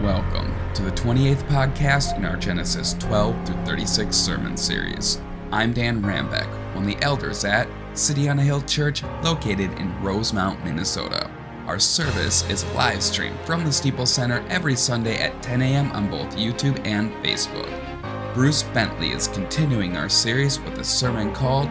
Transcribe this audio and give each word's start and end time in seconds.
Welcome 0.00 0.52
to 0.74 0.82
the 0.82 0.90
28th 0.90 1.44
podcast 1.44 2.16
in 2.16 2.24
our 2.24 2.36
Genesis 2.36 2.94
12 2.94 3.46
through 3.46 3.64
36 3.64 4.16
sermon 4.16 4.56
series. 4.56 5.20
I'm 5.52 5.72
Dan 5.72 6.02
Rambeck, 6.02 6.48
one 6.74 6.82
of 6.82 6.86
the 6.90 7.00
elders 7.00 7.44
at 7.44 7.68
City 7.96 8.28
on 8.28 8.40
a 8.40 8.42
Hill 8.42 8.60
Church 8.62 9.04
located 9.22 9.72
in 9.78 10.02
Rosemount, 10.02 10.64
Minnesota. 10.64 11.30
Our 11.68 11.78
service 11.78 12.42
is 12.50 12.64
live 12.74 13.04
streamed 13.04 13.38
from 13.46 13.64
the 13.64 13.70
Steeple 13.70 14.06
Center 14.06 14.44
every 14.48 14.74
Sunday 14.74 15.16
at 15.18 15.40
10 15.44 15.62
a.m. 15.62 15.92
on 15.92 16.10
both 16.10 16.36
YouTube 16.36 16.84
and 16.84 17.12
Facebook. 17.24 17.70
Bruce 18.34 18.64
Bentley 18.64 19.12
is 19.12 19.28
continuing 19.28 19.96
our 19.96 20.08
series 20.08 20.58
with 20.58 20.76
a 20.80 20.84
sermon 20.84 21.32
called 21.32 21.70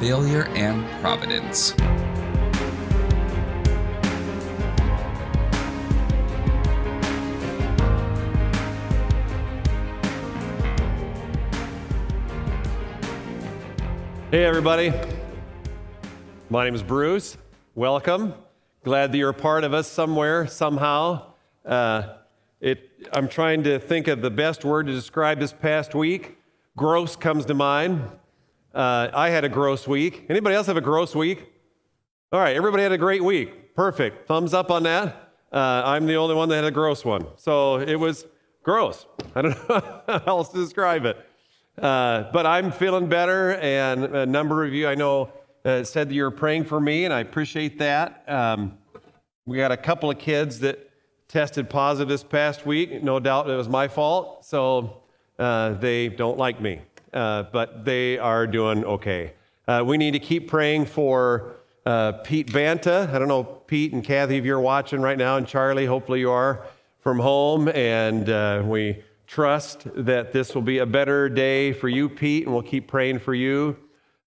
Failure 0.00 0.48
and 0.56 0.84
Providence. 1.00 1.72
Hey, 14.40 14.46
everybody. 14.46 14.90
My 16.48 16.64
name 16.64 16.74
is 16.74 16.82
Bruce. 16.82 17.36
Welcome. 17.74 18.32
Glad 18.84 19.12
that 19.12 19.18
you're 19.18 19.28
a 19.28 19.34
part 19.34 19.64
of 19.64 19.74
us 19.74 19.86
somewhere, 19.86 20.46
somehow. 20.46 21.34
Uh, 21.62 22.14
it, 22.58 22.88
I'm 23.12 23.28
trying 23.28 23.64
to 23.64 23.78
think 23.78 24.08
of 24.08 24.22
the 24.22 24.30
best 24.30 24.64
word 24.64 24.86
to 24.86 24.94
describe 24.94 25.40
this 25.40 25.52
past 25.52 25.94
week. 25.94 26.38
Gross 26.74 27.16
comes 27.16 27.44
to 27.44 27.54
mind. 27.54 28.02
Uh, 28.74 29.08
I 29.12 29.28
had 29.28 29.44
a 29.44 29.48
gross 29.50 29.86
week. 29.86 30.24
Anybody 30.30 30.56
else 30.56 30.68
have 30.68 30.78
a 30.78 30.80
gross 30.80 31.14
week? 31.14 31.46
All 32.32 32.40
right, 32.40 32.56
everybody 32.56 32.82
had 32.82 32.92
a 32.92 32.98
great 32.98 33.22
week. 33.22 33.74
Perfect. 33.74 34.26
Thumbs 34.26 34.54
up 34.54 34.70
on 34.70 34.84
that. 34.84 35.34
Uh, 35.52 35.82
I'm 35.84 36.06
the 36.06 36.14
only 36.14 36.34
one 36.34 36.48
that 36.48 36.54
had 36.54 36.64
a 36.64 36.70
gross 36.70 37.04
one. 37.04 37.26
So 37.36 37.78
it 37.78 37.96
was 37.96 38.24
gross. 38.62 39.04
I 39.34 39.42
don't 39.42 39.50
know 39.68 40.02
how 40.08 40.22
else 40.26 40.48
to 40.48 40.56
describe 40.56 41.04
it. 41.04 41.26
Uh, 41.80 42.30
but 42.30 42.44
I'm 42.44 42.72
feeling 42.72 43.08
better, 43.08 43.52
and 43.54 44.04
a 44.04 44.26
number 44.26 44.66
of 44.66 44.74
you 44.74 44.86
I 44.86 44.94
know 44.94 45.30
uh, 45.64 45.82
said 45.82 46.10
that 46.10 46.14
you 46.14 46.24
were 46.24 46.30
praying 46.30 46.64
for 46.64 46.78
me, 46.78 47.06
and 47.06 47.14
I 47.14 47.20
appreciate 47.20 47.78
that. 47.78 48.22
Um, 48.28 48.76
we 49.46 49.56
got 49.56 49.72
a 49.72 49.78
couple 49.78 50.10
of 50.10 50.18
kids 50.18 50.60
that 50.60 50.90
tested 51.26 51.70
positive 51.70 52.08
this 52.10 52.22
past 52.22 52.66
week. 52.66 53.02
No 53.02 53.18
doubt 53.18 53.48
it 53.48 53.56
was 53.56 53.68
my 53.68 53.88
fault, 53.88 54.44
so 54.44 55.04
uh, 55.38 55.70
they 55.72 56.10
don't 56.10 56.36
like 56.36 56.60
me, 56.60 56.82
uh, 57.14 57.44
but 57.44 57.82
they 57.86 58.18
are 58.18 58.46
doing 58.46 58.84
okay. 58.84 59.32
Uh, 59.66 59.82
we 59.86 59.96
need 59.96 60.10
to 60.10 60.18
keep 60.20 60.48
praying 60.48 60.84
for 60.84 61.56
uh, 61.86 62.12
Pete 62.12 62.52
Banta. 62.52 63.08
I 63.10 63.18
don't 63.18 63.28
know, 63.28 63.42
Pete 63.42 63.94
and 63.94 64.04
Kathy, 64.04 64.36
if 64.36 64.44
you're 64.44 64.60
watching 64.60 65.00
right 65.00 65.16
now, 65.16 65.38
and 65.38 65.46
Charlie, 65.46 65.86
hopefully 65.86 66.20
you 66.20 66.30
are 66.30 66.66
from 66.98 67.18
home, 67.18 67.68
and 67.68 68.68
we 68.68 69.02
trust 69.30 69.86
that 69.94 70.32
this 70.32 70.56
will 70.56 70.62
be 70.62 70.78
a 70.78 70.86
better 70.86 71.28
day 71.28 71.72
for 71.72 71.88
you, 71.88 72.08
Pete, 72.08 72.46
and 72.46 72.52
we'll 72.52 72.64
keep 72.64 72.88
praying 72.88 73.20
for 73.20 73.32
you. 73.32 73.76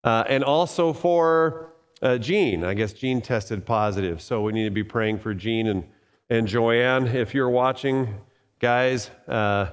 Uh, 0.01 0.23
and 0.29 0.45
also 0.45 0.93
for 0.93 1.73
uh, 2.01 2.17
Jean. 2.17 2.63
I 2.63 2.73
guess 2.73 2.93
Jean 2.93 3.21
tested 3.21 3.65
positive, 3.65 4.21
so 4.21 4.41
we 4.41 4.53
need 4.53 4.63
to 4.63 4.71
be 4.71 4.83
praying 4.83 5.19
for 5.19 5.33
Jean 5.33 5.67
and, 5.67 5.83
and 6.29 6.47
Joanne. 6.47 7.07
If 7.07 7.33
you're 7.33 7.49
watching, 7.49 8.15
guys, 8.59 9.09
uh, 9.27 9.71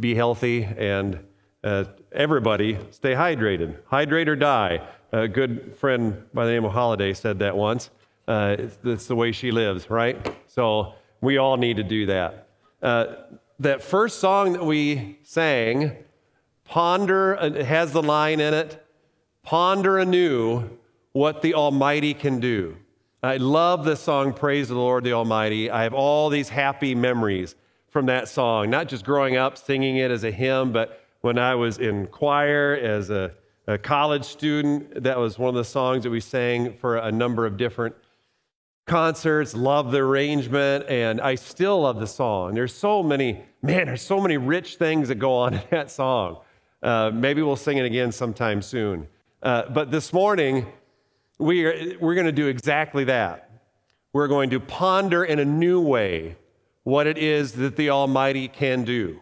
be 0.00 0.14
healthy 0.14 0.64
and 0.64 1.18
uh, 1.62 1.84
everybody 2.12 2.78
stay 2.90 3.12
hydrated. 3.12 3.76
Hydrate 3.84 4.30
or 4.30 4.36
die. 4.36 4.80
A 5.12 5.28
good 5.28 5.76
friend 5.76 6.24
by 6.32 6.46
the 6.46 6.52
name 6.52 6.64
of 6.64 6.72
Holiday 6.72 7.12
said 7.12 7.38
that 7.40 7.54
once. 7.54 7.90
Uh, 8.26 8.56
it's, 8.58 8.78
it's, 8.84 9.06
the 9.06 9.16
way 9.16 9.32
she 9.32 9.50
lives, 9.50 9.90
right? 9.90 10.34
So 10.46 10.94
we 11.20 11.36
all 11.36 11.58
need 11.58 11.76
to 11.76 11.82
do 11.82 12.06
that. 12.06 12.48
Uh, 13.58 13.62
that 13.62 13.82
first 13.82 14.20
song 14.20 14.52
that 14.52 14.64
we 14.64 15.18
sang, 15.22 15.96
ponder, 16.64 17.34
it 17.40 17.64
has 17.64 17.92
the 17.92 18.02
line 18.02 18.40
in 18.40 18.54
it, 18.54 18.84
ponder 19.42 19.98
anew 19.98 20.68
what 21.12 21.42
the 21.42 21.54
Almighty 21.54 22.14
can 22.14 22.40
do. 22.40 22.76
I 23.22 23.38
love 23.38 23.84
this 23.84 24.00
song, 24.00 24.32
Praise 24.32 24.68
the 24.68 24.76
Lord 24.76 25.04
the 25.04 25.12
Almighty. 25.12 25.70
I 25.70 25.82
have 25.82 25.94
all 25.94 26.30
these 26.30 26.48
happy 26.48 26.94
memories 26.94 27.56
from 27.88 28.06
that 28.06 28.28
song, 28.28 28.70
not 28.70 28.88
just 28.88 29.04
growing 29.04 29.36
up 29.36 29.58
singing 29.58 29.96
it 29.96 30.10
as 30.10 30.24
a 30.24 30.30
hymn, 30.30 30.72
but 30.72 31.04
when 31.22 31.38
I 31.38 31.54
was 31.54 31.78
in 31.78 32.06
choir 32.06 32.76
as 32.76 33.10
a, 33.10 33.32
a 33.66 33.76
college 33.76 34.24
student, 34.24 35.02
that 35.02 35.18
was 35.18 35.38
one 35.38 35.48
of 35.48 35.54
the 35.56 35.64
songs 35.64 36.04
that 36.04 36.10
we 36.10 36.20
sang 36.20 36.74
for 36.74 36.98
a 36.98 37.10
number 37.10 37.44
of 37.44 37.56
different 37.56 37.94
concerts, 38.88 39.54
love 39.54 39.92
the 39.92 39.98
arrangement, 39.98 40.86
and 40.88 41.20
I 41.20 41.36
still 41.36 41.82
love 41.82 42.00
the 42.00 42.06
song. 42.06 42.54
There's 42.54 42.74
so 42.74 43.02
many, 43.02 43.44
man, 43.62 43.86
there's 43.86 44.02
so 44.02 44.20
many 44.20 44.36
rich 44.36 44.76
things 44.76 45.08
that 45.08 45.16
go 45.16 45.34
on 45.34 45.54
in 45.54 45.62
that 45.70 45.90
song. 45.90 46.38
Uh, 46.82 47.10
maybe 47.12 47.42
we'll 47.42 47.56
sing 47.56 47.78
it 47.78 47.84
again 47.84 48.12
sometime 48.12 48.62
soon. 48.62 49.06
Uh, 49.42 49.68
but 49.70 49.90
this 49.90 50.12
morning, 50.12 50.66
we 51.38 51.64
are, 51.64 51.98
we're 52.00 52.14
going 52.14 52.26
to 52.26 52.32
do 52.32 52.46
exactly 52.46 53.04
that. 53.04 53.50
We're 54.12 54.28
going 54.28 54.50
to 54.50 54.60
ponder 54.60 55.24
in 55.24 55.38
a 55.38 55.44
new 55.44 55.80
way 55.80 56.36
what 56.84 57.06
it 57.06 57.18
is 57.18 57.52
that 57.52 57.76
the 57.76 57.90
Almighty 57.90 58.48
can 58.48 58.84
do. 58.84 59.20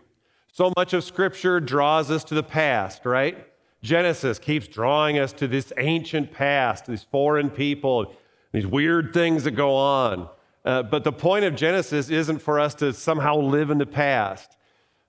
So 0.52 0.72
much 0.76 0.92
of 0.92 1.04
Scripture 1.04 1.60
draws 1.60 2.10
us 2.10 2.24
to 2.24 2.34
the 2.34 2.42
past, 2.42 3.04
right? 3.04 3.46
Genesis 3.82 4.38
keeps 4.38 4.68
drawing 4.68 5.18
us 5.18 5.32
to 5.34 5.48
this 5.48 5.72
ancient 5.76 6.32
past, 6.32 6.86
these 6.86 7.02
foreign 7.02 7.50
people 7.50 8.14
these 8.56 8.66
weird 8.66 9.12
things 9.12 9.44
that 9.44 9.50
go 9.50 9.74
on. 9.74 10.30
Uh, 10.66 10.82
but 10.82 11.04
the 11.04 11.12
point 11.12 11.44
of 11.44 11.54
Genesis 11.54 12.10
isn't 12.10 12.40
for 12.40 12.58
us 12.58 12.74
to 12.74 12.92
somehow 12.92 13.36
live 13.36 13.70
in 13.70 13.78
the 13.78 13.86
past. 13.86 14.56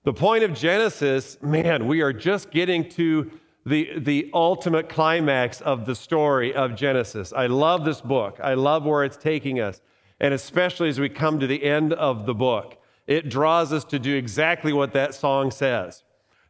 The 0.04 0.12
point 0.12 0.44
of 0.44 0.54
Genesis, 0.54 1.36
man, 1.42 1.88
we 1.88 2.00
are 2.00 2.12
just 2.12 2.52
getting 2.52 2.88
to 2.90 3.28
the, 3.66 3.98
the 3.98 4.30
ultimate 4.32 4.88
climax 4.88 5.60
of 5.60 5.84
the 5.84 5.96
story 5.96 6.54
of 6.54 6.76
Genesis. 6.76 7.32
I 7.32 7.48
love 7.48 7.84
this 7.84 8.00
book. 8.00 8.38
I 8.40 8.54
love 8.54 8.84
where 8.84 9.02
it's 9.02 9.16
taking 9.16 9.58
us. 9.58 9.80
And 10.20 10.32
especially 10.32 10.90
as 10.90 11.00
we 11.00 11.08
come 11.08 11.40
to 11.40 11.46
the 11.48 11.64
end 11.64 11.92
of 11.92 12.24
the 12.24 12.34
book, 12.34 12.80
it 13.08 13.28
draws 13.28 13.72
us 13.72 13.84
to 13.86 13.98
do 13.98 14.14
exactly 14.14 14.72
what 14.72 14.92
that 14.92 15.12
song 15.12 15.50
says. 15.50 16.04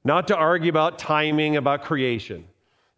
Not 0.05 0.29
to 0.29 0.37
argue 0.37 0.71
about 0.71 0.99
timing, 0.99 1.57
about 1.57 1.83
creation. 1.83 2.45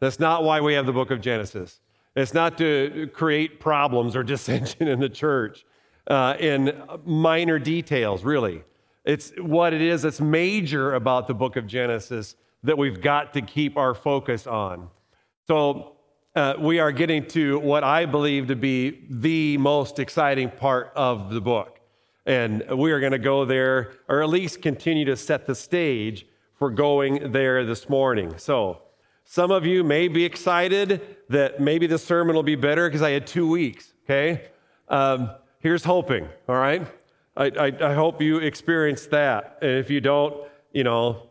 That's 0.00 0.18
not 0.18 0.42
why 0.42 0.60
we 0.60 0.74
have 0.74 0.86
the 0.86 0.92
book 0.92 1.12
of 1.12 1.20
Genesis. 1.20 1.78
It's 2.16 2.34
not 2.34 2.58
to 2.58 3.08
create 3.14 3.60
problems 3.60 4.16
or 4.16 4.22
dissension 4.24 4.88
in 4.88 4.98
the 4.98 5.08
church 5.08 5.64
uh, 6.10 6.36
in 6.38 6.82
minor 7.06 7.58
details, 7.58 8.24
really. 8.24 8.62
It's 9.04 9.32
what 9.38 9.72
it 9.72 9.80
is 9.80 10.02
that's 10.02 10.20
major 10.20 10.94
about 10.94 11.26
the 11.26 11.34
book 11.34 11.56
of 11.56 11.66
Genesis 11.66 12.36
that 12.64 12.76
we've 12.76 13.00
got 13.00 13.32
to 13.34 13.40
keep 13.40 13.78
our 13.78 13.94
focus 13.94 14.46
on. 14.46 14.90
So, 15.46 15.96
uh, 16.36 16.54
we 16.58 16.78
are 16.78 16.92
getting 16.92 17.26
to 17.26 17.58
what 17.58 17.82
I 17.82 18.06
believe 18.06 18.48
to 18.48 18.56
be 18.56 19.06
the 19.08 19.56
most 19.58 19.98
exciting 19.98 20.50
part 20.50 20.92
of 20.94 21.32
the 21.32 21.40
book. 21.40 21.80
And 22.26 22.62
we 22.70 22.92
are 22.92 23.00
going 23.00 23.12
to 23.12 23.18
go 23.18 23.44
there, 23.44 23.94
or 24.08 24.22
at 24.22 24.28
least 24.28 24.62
continue 24.62 25.04
to 25.06 25.16
set 25.16 25.46
the 25.46 25.54
stage 25.54 26.26
for 26.56 26.70
going 26.70 27.32
there 27.32 27.64
this 27.64 27.88
morning. 27.88 28.36
So, 28.36 28.82
some 29.24 29.50
of 29.50 29.64
you 29.64 29.82
may 29.82 30.08
be 30.08 30.24
excited 30.24 31.16
that 31.28 31.60
maybe 31.60 31.86
the 31.86 31.98
sermon 31.98 32.36
will 32.36 32.42
be 32.42 32.56
better 32.56 32.88
because 32.88 33.02
I 33.02 33.10
had 33.10 33.26
two 33.26 33.48
weeks, 33.48 33.92
okay? 34.04 34.48
Um, 34.88 35.30
here's 35.60 35.84
hoping, 35.84 36.28
all 36.48 36.56
right? 36.56 36.86
I, 37.36 37.46
I, 37.46 37.90
I 37.90 37.94
hope 37.94 38.20
you 38.20 38.38
experience 38.38 39.06
that. 39.06 39.58
And 39.62 39.70
if 39.72 39.88
you 39.88 40.00
don't, 40.00 40.44
you 40.72 40.84
know, 40.84 41.28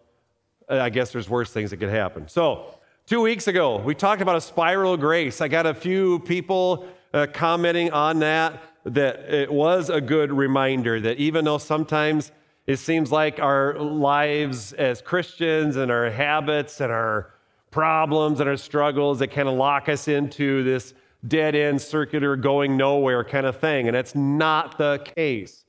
I 0.69 0.89
guess 0.89 1.11
there's 1.11 1.29
worse 1.29 1.51
things 1.51 1.71
that 1.71 1.77
could 1.77 1.89
happen. 1.89 2.27
So, 2.27 2.75
two 3.05 3.21
weeks 3.21 3.47
ago, 3.47 3.77
we 3.77 3.95
talked 3.95 4.21
about 4.21 4.35
a 4.35 4.41
spiral 4.41 4.93
of 4.93 4.99
grace. 4.99 5.41
I 5.41 5.47
got 5.47 5.65
a 5.65 5.73
few 5.73 6.19
people 6.19 6.87
uh, 7.13 7.27
commenting 7.33 7.91
on 7.91 8.19
that, 8.19 8.61
that 8.85 9.33
it 9.33 9.51
was 9.51 9.89
a 9.89 9.99
good 9.99 10.31
reminder 10.31 10.99
that 11.01 11.17
even 11.17 11.43
though 11.43 11.57
sometimes 11.57 12.31
it 12.67 12.77
seems 12.77 13.11
like 13.11 13.39
our 13.39 13.79
lives 13.79 14.73
as 14.73 15.01
Christians 15.01 15.75
and 15.75 15.91
our 15.91 16.11
habits 16.11 16.81
and 16.81 16.91
our 16.91 17.33
problems 17.71 18.39
and 18.39 18.49
our 18.49 18.57
struggles 18.57 19.19
that 19.19 19.29
kind 19.29 19.47
of 19.47 19.55
lock 19.55 19.89
us 19.89 20.07
into 20.07 20.63
this 20.63 20.93
dead 21.27 21.55
end 21.55 21.81
circular 21.81 22.35
going 22.35 22.77
nowhere 22.77 23.23
kind 23.23 23.45
of 23.45 23.59
thing. 23.59 23.87
And 23.87 23.95
that's 23.95 24.15
not 24.15 24.77
the 24.77 24.99
case. 25.15 25.65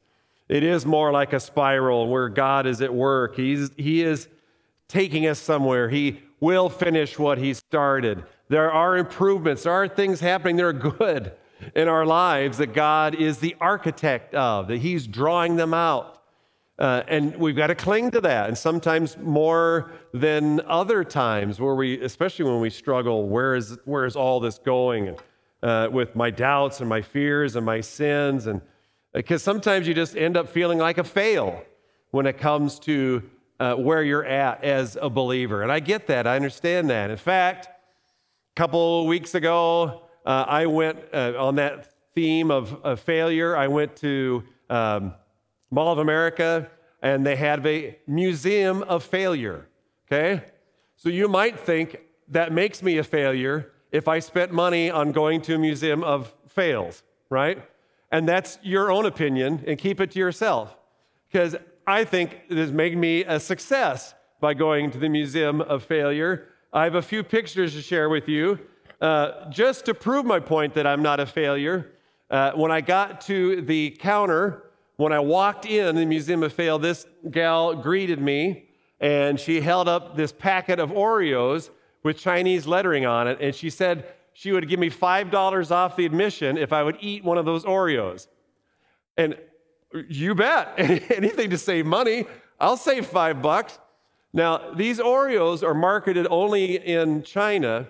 It 0.48 0.62
is 0.62 0.84
more 0.84 1.12
like 1.12 1.32
a 1.32 1.40
spiral 1.40 2.08
where 2.08 2.28
God 2.28 2.66
is 2.66 2.80
at 2.82 2.92
work. 2.92 3.36
He's, 3.36 3.70
he 3.76 4.02
is 4.02 4.28
taking 4.88 5.26
us 5.26 5.38
somewhere. 5.38 5.88
He 5.88 6.20
will 6.40 6.68
finish 6.68 7.18
what 7.18 7.38
He 7.38 7.54
started. 7.54 8.24
There 8.48 8.72
are 8.72 8.96
improvements, 8.96 9.62
there 9.62 9.72
are 9.72 9.86
things 9.86 10.18
happening 10.18 10.56
that 10.56 10.64
are 10.64 10.72
good 10.72 11.32
in 11.76 11.88
our 11.88 12.04
lives 12.04 12.58
that 12.58 12.72
God 12.72 13.14
is 13.14 13.38
the 13.38 13.54
architect 13.60 14.34
of, 14.34 14.68
that 14.68 14.78
He's 14.78 15.06
drawing 15.06 15.56
them 15.56 15.72
out. 15.74 16.16
Uh, 16.78 17.02
and 17.08 17.36
we've 17.36 17.56
got 17.56 17.66
to 17.66 17.74
cling 17.74 18.10
to 18.10 18.20
that. 18.22 18.48
And 18.48 18.56
sometimes 18.56 19.18
more 19.18 19.92
than 20.14 20.62
other 20.62 21.04
times, 21.04 21.60
where 21.60 21.74
we, 21.74 22.02
especially 22.02 22.46
when 22.46 22.58
we 22.58 22.70
struggle, 22.70 23.28
where 23.28 23.54
is, 23.54 23.76
where 23.84 24.06
is 24.06 24.16
all 24.16 24.40
this 24.40 24.58
going? 24.58 25.08
And, 25.08 25.18
uh, 25.62 25.88
with 25.90 26.16
my 26.16 26.30
doubts 26.30 26.80
and 26.80 26.88
my 26.88 27.02
fears 27.02 27.56
and 27.56 27.64
my 27.64 27.80
sins. 27.80 28.46
And 28.46 28.60
because 29.12 29.42
sometimes 29.42 29.86
you 29.86 29.94
just 29.94 30.16
end 30.16 30.36
up 30.36 30.48
feeling 30.48 30.78
like 30.78 30.98
a 30.98 31.04
fail. 31.04 31.62
when 32.12 32.26
it 32.26 32.38
comes 32.38 32.80
to 32.80 33.22
uh, 33.60 33.74
where 33.74 34.02
you're 34.02 34.24
at 34.24 34.64
as 34.64 34.96
a 35.00 35.08
believer. 35.08 35.62
And 35.62 35.70
I 35.70 35.80
get 35.80 36.06
that, 36.08 36.26
I 36.26 36.34
understand 36.34 36.90
that. 36.90 37.10
In 37.10 37.16
fact, 37.16 37.66
a 37.66 38.56
couple 38.56 39.06
weeks 39.06 39.34
ago, 39.34 40.02
uh, 40.26 40.44
I 40.48 40.66
went 40.66 40.98
uh, 41.12 41.34
on 41.38 41.56
that 41.56 41.92
theme 42.14 42.50
of, 42.50 42.74
of, 42.84 42.98
failure. 43.00 43.56
I 43.56 43.68
went 43.68 43.94
to 43.96 44.42
um, 44.68 45.14
Mall 45.70 45.92
of 45.92 45.98
America 45.98 46.68
and 47.02 47.24
they 47.24 47.36
had 47.36 47.64
a 47.66 47.96
museum 48.06 48.82
of 48.82 49.04
failure. 49.04 49.68
Okay? 50.06 50.42
So 50.96 51.08
you 51.08 51.28
might 51.28 51.58
think 51.58 52.00
that 52.28 52.52
makes 52.52 52.82
me 52.82 52.98
a 52.98 53.04
failure 53.04 53.72
if 53.92 54.08
I 54.08 54.18
spent 54.18 54.52
money 54.52 54.90
on 54.90 55.12
going 55.12 55.40
to 55.42 55.54
a 55.54 55.58
museum 55.58 56.02
of 56.02 56.34
fails, 56.48 57.02
right? 57.28 57.62
And 58.12 58.28
that's 58.28 58.58
your 58.62 58.90
own 58.90 59.06
opinion 59.06 59.64
and 59.66 59.78
keep 59.78 60.00
it 60.00 60.10
to 60.12 60.18
yourself. 60.18 60.76
Because 61.30 61.56
I 61.86 62.04
think 62.04 62.40
it 62.48 62.56
has 62.56 62.72
made 62.72 62.96
me 62.96 63.24
a 63.24 63.38
success 63.38 64.14
by 64.40 64.54
going 64.54 64.90
to 64.90 64.98
the 64.98 65.08
Museum 65.08 65.60
of 65.60 65.84
Failure. 65.84 66.48
I 66.72 66.84
have 66.84 66.94
a 66.94 67.02
few 67.02 67.22
pictures 67.22 67.74
to 67.74 67.82
share 67.82 68.08
with 68.08 68.28
you 68.28 68.58
uh, 69.00 69.50
just 69.50 69.84
to 69.86 69.94
prove 69.94 70.24
my 70.24 70.40
point 70.40 70.74
that 70.74 70.86
I'm 70.86 71.02
not 71.02 71.20
a 71.20 71.26
failure. 71.26 71.92
Uh, 72.30 72.52
when 72.52 72.70
I 72.70 72.80
got 72.80 73.20
to 73.22 73.60
the 73.62 73.90
counter, 73.98 74.70
when 74.96 75.12
I 75.12 75.20
walked 75.20 75.66
in 75.66 75.96
the 75.96 76.06
Museum 76.06 76.42
of 76.42 76.52
Fail, 76.52 76.78
this 76.78 77.06
gal 77.30 77.74
greeted 77.74 78.20
me 78.20 78.66
and 79.00 79.40
she 79.40 79.60
held 79.60 79.88
up 79.88 80.16
this 80.16 80.30
packet 80.30 80.78
of 80.78 80.90
Oreos 80.90 81.70
with 82.02 82.18
Chinese 82.18 82.66
lettering 82.66 83.06
on 83.06 83.28
it. 83.28 83.38
And 83.40 83.54
she 83.54 83.70
said 83.70 84.06
she 84.32 84.52
would 84.52 84.68
give 84.68 84.80
me 84.80 84.90
$5 84.90 85.70
off 85.70 85.96
the 85.96 86.06
admission 86.06 86.56
if 86.56 86.72
I 86.72 86.82
would 86.82 86.96
eat 87.00 87.24
one 87.24 87.38
of 87.38 87.44
those 87.44 87.64
Oreos. 87.64 88.26
And 89.16 89.36
you 90.08 90.34
bet, 90.34 90.74
anything 90.78 91.50
to 91.50 91.58
save 91.58 91.86
money, 91.86 92.26
I'll 92.58 92.76
save 92.76 93.06
five 93.06 93.42
bucks. 93.42 93.78
Now, 94.32 94.72
these 94.74 95.00
Oreos 95.00 95.62
are 95.62 95.74
marketed 95.74 96.26
only 96.30 96.76
in 96.76 97.22
China, 97.22 97.88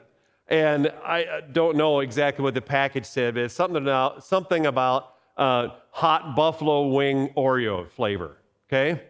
and 0.49 0.91
I 1.05 1.25
uh, 1.25 1.41
don't 1.53 1.77
know 1.77 2.01
exactly 2.01 2.43
what 2.43 2.55
the 2.55 2.63
package 2.63 3.05
said, 3.05 3.35
but 3.35 3.45
it's 3.45 3.55
something 3.55 3.83
about, 3.83 4.25
something 4.25 4.67
about 4.67 5.15
uh, 5.37 5.69
hot 5.91 6.35
buffalo 6.35 6.89
wing 6.89 7.29
Oreo 7.37 7.89
flavor, 7.91 8.39
okay? 8.69 9.03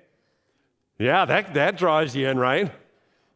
Yeah, 0.98 1.24
that, 1.24 1.54
that 1.54 1.78
draws 1.78 2.16
you 2.16 2.28
in, 2.28 2.38
right? 2.38 2.72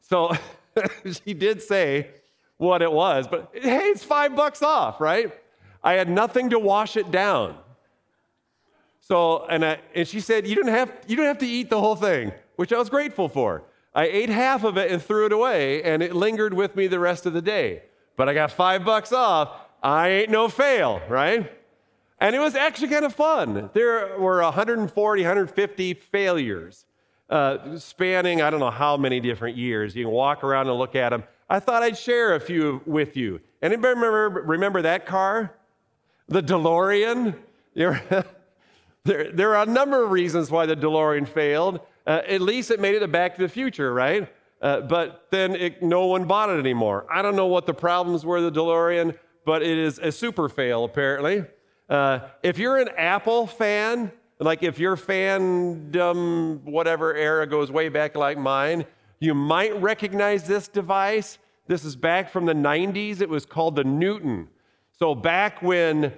So 0.03 0.33
she 1.25 1.35
did 1.35 1.63
say 1.63 2.11
what 2.57 2.83
it 2.83 2.93
was, 2.93 3.27
but 3.27 3.51
hey, 3.53 3.89
it's 3.89 4.05
five 4.05 4.37
bucks 4.37 4.63
off, 4.63 5.01
right? 5.01 5.33
I 5.83 5.95
had 5.95 6.09
nothing 6.09 6.51
to 6.51 6.59
wash 6.59 6.97
it 6.97 7.11
down. 7.11 7.57
So, 9.01 9.45
and, 9.47 9.65
I, 9.65 9.81
and 9.95 10.09
she 10.09 10.21
said, 10.21 10.47
you 10.47 10.57
don't, 10.57 10.69
have, 10.69 10.91
you 11.07 11.17
don't 11.17 11.27
have 11.27 11.39
to 11.39 11.47
eat 11.47 11.69
the 11.69 11.79
whole 11.79 11.97
thing, 11.97 12.33
which 12.57 12.73
I 12.73 12.79
was 12.79 12.89
grateful 12.89 13.29
for. 13.29 13.65
I 13.95 14.07
ate 14.07 14.31
half 14.31 14.65
of 14.65 14.79
it 14.79 14.91
and 14.91 15.03
threw 15.03 15.27
it 15.27 15.33
away, 15.33 15.83
and 15.83 16.03
it 16.03 16.15
lingered 16.15 16.55
with 16.55 16.75
me 16.75 16.87
the 16.87 16.99
rest 16.99 17.27
of 17.27 17.33
the 17.33 17.43
day. 17.43 17.83
But 18.17 18.29
I 18.29 18.35
got 18.35 18.51
five 18.51 18.85
bucks 18.85 19.13
off. 19.13 19.51
I 19.83 20.09
ain't 20.09 20.31
no 20.31 20.49
fail, 20.49 21.03
right? 21.09 21.53
And 22.19 22.35
it 22.35 22.39
was 22.39 22.55
actually 22.55 22.89
kind 22.89 23.05
of 23.05 23.15
fun. 23.15 23.69
There 23.75 24.19
were 24.19 24.41
140, 24.43 25.23
150 25.23 25.95
failures 25.95 26.87
uh, 27.31 27.79
spanning 27.79 28.43
I 28.43 28.51
don't 28.51 28.61
know 28.61 28.71
how 28.71 28.97
many 28.97 29.21
different 29.21 29.57
years. 29.57 29.95
You 29.97 30.05
can 30.05 30.13
walk 30.13 30.45
around 30.45 30.69
and 30.69 30.79
look 30.79 30.95
at 30.95 31.11
them. 31.11 31.25
I 31.49 31.61
thought 31.61 31.83
I'd 31.83 31.99
share 31.99 32.35
a 32.35 32.41
few 32.41 32.83
with 32.87 33.17
you. 33.17 33.41
Anybody 33.63 33.95
remember, 33.95 34.43
remember 34.43 34.83
that 34.83 35.07
car? 35.07 35.55
The 36.29 36.43
DeLorean? 36.43 37.37
There, 39.07 39.31
there 39.31 39.55
are 39.55 39.65
a 39.65 39.71
number 39.71 40.03
of 40.03 40.13
reasons 40.13 40.51
why 40.51 40.65
the 40.65 40.75
DeLorean 40.75 41.29
failed. 41.29 41.81
Uh, 42.07 42.23
at 42.27 42.41
least 42.41 42.71
it 42.71 42.81
made 42.81 42.95
it 42.95 43.03
a 43.03 43.09
Back 43.09 43.37
to 43.37 43.43
the 43.43 43.51
Future, 43.51 43.93
right? 43.93 44.33
Uh, 44.63 44.81
but 44.81 45.27
then 45.31 45.55
it, 45.55 45.83
no 45.83 46.07
one 46.07 46.25
bought 46.25 46.49
it 46.49 46.59
anymore. 46.59 47.07
I 47.13 47.21
don't 47.21 47.37
know 47.37 47.47
what 47.47 47.67
the 47.67 47.75
problems 47.75 48.25
were, 48.25 48.41
with 48.41 48.55
the 48.55 48.61
DeLorean, 48.61 49.15
but 49.45 49.63
it 49.63 49.77
is 49.77 49.99
a 49.99 50.11
super 50.11 50.49
fail, 50.49 50.85
apparently. 50.85 51.45
Uh, 51.87 52.21
if 52.43 52.59
you're 52.59 52.79
an 52.79 52.89
Apple 52.97 53.47
fan, 53.47 54.11
like 54.39 54.63
if 54.63 54.79
your 54.79 54.97
fandom, 54.97 56.63
whatever 56.65 57.15
era 57.15 57.47
goes 57.47 57.71
way 57.71 57.89
back 57.89 58.17
like 58.17 58.39
mine, 58.39 58.85
you 59.21 59.35
might 59.35 59.81
recognize 59.81 60.45
this 60.45 60.69
device. 60.69 61.39
This 61.67 61.85
is 61.85 61.97
back 61.97 62.31
from 62.31 62.47
the 62.47 62.53
90s. 62.53 63.21
It 63.21 63.29
was 63.29 63.47
called 63.47 63.77
the 63.77 63.85
Newton. 63.85 64.49
So 64.99 65.15
back 65.15 65.63
when 65.63 66.13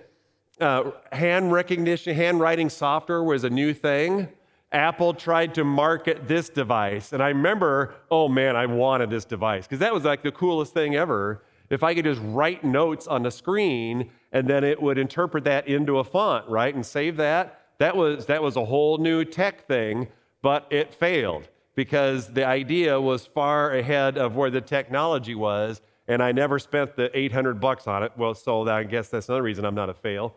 uh, 0.60 0.90
hand 1.12 1.52
recognition, 1.52 2.14
handwriting 2.14 2.70
software 2.70 3.22
was 3.22 3.44
a 3.44 3.50
new 3.50 3.74
thing. 3.74 4.28
Apple 4.72 5.14
tried 5.14 5.54
to 5.54 5.64
market 5.64 6.26
this 6.26 6.48
device. 6.48 7.12
And 7.12 7.22
I 7.22 7.28
remember, 7.28 7.94
oh 8.10 8.28
man, 8.28 8.56
I 8.56 8.66
wanted 8.66 9.10
this 9.10 9.24
device 9.24 9.66
because 9.66 9.78
that 9.78 9.94
was 9.94 10.04
like 10.04 10.22
the 10.22 10.32
coolest 10.32 10.74
thing 10.74 10.96
ever. 10.96 11.42
If 11.70 11.82
I 11.82 11.94
could 11.94 12.04
just 12.04 12.20
write 12.22 12.64
notes 12.64 13.06
on 13.06 13.22
the 13.22 13.30
screen 13.30 14.10
and 14.32 14.48
then 14.48 14.64
it 14.64 14.80
would 14.80 14.98
interpret 14.98 15.44
that 15.44 15.68
into 15.68 15.98
a 15.98 16.04
font, 16.04 16.48
right, 16.48 16.74
and 16.74 16.84
save 16.84 17.16
that, 17.16 17.65
that 17.78 17.96
was, 17.96 18.26
that 18.26 18.42
was 18.42 18.56
a 18.56 18.64
whole 18.64 18.98
new 18.98 19.24
tech 19.24 19.66
thing, 19.66 20.08
but 20.42 20.66
it 20.70 20.94
failed 20.94 21.48
because 21.74 22.28
the 22.28 22.44
idea 22.44 22.98
was 23.00 23.26
far 23.26 23.72
ahead 23.72 24.16
of 24.16 24.34
where 24.34 24.50
the 24.50 24.60
technology 24.60 25.34
was, 25.34 25.82
and 26.08 26.22
I 26.22 26.32
never 26.32 26.58
spent 26.58 26.96
the 26.96 27.16
800 27.16 27.60
bucks 27.60 27.86
on 27.86 28.02
it. 28.02 28.12
Well, 28.16 28.34
so 28.34 28.66
I 28.68 28.84
guess 28.84 29.08
that's 29.08 29.28
another 29.28 29.42
reason 29.42 29.64
I'm 29.64 29.74
not 29.74 29.90
a 29.90 29.94
fail. 29.94 30.34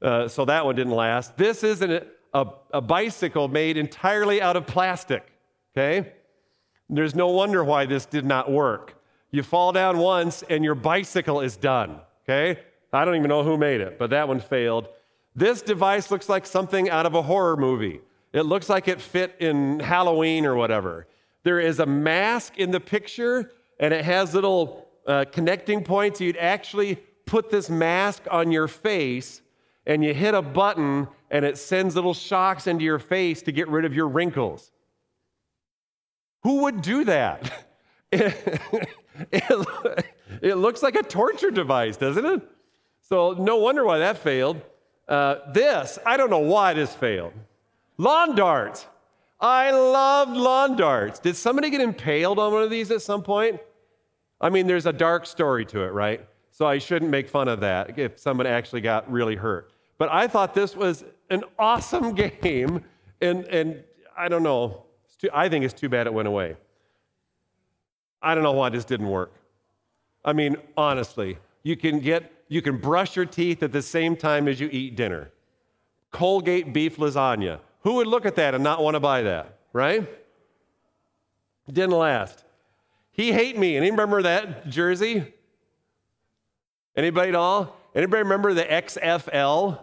Uh, 0.00 0.28
so 0.28 0.44
that 0.44 0.64
one 0.64 0.76
didn't 0.76 0.92
last. 0.92 1.36
This 1.36 1.64
is 1.64 1.82
an, 1.82 2.02
a, 2.34 2.46
a 2.72 2.80
bicycle 2.80 3.48
made 3.48 3.76
entirely 3.76 4.40
out 4.40 4.56
of 4.56 4.66
plastic, 4.66 5.26
okay? 5.76 6.12
There's 6.88 7.14
no 7.14 7.28
wonder 7.28 7.64
why 7.64 7.86
this 7.86 8.06
did 8.06 8.24
not 8.24 8.50
work. 8.50 9.02
You 9.32 9.42
fall 9.42 9.72
down 9.72 9.98
once 9.98 10.44
and 10.48 10.62
your 10.62 10.74
bicycle 10.74 11.40
is 11.40 11.56
done, 11.56 12.00
okay? 12.24 12.60
I 12.92 13.04
don't 13.04 13.16
even 13.16 13.28
know 13.28 13.42
who 13.42 13.56
made 13.56 13.80
it, 13.80 13.98
but 13.98 14.10
that 14.10 14.28
one 14.28 14.40
failed. 14.40 14.88
This 15.36 15.60
device 15.60 16.10
looks 16.10 16.30
like 16.30 16.46
something 16.46 16.88
out 16.88 17.04
of 17.04 17.14
a 17.14 17.20
horror 17.20 17.58
movie. 17.58 18.00
It 18.32 18.42
looks 18.42 18.70
like 18.70 18.88
it 18.88 19.02
fit 19.02 19.36
in 19.38 19.80
Halloween 19.80 20.46
or 20.46 20.56
whatever. 20.56 21.06
There 21.44 21.60
is 21.60 21.78
a 21.78 21.86
mask 21.86 22.58
in 22.58 22.70
the 22.70 22.80
picture, 22.80 23.52
and 23.78 23.92
it 23.92 24.04
has 24.04 24.34
little 24.34 24.88
uh, 25.06 25.26
connecting 25.30 25.84
points. 25.84 26.20
You'd 26.22 26.38
actually 26.38 26.96
put 27.26 27.50
this 27.50 27.68
mask 27.68 28.22
on 28.30 28.50
your 28.50 28.66
face 28.66 29.42
and 29.86 30.02
you 30.02 30.14
hit 30.14 30.34
a 30.34 30.42
button 30.42 31.06
and 31.30 31.44
it 31.44 31.58
sends 31.58 31.94
little 31.94 32.14
shocks 32.14 32.66
into 32.66 32.84
your 32.84 32.98
face 32.98 33.42
to 33.42 33.52
get 33.52 33.68
rid 33.68 33.84
of 33.84 33.94
your 33.94 34.08
wrinkles. 34.08 34.72
Who 36.42 36.62
would 36.62 36.80
do 36.80 37.04
that? 37.04 37.52
It, 38.12 38.34
it, 39.32 40.06
it, 40.40 40.54
looks 40.54 40.80
like 40.80 40.94
a 40.94 41.02
torture 41.02 41.50
device, 41.50 41.96
doesn't 41.96 42.24
it? 42.24 42.40
So, 43.00 43.32
no 43.32 43.56
wonder 43.56 43.84
why 43.84 43.98
that 43.98 44.18
failed. 44.18 44.60
Uh, 45.08 45.36
this, 45.52 45.98
I 46.04 46.16
don't 46.16 46.30
know 46.30 46.38
why 46.38 46.74
this 46.74 46.92
failed. 46.92 47.32
Lawn 47.98 48.34
darts. 48.34 48.86
I 49.40 49.70
loved 49.70 50.36
lawn 50.36 50.76
darts. 50.76 51.18
Did 51.18 51.36
somebody 51.36 51.70
get 51.70 51.80
impaled 51.80 52.38
on 52.38 52.52
one 52.52 52.62
of 52.62 52.70
these 52.70 52.90
at 52.90 53.02
some 53.02 53.22
point? 53.22 53.60
I 54.40 54.50
mean, 54.50 54.66
there's 54.66 54.86
a 54.86 54.92
dark 54.92 55.26
story 55.26 55.64
to 55.66 55.80
it, 55.82 55.92
right? 55.92 56.26
So 56.50 56.66
I 56.66 56.78
shouldn't 56.78 57.10
make 57.10 57.28
fun 57.28 57.48
of 57.48 57.60
that 57.60 57.98
if 57.98 58.18
someone 58.18 58.46
actually 58.46 58.80
got 58.80 59.10
really 59.10 59.36
hurt. 59.36 59.72
But 59.98 60.10
I 60.10 60.26
thought 60.26 60.54
this 60.54 60.74
was 60.74 61.04
an 61.30 61.44
awesome 61.58 62.14
game, 62.42 62.82
and, 63.20 63.44
and 63.44 63.82
I 64.16 64.28
don't 64.28 64.42
know. 64.42 64.84
Too, 65.18 65.30
I 65.32 65.48
think 65.48 65.64
it's 65.64 65.74
too 65.74 65.88
bad 65.88 66.06
it 66.06 66.12
went 66.12 66.28
away. 66.28 66.56
I 68.22 68.34
don't 68.34 68.44
know 68.44 68.52
why 68.52 68.68
this 68.70 68.84
didn't 68.84 69.08
work. 69.08 69.32
I 70.24 70.32
mean, 70.32 70.56
honestly, 70.76 71.38
you 71.62 71.76
can 71.76 72.00
get 72.00 72.30
you 72.48 72.62
can 72.62 72.78
brush 72.78 73.16
your 73.16 73.26
teeth 73.26 73.62
at 73.62 73.72
the 73.72 73.82
same 73.82 74.16
time 74.16 74.48
as 74.48 74.60
you 74.60 74.68
eat 74.70 74.96
dinner. 74.96 75.30
Colgate 76.10 76.72
beef 76.72 76.96
lasagna. 76.96 77.60
Who 77.80 77.94
would 77.94 78.06
look 78.06 78.26
at 78.26 78.36
that 78.36 78.54
and 78.54 78.62
not 78.62 78.82
want 78.82 78.94
to 78.94 79.00
buy 79.00 79.22
that, 79.22 79.58
right? 79.72 80.08
Didn't 81.68 81.96
last. 81.96 82.44
He 83.10 83.32
hate 83.32 83.58
me. 83.58 83.76
Anybody 83.76 83.90
remember 83.90 84.22
that 84.22 84.68
jersey? 84.68 85.32
Anybody 86.96 87.30
at 87.30 87.34
all? 87.34 87.76
Anybody 87.94 88.22
remember 88.22 88.54
the 88.54 88.64
XFL? 88.64 89.80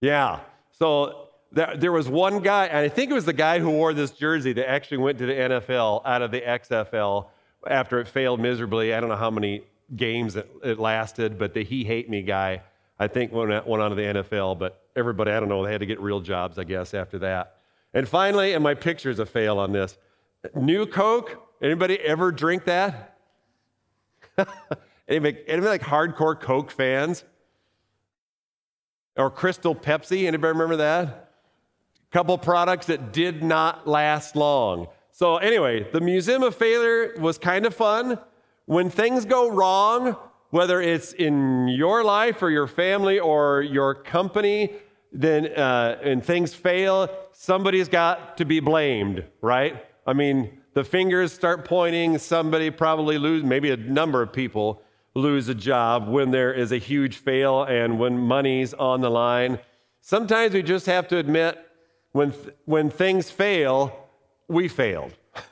Yeah. 0.00 0.40
So 0.78 1.28
there, 1.52 1.76
there 1.76 1.92
was 1.92 2.08
one 2.08 2.40
guy, 2.40 2.66
and 2.66 2.78
I 2.78 2.88
think 2.88 3.10
it 3.10 3.14
was 3.14 3.24
the 3.24 3.32
guy 3.32 3.58
who 3.58 3.70
wore 3.70 3.94
this 3.94 4.10
jersey 4.10 4.52
that 4.54 4.68
actually 4.68 4.98
went 4.98 5.18
to 5.18 5.26
the 5.26 5.32
NFL 5.32 6.02
out 6.04 6.22
of 6.22 6.30
the 6.30 6.40
XFL 6.40 7.26
after 7.66 8.00
it 8.00 8.08
failed 8.08 8.40
miserably. 8.40 8.92
I 8.92 9.00
don't 9.00 9.08
know 9.08 9.16
how 9.16 9.30
many 9.30 9.62
games 9.96 10.34
that 10.34 10.48
it 10.64 10.78
lasted, 10.78 11.38
but 11.38 11.54
the 11.54 11.64
he 11.64 11.84
hate 11.84 12.08
me 12.08 12.22
guy, 12.22 12.62
I 12.98 13.08
think 13.08 13.32
went, 13.32 13.66
went 13.66 13.82
on 13.82 13.90
to 13.90 13.96
the 13.96 14.02
NFL, 14.02 14.58
but 14.58 14.82
everybody, 14.96 15.30
I 15.32 15.40
don't 15.40 15.48
know, 15.48 15.64
they 15.64 15.72
had 15.72 15.80
to 15.80 15.86
get 15.86 16.00
real 16.00 16.20
jobs, 16.20 16.58
I 16.58 16.64
guess, 16.64 16.94
after 16.94 17.18
that. 17.20 17.56
And 17.94 18.08
finally, 18.08 18.54
and 18.54 18.62
my 18.62 18.74
picture's 18.74 19.18
a 19.18 19.26
fail 19.26 19.58
on 19.58 19.72
this. 19.72 19.98
New 20.54 20.86
Coke, 20.86 21.42
anybody 21.60 21.98
ever 22.00 22.32
drink 22.32 22.64
that? 22.64 23.18
anybody, 25.08 25.38
anybody 25.46 25.68
like 25.68 25.82
hardcore 25.82 26.38
Coke 26.40 26.70
fans? 26.70 27.24
Or 29.16 29.30
Crystal 29.30 29.74
Pepsi, 29.74 30.26
anybody 30.26 30.52
remember 30.52 30.76
that? 30.76 31.32
couple 32.12 32.36
products 32.36 32.86
that 32.86 33.12
did 33.12 33.42
not 33.42 33.88
last 33.88 34.36
long. 34.36 34.86
So, 35.10 35.38
anyway, 35.38 35.90
the 35.90 36.00
Museum 36.00 36.42
of 36.42 36.54
Failure 36.54 37.14
was 37.18 37.38
kind 37.38 37.66
of 37.66 37.74
fun. 37.74 38.18
When 38.66 38.90
things 38.90 39.24
go 39.24 39.50
wrong, 39.50 40.16
whether 40.50 40.80
it's 40.80 41.12
in 41.12 41.68
your 41.68 42.04
life 42.04 42.42
or 42.42 42.50
your 42.50 42.66
family 42.66 43.18
or 43.18 43.62
your 43.62 43.94
company, 43.94 44.72
then 45.12 45.46
uh, 45.46 45.98
and 46.02 46.24
things 46.24 46.54
fail, 46.54 47.08
somebody's 47.32 47.88
got 47.88 48.36
to 48.38 48.44
be 48.44 48.60
blamed, 48.60 49.24
right? 49.40 49.84
I 50.06 50.12
mean, 50.12 50.60
the 50.74 50.84
fingers 50.84 51.32
start 51.32 51.64
pointing, 51.64 52.18
somebody 52.18 52.70
probably 52.70 53.18
lose, 53.18 53.44
maybe 53.44 53.70
a 53.70 53.76
number 53.76 54.22
of 54.22 54.32
people 54.32 54.82
lose 55.14 55.48
a 55.48 55.54
job 55.54 56.08
when 56.08 56.30
there 56.30 56.52
is 56.52 56.72
a 56.72 56.78
huge 56.78 57.16
fail 57.16 57.64
and 57.64 57.98
when 57.98 58.18
money's 58.18 58.72
on 58.74 59.00
the 59.00 59.10
line. 59.10 59.58
Sometimes 60.00 60.54
we 60.54 60.62
just 60.62 60.86
have 60.86 61.08
to 61.08 61.18
admit 61.18 61.58
when, 62.12 62.32
when 62.64 62.90
things 62.90 63.30
fail, 63.30 64.08
we 64.48 64.68
failed. 64.68 65.14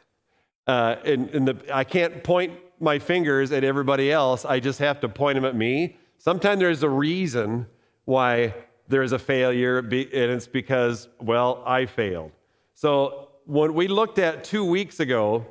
Uh, 0.67 0.95
and, 1.05 1.31
and 1.31 1.49
the, 1.49 1.57
I 1.75 1.83
can't 1.83 2.23
point 2.23 2.53
my 2.81 2.99
fingers 2.99 3.53
at 3.53 3.63
everybody 3.63 4.11
else, 4.11 4.45
I 4.45 4.59
just 4.59 4.79
have 4.79 5.01
to 5.01 5.09
point 5.09 5.37
them 5.37 5.45
at 5.45 5.55
me. 5.55 5.99
Sometimes 6.19 6.61
there's 6.61 6.83
a 6.83 6.89
reason 6.89 7.67
why 8.07 8.55
there's 8.89 9.13
a 9.13 9.19
failure, 9.19 9.79
and 9.79 9.93
it's 9.93 10.47
because, 10.47 11.09
well, 11.21 11.63
I 11.65 11.87
failed. 11.87 12.33
So, 12.75 13.29
what 13.45 13.75
we 13.75 13.89
looked 13.89 14.19
at 14.19 14.45
two 14.45 14.65
weeks 14.65 15.01
ago 15.01 15.47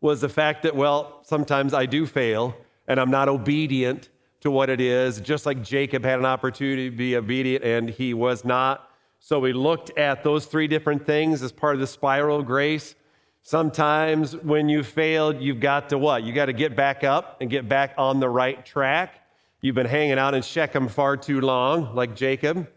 was 0.00 0.20
the 0.20 0.28
fact 0.28 0.62
that, 0.62 0.74
well, 0.74 1.20
sometimes 1.22 1.74
I 1.74 1.86
do 1.86 2.06
fail 2.06 2.56
and 2.88 2.98
I'm 2.98 3.10
not 3.10 3.28
obedient 3.28 4.08
to 4.40 4.50
what 4.50 4.70
it 4.70 4.80
is, 4.80 5.20
just 5.20 5.46
like 5.46 5.62
Jacob 5.62 6.04
had 6.04 6.18
an 6.18 6.24
opportunity 6.24 6.90
to 6.90 6.96
be 6.96 7.16
obedient 7.16 7.64
and 7.64 7.90
he 7.90 8.14
was 8.14 8.44
not. 8.44 8.90
So, 9.18 9.38
we 9.38 9.52
looked 9.52 9.96
at 9.98 10.24
those 10.24 10.46
three 10.46 10.66
different 10.66 11.06
things 11.06 11.42
as 11.42 11.52
part 11.52 11.74
of 11.74 11.80
the 11.80 11.86
spiral 11.86 12.40
of 12.40 12.46
grace. 12.46 12.94
Sometimes 13.42 14.36
when 14.36 14.68
you 14.68 14.82
failed, 14.82 15.40
you've 15.40 15.60
got 15.60 15.88
to 15.88 15.98
what? 15.98 16.22
You 16.22 16.32
got 16.32 16.46
to 16.46 16.52
get 16.52 16.76
back 16.76 17.04
up 17.04 17.38
and 17.40 17.48
get 17.48 17.68
back 17.68 17.94
on 17.96 18.20
the 18.20 18.28
right 18.28 18.64
track. 18.64 19.20
You've 19.60 19.74
been 19.74 19.86
hanging 19.86 20.18
out 20.18 20.34
in 20.34 20.42
Shechem 20.42 20.88
far 20.88 21.16
too 21.16 21.40
long, 21.40 21.94
like 21.94 22.14
Jacob. 22.14 22.68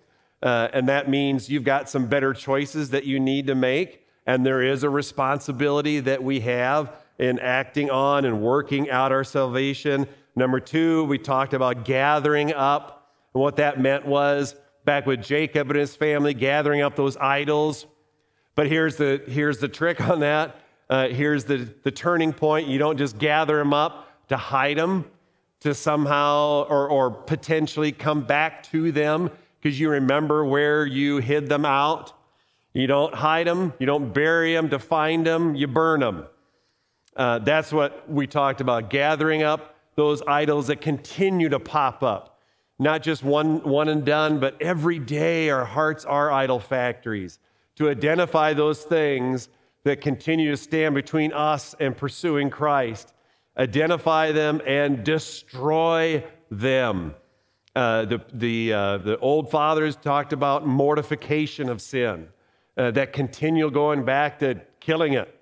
Uh, 0.41 0.67
and 0.74 0.89
that 0.89 1.10
means 1.10 1.50
you've 1.50 1.63
got 1.63 1.89
some 1.89 2.08
better 2.08 2.34
choices 2.34 2.89
that 2.89 3.05
you 3.05 3.20
need 3.20 3.48
to 3.48 3.55
make. 3.55 4.05
And 4.25 4.46
there 4.46 4.62
is 4.62 4.84
a 4.84 4.89
responsibility 4.89 6.00
that 6.01 6.24
we 6.24 6.41
have 6.41 6.93
in 7.20 7.39
acting 7.39 7.89
on 7.89 8.25
and 8.25 8.41
working 8.41 8.89
out 8.89 9.12
our 9.12 9.24
salvation. 9.24 10.08
Number 10.36 10.60
two, 10.60 11.05
we 11.05 11.17
talked 11.17 11.53
about 11.53 11.86
gathering 11.86 12.53
up. 12.53 13.12
And 13.34 13.41
what 13.41 13.58
that 13.58 13.79
meant 13.79 14.05
was 14.05 14.55
back 14.86 15.05
with 15.05 15.22
Jacob 15.22 15.70
and 15.70 15.79
his 15.79 15.96
family, 15.96 16.34
gathering 16.34 16.82
up 16.82 16.96
those 16.96 17.15
idols. 17.17 17.86
But 18.55 18.67
here's 18.67 18.98
the, 18.98 19.22
here's 19.27 19.57
the 19.57 19.67
trick 19.67 20.01
on 20.01 20.19
that. 20.19 20.55
Uh, 20.89 21.07
here's 21.07 21.45
the, 21.45 21.67
the 21.83 21.91
turning 21.91 22.33
point. 22.33 22.67
You 22.67 22.77
don't 22.77 22.98
just 22.98 23.17
gather 23.17 23.57
them 23.57 23.74
up 23.74 24.27
to 24.29 24.38
hide 24.38 24.77
them 24.77 25.05
to 25.62 25.74
somehow 25.74 26.65
or, 26.69 26.88
or 26.89 27.10
potentially 27.10 27.91
come 27.91 28.22
back 28.24 28.63
to 28.63 28.91
them 28.91 29.31
because 29.62 29.79
you 29.79 29.89
remember 29.89 30.43
where 30.45 30.86
you 30.86 31.17
hid 31.17 31.48
them 31.48 31.65
out. 31.65 32.13
You 32.74 32.88
don't 32.88 33.13
hide 33.13 33.48
them, 33.48 33.74
you 33.79 33.86
don't 33.86 34.13
bury 34.13 34.53
them 34.53 34.69
to 34.72 34.79
find 34.79 35.25
them, 35.25 35.55
you 35.55 35.67
burn 35.67 36.00
them. 36.00 36.25
Uh, 37.15 37.39
that's 37.39 37.72
what 37.72 38.10
we 38.10 38.25
talked 38.25 38.62
about 38.62 38.89
gathering 38.89 39.43
up 39.43 39.75
those 39.95 40.24
idols 40.24 40.67
that 40.67 40.81
continue 40.81 41.50
to 41.50 41.60
pop 41.60 42.01
up. 42.01 42.39
Not 42.79 43.03
just 43.03 43.24
one, 43.24 43.62
one 43.62 43.89
and 43.89 44.03
done, 44.03 44.39
but 44.39 44.60
every 44.60 44.98
day 44.98 45.50
our 45.51 45.65
hearts 45.65 46.03
are 46.03 46.31
idol 46.31 46.60
factories. 46.60 47.38
To 47.77 47.89
identify 47.89 48.53
those 48.53 48.84
things 48.84 49.50
that 49.84 50.01
continue 50.01 50.51
to 50.51 50.58
stand 50.58 50.96
between 50.96 51.34
us 51.34 51.75
and 51.80 51.98
pursuing 51.98 52.50
Christ 52.50 53.13
identify 53.58 54.32
them, 54.32 54.62
and 54.65 55.03
destroy 55.03 56.24
them. 56.50 57.15
Uh, 57.75 58.06
the, 58.06 58.22
the, 58.34 58.74
uh, 58.74 58.98
the 59.00 59.18
old 59.20 59.50
fathers 59.50 59.96
talked 59.96 60.34
about 60.34 60.68
mortification 60.68 61.70
of 61.70 61.82
sin, 61.82 62.27
uh, 62.77 62.92
that 62.92 63.13
continual 63.13 63.70
going 63.70 64.03
back 64.03 64.39
to 64.39 64.62
killing 64.80 65.13
it, 65.13 65.39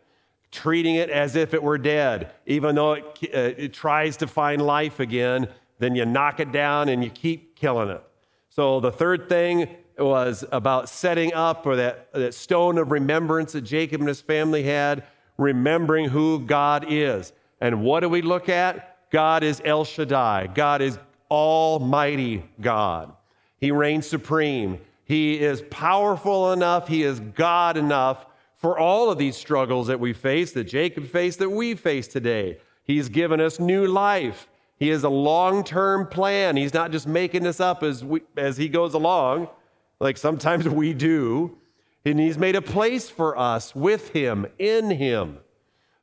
treating 0.52 0.96
it 0.96 1.10
as 1.10 1.36
if 1.36 1.54
it 1.54 1.62
were 1.62 1.78
dead. 1.78 2.32
Even 2.46 2.76
though 2.76 2.94
it, 2.94 3.06
uh, 3.34 3.62
it 3.62 3.74
tries 3.74 4.18
to 4.18 4.28
find 4.28 4.62
life 4.62 5.00
again, 5.00 5.48
then 5.80 5.96
you 5.96 6.06
knock 6.06 6.40
it 6.40 6.52
down 6.52 6.90
and 6.90 7.04
you 7.04 7.10
keep 7.10 7.56
killing 7.56 7.90
it. 7.90 8.04
So 8.50 8.80
the 8.80 8.92
third 8.92 9.28
thing 9.28 9.68
was 9.98 10.44
about 10.52 10.90
setting 10.90 11.34
up, 11.34 11.66
or 11.66 11.76
that, 11.76 12.12
that 12.14 12.34
stone 12.34 12.78
of 12.78 12.92
remembrance 12.92 13.54
that 13.54 13.62
Jacob 13.62 14.02
and 14.02 14.08
his 14.08 14.22
family 14.22 14.64
had, 14.64 15.04
remembering 15.38 16.10
who 16.10 16.40
God 16.40 16.86
is. 16.88 17.34
And 17.60 17.84
what 17.84 18.02
do 18.02 18.10
we 18.10 18.22
look 18.22 18.50
at? 18.50 19.10
God 19.12 19.44
is 19.44 19.62
El 19.64 19.84
Shaddai. 19.84 20.48
God 20.48 20.82
is 20.82 20.98
Almighty 21.30 22.44
God. 22.60 23.14
He 23.60 23.72
reigns 23.72 24.08
supreme. 24.08 24.80
He 25.04 25.40
is 25.40 25.62
powerful 25.70 26.54
enough. 26.54 26.88
He 26.88 27.04
is 27.04 27.20
God 27.20 27.78
enough 27.78 28.26
for 28.56 28.78
all 28.78 29.10
of 29.10 29.18
these 29.18 29.36
struggles 29.36 29.88
that 29.88 30.00
we 30.00 30.14
face, 30.14 30.52
that 30.54 30.66
Jacob 30.66 31.08
faced, 31.08 31.40
that 31.40 31.50
we 31.50 31.76
face 31.76 32.08
today. 32.08 32.60
He's 32.84 33.10
given 33.10 33.42
us 33.42 33.60
new 33.60 33.88
life. 33.88 34.48
He 34.78 34.90
has 34.90 35.04
a 35.04 35.10
long 35.10 35.64
term 35.64 36.08
plan. 36.08 36.58
He's 36.58 36.74
not 36.74 36.92
just 36.92 37.08
making 37.08 37.44
this 37.44 37.60
up 37.60 37.84
as, 37.84 38.04
we, 38.04 38.22
as 38.38 38.58
he 38.58 38.68
goes 38.68 38.94
along, 38.94 39.48
like 40.02 40.18
sometimes 40.18 40.68
we 40.68 40.94
do. 40.94 41.58
And 42.04 42.20
he's 42.20 42.38
made 42.38 42.56
a 42.56 42.62
place 42.62 43.10
for 43.10 43.38
us 43.38 43.76
with 43.76 44.10
him, 44.10 44.48
in 44.58 44.90
him 44.90 45.38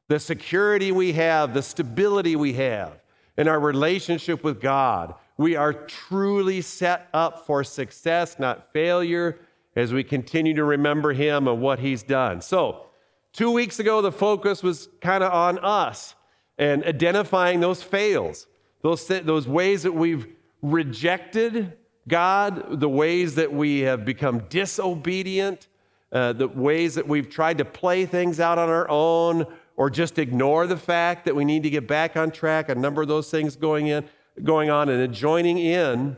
the 0.08 0.18
security 0.18 0.90
we 0.90 1.12
have, 1.12 1.54
the 1.54 1.62
stability 1.62 2.34
we 2.34 2.54
have 2.54 3.00
in 3.36 3.46
our 3.46 3.60
relationship 3.60 4.42
with 4.42 4.60
God. 4.60 5.14
We 5.36 5.54
are 5.54 5.72
truly 5.72 6.62
set 6.62 7.08
up 7.14 7.46
for 7.46 7.62
success, 7.62 8.38
not 8.38 8.72
failure, 8.72 9.38
as 9.76 9.92
we 9.92 10.02
continue 10.02 10.54
to 10.54 10.64
remember 10.64 11.12
Him 11.12 11.46
and 11.46 11.60
what 11.60 11.78
He's 11.78 12.02
done. 12.02 12.40
So, 12.40 12.86
two 13.32 13.50
weeks 13.50 13.78
ago, 13.78 14.02
the 14.02 14.10
focus 14.10 14.62
was 14.62 14.88
kind 15.00 15.22
of 15.22 15.32
on 15.32 15.58
us 15.58 16.16
and 16.56 16.82
identifying 16.84 17.60
those 17.60 17.82
fails, 17.82 18.48
those, 18.82 19.06
those 19.06 19.46
ways 19.46 19.84
that 19.84 19.92
we've 19.92 20.26
rejected 20.62 21.74
God, 22.08 22.80
the 22.80 22.88
ways 22.88 23.34
that 23.36 23.52
we 23.52 23.80
have 23.80 24.04
become 24.04 24.40
disobedient, 24.48 25.68
uh, 26.10 26.32
the 26.32 26.48
ways 26.48 26.94
that 26.94 27.06
we've 27.06 27.28
tried 27.28 27.58
to 27.58 27.64
play 27.64 28.06
things 28.06 28.40
out 28.40 28.58
on 28.58 28.68
our 28.68 28.88
own 28.88 29.46
or 29.76 29.90
just 29.90 30.18
ignore 30.18 30.66
the 30.66 30.76
fact 30.76 31.24
that 31.26 31.36
we 31.36 31.44
need 31.44 31.62
to 31.62 31.70
get 31.70 31.86
back 31.86 32.16
on 32.16 32.30
track, 32.30 32.68
a 32.68 32.74
number 32.74 33.02
of 33.02 33.08
those 33.08 33.30
things 33.30 33.54
going 33.54 33.86
in, 33.86 34.04
going 34.42 34.70
on, 34.70 34.88
and 34.88 35.14
joining 35.14 35.58
in 35.58 36.16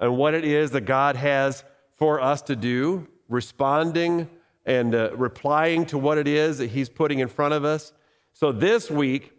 on 0.00 0.16
what 0.16 0.32
it 0.32 0.44
is 0.44 0.70
that 0.70 0.82
God 0.82 1.16
has 1.16 1.64
for 1.96 2.20
us 2.20 2.40
to 2.42 2.56
do, 2.56 3.06
responding 3.28 4.30
and 4.64 4.94
uh, 4.94 5.14
replying 5.16 5.84
to 5.86 5.98
what 5.98 6.18
it 6.18 6.28
is 6.28 6.58
that 6.58 6.70
He's 6.70 6.88
putting 6.88 7.18
in 7.18 7.28
front 7.28 7.52
of 7.52 7.64
us. 7.64 7.92
So 8.32 8.50
this 8.50 8.90
week, 8.90 9.32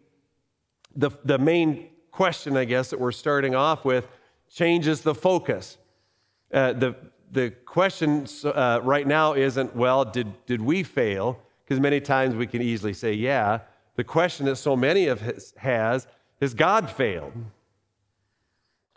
the, 0.95 1.09
the 1.25 1.39
main 1.39 1.89
question, 2.11 2.55
I 2.55 2.65
guess, 2.65 2.89
that 2.91 2.99
we're 2.99 3.11
starting 3.11 3.55
off 3.55 3.85
with 3.85 4.07
changes 4.53 5.01
the 5.01 5.15
focus. 5.15 5.77
Uh, 6.53 6.73
the, 6.73 6.95
the 7.31 7.49
question 7.65 8.27
uh, 8.45 8.79
right 8.83 9.07
now 9.07 9.33
isn't, 9.33 9.75
well, 9.75 10.05
did, 10.05 10.45
did 10.45 10.61
we 10.61 10.83
fail? 10.83 11.39
because 11.63 11.79
many 11.79 11.99
times 11.99 12.35
we 12.35 12.47
can 12.47 12.61
easily 12.61 12.93
say, 12.93 13.13
yeah. 13.13 13.59
The 13.95 14.03
question 14.03 14.45
that 14.47 14.57
so 14.57 14.75
many 14.75 15.07
of 15.07 15.21
us 15.23 15.53
has 15.57 16.07
has 16.41 16.53
God 16.53 16.89
failed? 16.89 17.33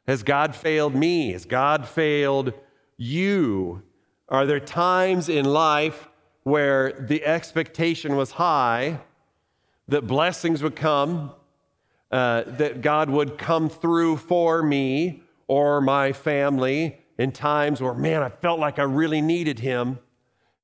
Has 0.06 0.22
God 0.22 0.54
failed 0.54 0.94
me? 0.94 1.32
Has 1.32 1.44
God 1.44 1.88
failed 1.88 2.52
you? 2.96 3.82
Are 4.28 4.46
there 4.46 4.60
times 4.60 5.28
in 5.28 5.44
life 5.44 6.08
where 6.42 6.92
the 6.92 7.25
expectation 7.25 8.16
was 8.16 8.32
high 8.32 9.00
that 9.88 10.06
blessings 10.06 10.62
would 10.62 10.76
come, 10.76 11.32
uh, 12.10 12.42
that 12.46 12.80
God 12.82 13.10
would 13.10 13.38
come 13.38 13.68
through 13.68 14.16
for 14.16 14.62
me 14.62 15.22
or 15.46 15.80
my 15.80 16.12
family 16.12 16.98
in 17.18 17.32
times 17.32 17.80
where, 17.80 17.94
man, 17.94 18.23
I 18.23 18.28
felt 18.28 18.61
like 18.61 18.78
I 18.78 18.85
really 18.85 19.20
needed 19.20 19.58
Him 19.58 19.99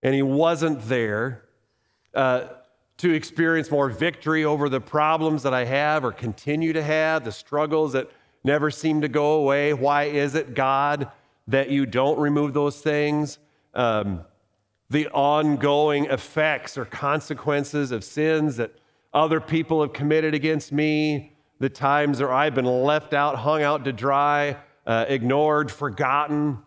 and 0.03 0.15
He 0.15 0.23
wasn't 0.23 0.83
there? 0.89 1.43
uh, 2.15 2.49
to 2.99 3.13
experience 3.13 3.71
more 3.71 3.89
victory 3.89 4.45
over 4.45 4.69
the 4.69 4.81
problems 4.81 5.43
that 5.43 5.55
I 5.55 5.65
have 5.65 6.05
or 6.05 6.13
continue 6.13 6.73
to 6.73 6.83
have, 6.83 7.25
the 7.25 7.33
struggles 7.33 7.93
that 7.95 8.11
never 8.45 8.71
seem 8.71 9.01
to 9.01 9.09
go 9.09 9.35
away. 9.35 9.73
Why 9.73 10.05
is 10.05 10.35
it, 10.35 10.55
God, 10.55 11.11
that 11.49 11.71
you 11.71 11.87
don't 11.87 12.19
remove 12.19 12.55
those 12.55 12.81
things? 12.81 13.39
Um, 13.75 14.25
the 14.91 15.09
ongoing 15.09 16.05
effects 16.07 16.77
or 16.77 16.85
consequences 16.85 17.93
of 17.93 18.05
sins 18.05 18.57
that 18.57 18.73
other 19.15 19.41
people 19.41 19.81
have 19.81 19.93
committed 19.93 20.35
against 20.35 20.71
me, 20.71 21.33
the 21.59 21.69
times 21.69 22.21
where 22.21 22.33
I've 22.33 22.55
been 22.55 22.67
left 22.67 23.15
out, 23.15 23.37
hung 23.37 23.63
out 23.63 23.85
to 23.87 23.93
dry, 23.93 24.57
uh, 24.87 25.07
ignored, 25.09 25.71
forgotten. 25.71 26.59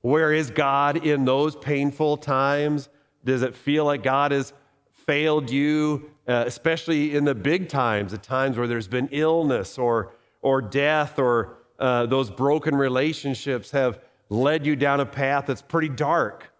Where 0.00 0.32
is 0.32 0.50
God 0.50 1.06
in 1.06 1.24
those 1.24 1.56
painful 1.56 2.18
times? 2.18 2.88
Does 3.24 3.42
it 3.42 3.54
feel 3.54 3.84
like 3.84 4.02
God 4.02 4.32
has 4.32 4.52
failed 4.92 5.50
you, 5.50 6.10
uh, 6.28 6.44
especially 6.46 7.14
in 7.14 7.24
the 7.24 7.34
big 7.34 7.68
times, 7.68 8.12
the 8.12 8.18
times 8.18 8.56
where 8.56 8.66
there's 8.66 8.88
been 8.88 9.08
illness 9.12 9.78
or, 9.78 10.12
or 10.42 10.60
death 10.60 11.18
or 11.18 11.56
uh, 11.78 12.06
those 12.06 12.30
broken 12.30 12.74
relationships 12.74 13.70
have 13.70 13.98
led 14.28 14.66
you 14.66 14.76
down 14.76 15.00
a 15.00 15.06
path 15.06 15.46
that's 15.46 15.62
pretty 15.62 15.88
dark? 15.88 16.52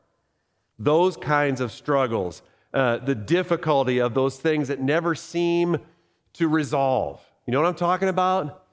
Those 0.79 1.17
kinds 1.17 1.61
of 1.61 1.71
struggles, 1.71 2.43
uh, 2.73 2.99
the 2.99 3.15
difficulty 3.15 4.01
of 4.01 4.15
those 4.15 4.39
things 4.39 4.69
that 4.69 4.81
never 4.81 5.15
seem 5.15 5.79
to 6.35 6.49
resolve. 6.49 7.21
You 7.47 7.53
know 7.53 7.61
what 7.61 7.69
I'm 7.69 7.75
talking 7.75 8.09
about? 8.09 8.64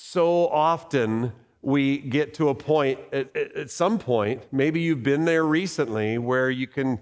So 0.00 0.46
often 0.48 1.32
we 1.60 1.98
get 1.98 2.32
to 2.34 2.50
a 2.50 2.54
point, 2.54 3.00
at, 3.12 3.34
at, 3.36 3.68
some 3.68 3.98
point, 3.98 4.44
maybe 4.52 4.80
you've 4.80 5.02
been 5.02 5.24
there 5.24 5.44
recently, 5.44 6.18
where 6.18 6.50
you 6.50 6.68
can 6.68 7.00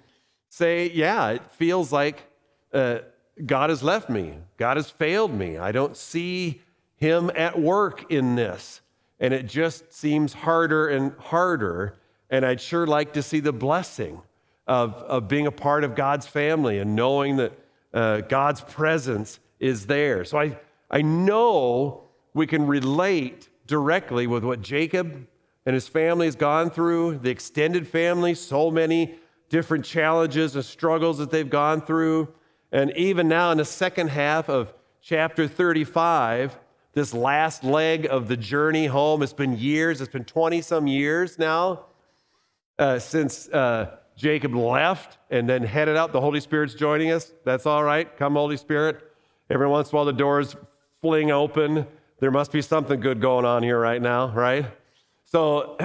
say, 0.48 0.90
Yeah, 0.92 1.28
it 1.28 1.52
feels 1.52 1.92
like 1.92 2.24
uh, 2.72 3.00
God 3.44 3.68
has 3.68 3.82
left 3.82 4.08
me, 4.08 4.38
God 4.56 4.78
has 4.78 4.90
failed 4.90 5.32
me. 5.32 5.58
I 5.58 5.72
don't 5.72 5.94
see 5.94 6.62
Him 6.96 7.30
at 7.36 7.60
work 7.60 8.10
in 8.10 8.34
this. 8.34 8.80
And 9.20 9.34
it 9.34 9.46
just 9.46 9.92
seems 9.92 10.32
harder 10.32 10.88
and 10.88 11.12
harder. 11.18 11.98
And 12.30 12.46
I'd 12.46 12.62
sure 12.62 12.86
like 12.86 13.12
to 13.12 13.22
see 13.22 13.40
the 13.40 13.52
blessing 13.52 14.22
of, 14.66 14.94
of 14.94 15.28
being 15.28 15.46
a 15.46 15.52
part 15.52 15.84
of 15.84 15.94
God's 15.94 16.26
family 16.26 16.78
and 16.78 16.96
knowing 16.96 17.36
that 17.36 17.52
uh, 17.92 18.22
God's 18.22 18.62
presence 18.62 19.38
is 19.60 19.86
there. 19.86 20.24
So 20.24 20.38
I, 20.38 20.58
I 20.90 21.02
know 21.02 22.05
we 22.36 22.46
can 22.46 22.66
relate 22.66 23.48
directly 23.66 24.26
with 24.26 24.44
what 24.44 24.60
Jacob 24.60 25.26
and 25.64 25.74
his 25.74 25.88
family 25.88 26.26
has 26.26 26.36
gone 26.36 26.68
through, 26.68 27.16
the 27.16 27.30
extended 27.30 27.88
family, 27.88 28.34
so 28.34 28.70
many 28.70 29.14
different 29.48 29.86
challenges 29.86 30.54
and 30.54 30.62
struggles 30.62 31.16
that 31.16 31.30
they've 31.30 31.48
gone 31.48 31.80
through. 31.80 32.28
And 32.70 32.92
even 32.94 33.26
now, 33.26 33.52
in 33.52 33.58
the 33.58 33.64
second 33.64 34.08
half 34.08 34.50
of 34.50 34.74
chapter 35.00 35.48
35, 35.48 36.58
this 36.92 37.14
last 37.14 37.64
leg 37.64 38.06
of 38.10 38.28
the 38.28 38.36
journey 38.36 38.84
home, 38.84 39.22
it's 39.22 39.32
been 39.32 39.56
years, 39.56 40.02
it's 40.02 40.12
been 40.12 40.24
20 40.24 40.60
some 40.60 40.86
years 40.86 41.38
now 41.38 41.86
uh, 42.78 42.98
since 42.98 43.48
uh, 43.48 43.96
Jacob 44.14 44.54
left 44.54 45.16
and 45.30 45.48
then 45.48 45.62
headed 45.62 45.96
out. 45.96 46.12
The 46.12 46.20
Holy 46.20 46.40
Spirit's 46.40 46.74
joining 46.74 47.12
us. 47.12 47.32
That's 47.46 47.64
all 47.64 47.82
right. 47.82 48.14
Come, 48.18 48.34
Holy 48.34 48.58
Spirit. 48.58 49.00
Every 49.48 49.68
once 49.68 49.90
in 49.90 49.94
a 49.94 49.96
while, 49.96 50.04
the 50.04 50.12
doors 50.12 50.54
fling 51.00 51.30
open. 51.30 51.86
There 52.18 52.30
must 52.30 52.50
be 52.50 52.62
something 52.62 53.00
good 53.00 53.20
going 53.20 53.44
on 53.44 53.62
here 53.62 53.78
right 53.78 54.00
now, 54.00 54.30
right? 54.30 54.66
So 55.26 55.76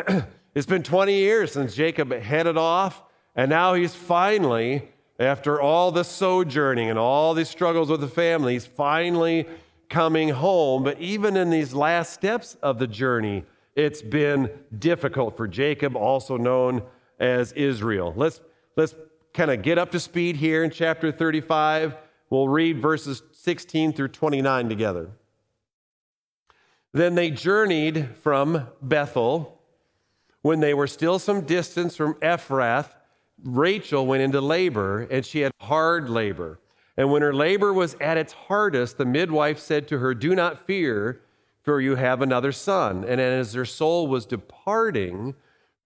it's 0.56 0.66
been 0.66 0.82
20 0.84 1.14
years 1.14 1.52
since 1.52 1.76
Jacob 1.76 2.14
headed 2.14 2.56
off, 2.56 3.04
and 3.36 3.50
now 3.50 3.74
he's 3.74 3.94
finally, 3.94 4.88
after 5.20 5.60
all 5.60 5.92
the 5.92 6.04
sojourning 6.04 6.90
and 6.90 6.98
all 6.98 7.34
these 7.34 7.50
struggles 7.50 7.90
with 7.90 8.00
the 8.00 8.08
family, 8.08 8.54
he's 8.54 8.66
finally 8.66 9.46
coming 9.90 10.30
home. 10.30 10.84
But 10.84 11.02
even 11.02 11.36
in 11.36 11.50
these 11.50 11.74
last 11.74 12.14
steps 12.14 12.56
of 12.62 12.80
the 12.80 12.88
journey, 12.88 13.44
it's 13.76 14.02
been 14.02 14.50
difficult 14.80 15.36
for 15.36 15.50
Jacob, 15.50 15.98
also 15.98 16.38
known 16.38 16.82
as 17.20 17.52
Israel. 17.54 18.14
Let's, 18.16 18.40
let's 18.78 18.96
kind 19.34 19.52
of 19.52 19.62
get 19.62 19.78
up 19.78 19.92
to 19.92 20.00
speed 20.00 20.38
here 20.38 20.64
in 20.64 20.72
chapter 20.72 21.12
35. 21.12 21.98
We'll 22.30 22.48
read 22.48 22.82
verses 22.82 23.22
16 23.34 23.92
through 23.92 24.10
29 24.10 24.70
together. 24.70 25.10
Then 26.94 27.16
they 27.16 27.32
journeyed 27.32 28.10
from 28.22 28.68
Bethel. 28.82 29.60
When 30.42 30.60
they 30.60 30.74
were 30.74 30.88
still 30.88 31.20
some 31.20 31.42
distance 31.42 31.96
from 31.96 32.16
Ephrath, 32.16 32.90
Rachel 33.44 34.06
went 34.06 34.24
into 34.24 34.42
labor, 34.42 35.02
and 35.10 35.26
she 35.26 35.42
had 35.42 35.52
hard 35.60 36.10
labor. 36.10 36.60
And 36.98 37.12
when 37.12 37.22
her 37.22 37.34
labor 37.34 37.74
was 37.74 37.96
at 38.02 38.18
its 38.18 38.34
hardest, 38.34 38.98
the 38.98 39.06
midwife 39.06 39.60
said 39.60 39.88
to 39.88 40.00
her, 40.00 40.14
Do 40.14 40.36
not 40.36 40.66
fear, 40.66 41.22
for 41.64 41.80
you 41.80 41.96
have 41.96 42.22
another 42.22 42.52
son. 42.52 43.06
And 43.06 43.22
as 43.22 43.54
her 43.54 43.66
soul 43.66 44.08
was 44.08 44.26
departing, 44.26 45.36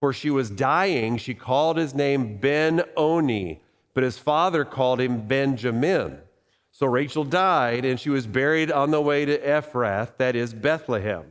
for 0.00 0.12
she 0.12 0.30
was 0.30 0.50
dying, 0.50 1.16
she 1.16 1.34
called 1.34 1.76
his 1.76 1.94
name 1.94 2.38
Ben 2.38 2.82
Oni, 2.96 3.62
but 3.94 4.04
his 4.04 4.18
father 4.18 4.64
called 4.64 5.00
him 5.00 5.26
Benjamin. 5.26 6.18
So 6.78 6.84
Rachel 6.84 7.24
died, 7.24 7.86
and 7.86 7.98
she 7.98 8.10
was 8.10 8.26
buried 8.26 8.70
on 8.70 8.90
the 8.90 9.00
way 9.00 9.24
to 9.24 9.38
Ephrath, 9.38 10.18
that 10.18 10.36
is 10.36 10.52
Bethlehem. 10.52 11.24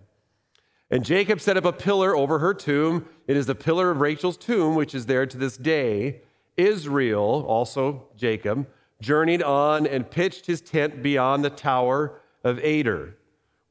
And 0.90 1.06
Jacob 1.06 1.40
set 1.40 1.56
up 1.56 1.66
a 1.66 1.72
pillar 1.72 2.16
over 2.16 2.40
her 2.40 2.56
tomb. 2.56 3.08
It 3.28 3.38
is 3.38 3.46
the 3.46 3.54
pillar 3.54 3.92
of 3.92 4.02
Rachel's 4.02 4.38
tomb, 4.38 4.74
which 4.74 4.96
is 4.96 5.06
there 5.06 5.28
to 5.28 5.38
this 5.38 5.56
day. 5.56 6.22
Israel, 6.58 7.46
also 7.48 8.08
Jacob, 8.18 8.66
journeyed 9.00 9.44
on 9.44 9.86
and 9.86 10.10
pitched 10.10 10.48
his 10.48 10.62
tent 10.62 11.04
beyond 11.04 11.46
the 11.46 11.52
tower 11.52 12.20
of 12.44 12.58
Eder. 12.66 13.16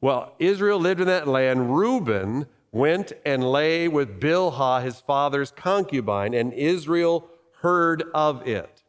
Well, 0.01 0.37
Israel 0.39 0.79
lived 0.79 1.01
in 1.01 1.09
that 1.09 1.27
land. 1.27 1.77
Reuben 1.77 2.47
went 2.71 3.13
and 3.27 3.51
lay 3.51 3.89
with 3.89 4.21
Bilhah, 4.21 4.85
his 4.85 5.01
father's 5.01 5.51
concubine, 5.51 6.35
and 6.35 6.53
Israel 6.53 7.29
heard 7.63 8.05
of 8.15 8.47
it. 8.47 8.85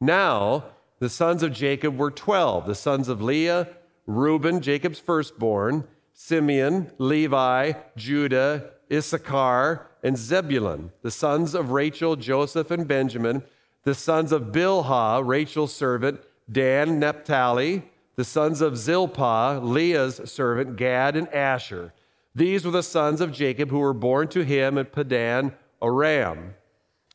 Now, 0.00 0.66
the 1.00 1.08
sons 1.08 1.42
of 1.42 1.52
Jacob 1.52 1.96
were 1.96 2.10
12. 2.10 2.66
The 2.66 2.74
sons 2.74 3.08
of 3.08 3.22
Leah, 3.22 3.68
Reuben, 4.06 4.60
Jacob's 4.60 4.98
firstborn, 4.98 5.84
Simeon, 6.12 6.90
Levi, 6.98 7.72
Judah, 7.96 8.70
Issachar, 8.92 9.86
and 10.02 10.16
Zebulun. 10.16 10.92
The 11.02 11.10
sons 11.10 11.54
of 11.54 11.70
Rachel, 11.70 12.16
Joseph, 12.16 12.70
and 12.70 12.88
Benjamin. 12.88 13.42
The 13.84 13.94
sons 13.94 14.32
of 14.32 14.52
Bilhah, 14.52 15.26
Rachel's 15.26 15.74
servant, 15.74 16.20
Dan, 16.50 16.98
Naphtali. 16.98 17.84
The 18.16 18.24
sons 18.24 18.60
of 18.60 18.76
Zilpah, 18.76 19.60
Leah's 19.62 20.20
servant, 20.30 20.76
Gad, 20.76 21.14
and 21.16 21.28
Asher. 21.28 21.92
These 22.34 22.64
were 22.64 22.72
the 22.72 22.82
sons 22.82 23.20
of 23.20 23.32
Jacob 23.32 23.70
who 23.70 23.78
were 23.78 23.92
born 23.92 24.28
to 24.28 24.44
him 24.44 24.78
at 24.78 24.92
Padan 24.92 25.54
Aram. 25.82 26.54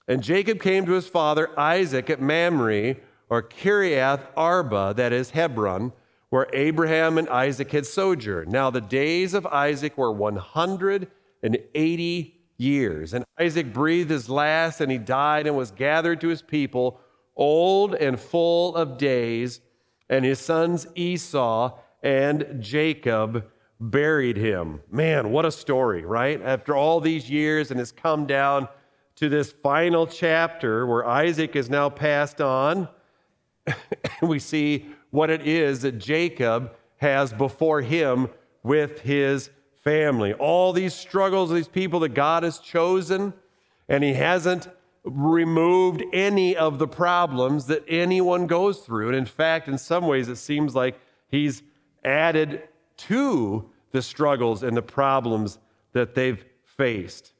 And 0.07 0.23
Jacob 0.23 0.61
came 0.61 0.85
to 0.85 0.93
his 0.93 1.07
father 1.07 1.57
Isaac 1.59 2.09
at 2.09 2.21
Mamre 2.21 2.95
or 3.33 3.41
Kiriath 3.41 4.21
Arba, 4.37 4.93
that 4.95 5.11
is 5.11 5.31
Hebron, 5.31 5.91
where 6.29 6.47
Abraham 6.53 7.17
and 7.17 7.27
Isaac 7.29 7.71
had 7.71 7.87
sojourned. 7.87 8.51
Now 8.51 8.69
the 8.69 8.79
days 8.79 9.33
of 9.33 9.47
Isaac 9.47 9.97
were 9.97 10.11
180 10.11 12.41
years. 12.57 13.13
And 13.15 13.25
Isaac 13.39 13.73
breathed 13.73 14.11
his 14.11 14.29
last, 14.29 14.81
and 14.81 14.91
he 14.91 14.99
died 14.99 15.47
and 15.47 15.57
was 15.57 15.71
gathered 15.71 16.21
to 16.21 16.27
his 16.27 16.43
people, 16.43 16.99
old 17.35 17.95
and 17.95 18.19
full 18.19 18.75
of 18.75 18.99
days. 18.99 19.61
And 20.11 20.23
his 20.23 20.37
sons 20.37 20.85
Esau 20.93 21.75
and 22.03 22.57
Jacob 22.59 23.47
buried 23.79 24.37
him. 24.37 24.79
Man, 24.91 25.31
what 25.31 25.45
a 25.45 25.51
story, 25.51 26.05
right? 26.05 26.39
After 26.39 26.75
all 26.75 26.99
these 26.99 27.31
years, 27.31 27.71
and 27.71 27.79
has 27.79 27.91
come 27.91 28.27
down 28.27 28.67
to 29.15 29.27
this 29.27 29.51
final 29.51 30.05
chapter 30.05 30.85
where 30.85 31.07
Isaac 31.07 31.55
is 31.55 31.67
now 31.67 31.89
passed 31.89 32.39
on 32.39 32.89
we 34.21 34.39
see 34.39 34.85
what 35.11 35.29
it 35.29 35.45
is 35.47 35.81
that 35.81 35.93
Jacob 35.93 36.73
has 36.97 37.33
before 37.33 37.81
him 37.81 38.29
with 38.63 39.01
his 39.01 39.49
family. 39.83 40.33
All 40.33 40.73
these 40.73 40.93
struggles, 40.93 41.51
these 41.51 41.67
people 41.67 41.99
that 42.01 42.13
God 42.13 42.43
has 42.43 42.59
chosen, 42.59 43.33
and 43.89 44.03
he 44.03 44.13
hasn't 44.13 44.67
removed 45.03 46.03
any 46.13 46.55
of 46.55 46.79
the 46.79 46.87
problems 46.87 47.65
that 47.67 47.83
anyone 47.87 48.47
goes 48.47 48.79
through. 48.79 49.09
And 49.09 49.17
in 49.17 49.25
fact, 49.25 49.67
in 49.67 49.77
some 49.77 50.07
ways, 50.07 50.29
it 50.29 50.37
seems 50.37 50.73
like 50.73 50.99
he's 51.29 51.61
added 52.05 52.63
to 52.95 53.69
the 53.91 54.01
struggles 54.01 54.63
and 54.63 54.75
the 54.75 54.81
problems 54.81 55.59
that 55.91 56.15
they've 56.15 56.43
faced. 56.63 57.33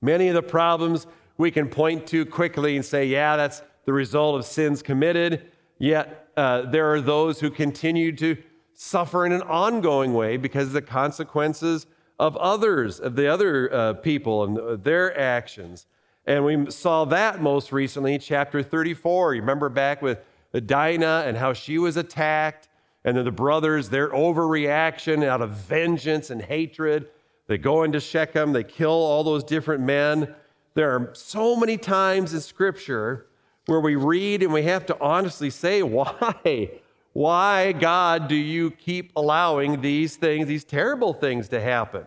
Many 0.00 0.28
of 0.28 0.34
the 0.34 0.42
problems 0.42 1.06
we 1.38 1.50
can 1.50 1.68
point 1.68 2.06
to 2.08 2.26
quickly 2.26 2.76
and 2.76 2.84
say, 2.84 3.06
yeah, 3.06 3.36
that's 3.36 3.62
the 3.86 3.92
result 3.92 4.36
of 4.36 4.44
sins 4.44 4.82
committed, 4.82 5.50
yet 5.78 6.28
uh, 6.36 6.62
there 6.62 6.92
are 6.92 7.00
those 7.00 7.40
who 7.40 7.50
continue 7.50 8.14
to 8.16 8.36
suffer 8.74 9.24
in 9.24 9.32
an 9.32 9.42
ongoing 9.42 10.12
way 10.12 10.36
because 10.36 10.66
of 10.66 10.72
the 10.74 10.82
consequences 10.82 11.86
of 12.18 12.36
others, 12.36 13.00
of 13.00 13.16
the 13.16 13.26
other 13.26 13.72
uh, 13.72 13.92
people 13.94 14.44
and 14.44 14.84
their 14.84 15.18
actions. 15.18 15.86
And 16.26 16.44
we 16.44 16.70
saw 16.70 17.04
that 17.06 17.40
most 17.40 17.72
recently, 17.72 18.18
chapter 18.18 18.62
34. 18.62 19.34
You 19.34 19.40
remember 19.40 19.68
back 19.68 20.02
with 20.02 20.18
Dinah 20.52 21.24
and 21.26 21.36
how 21.36 21.52
she 21.52 21.78
was 21.78 21.96
attacked, 21.96 22.68
and 23.04 23.16
then 23.16 23.24
the 23.24 23.30
brothers, 23.30 23.88
their 23.88 24.08
overreaction 24.08 25.24
out 25.24 25.40
of 25.40 25.50
vengeance 25.50 26.30
and 26.30 26.42
hatred. 26.42 27.08
They 27.46 27.58
go 27.58 27.84
into 27.84 28.00
Shechem, 28.00 28.52
they 28.52 28.64
kill 28.64 28.90
all 28.90 29.22
those 29.22 29.44
different 29.44 29.84
men. 29.84 30.34
There 30.74 30.90
are 30.90 31.14
so 31.14 31.54
many 31.54 31.76
times 31.76 32.34
in 32.34 32.40
Scripture 32.40 33.26
where 33.66 33.80
we 33.80 33.96
read 33.96 34.42
and 34.42 34.52
we 34.52 34.62
have 34.62 34.86
to 34.86 35.00
honestly 35.00 35.50
say, 35.50 35.82
why? 35.82 36.70
Why, 37.12 37.72
God, 37.72 38.28
do 38.28 38.34
you 38.34 38.70
keep 38.70 39.12
allowing 39.16 39.80
these 39.80 40.16
things, 40.16 40.46
these 40.46 40.64
terrible 40.64 41.14
things 41.14 41.48
to 41.48 41.60
happen? 41.60 42.04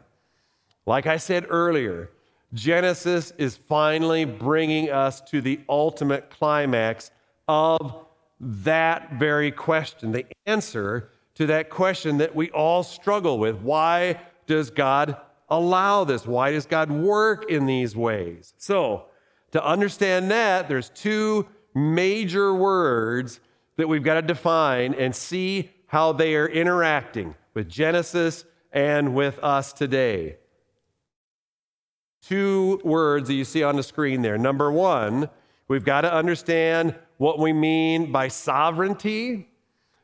Like 0.86 1.08
I 1.08 1.18
said 1.18 1.48
earlier, 1.50 2.12
Genesis 2.54 3.32
is 3.38 3.56
finally 3.56 4.26
bringing 4.26 4.92
us 4.92 5.22
to 5.22 5.42
the 5.42 5.62
ultimate 5.68 6.30
climax 6.30 7.10
of 7.48 8.06
that 8.40 9.14
very 9.14 9.52
question, 9.52 10.12
the 10.12 10.26
answer 10.46 11.10
to 11.36 11.46
that 11.48 11.70
question 11.70 12.18
that 12.18 12.36
we 12.36 12.50
all 12.52 12.84
struggle 12.84 13.40
with. 13.40 13.56
Why 13.58 14.20
does 14.46 14.70
God 14.70 15.18
allow 15.50 16.04
this? 16.04 16.26
Why 16.26 16.52
does 16.52 16.66
God 16.66 16.92
work 16.92 17.50
in 17.50 17.66
these 17.66 17.96
ways? 17.96 18.54
So, 18.58 19.06
to 19.52 19.66
understand 19.66 20.32
that, 20.32 20.68
there's 20.68 20.90
two 20.90 21.48
major 21.74 22.54
words 22.54 23.40
that 23.78 23.88
we've 23.88 24.04
got 24.04 24.16
to 24.16 24.22
define 24.22 24.94
and 24.94 25.16
see 25.16 25.72
how 25.88 26.12
they 26.12 26.36
are 26.36 26.48
interacting 26.48 27.36
with 27.54 27.70
Genesis 27.70 28.46
and 28.72 29.16
with 29.16 29.40
us 29.40 29.74
today. 29.74 30.38
Two 32.22 32.80
words 32.84 33.28
that 33.28 33.34
you 33.34 33.46
see 33.46 33.64
on 33.64 33.76
the 33.76 33.84
screen 33.84 34.22
there. 34.22 34.38
Number 34.38 34.72
one, 34.72 35.30
we've 35.68 35.86
got 35.86 36.02
to 36.02 36.14
understand 36.14 36.96
what 37.18 37.40
we 37.40 37.54
mean 37.54 38.12
by 38.12 38.28
sovereignty 38.28 39.50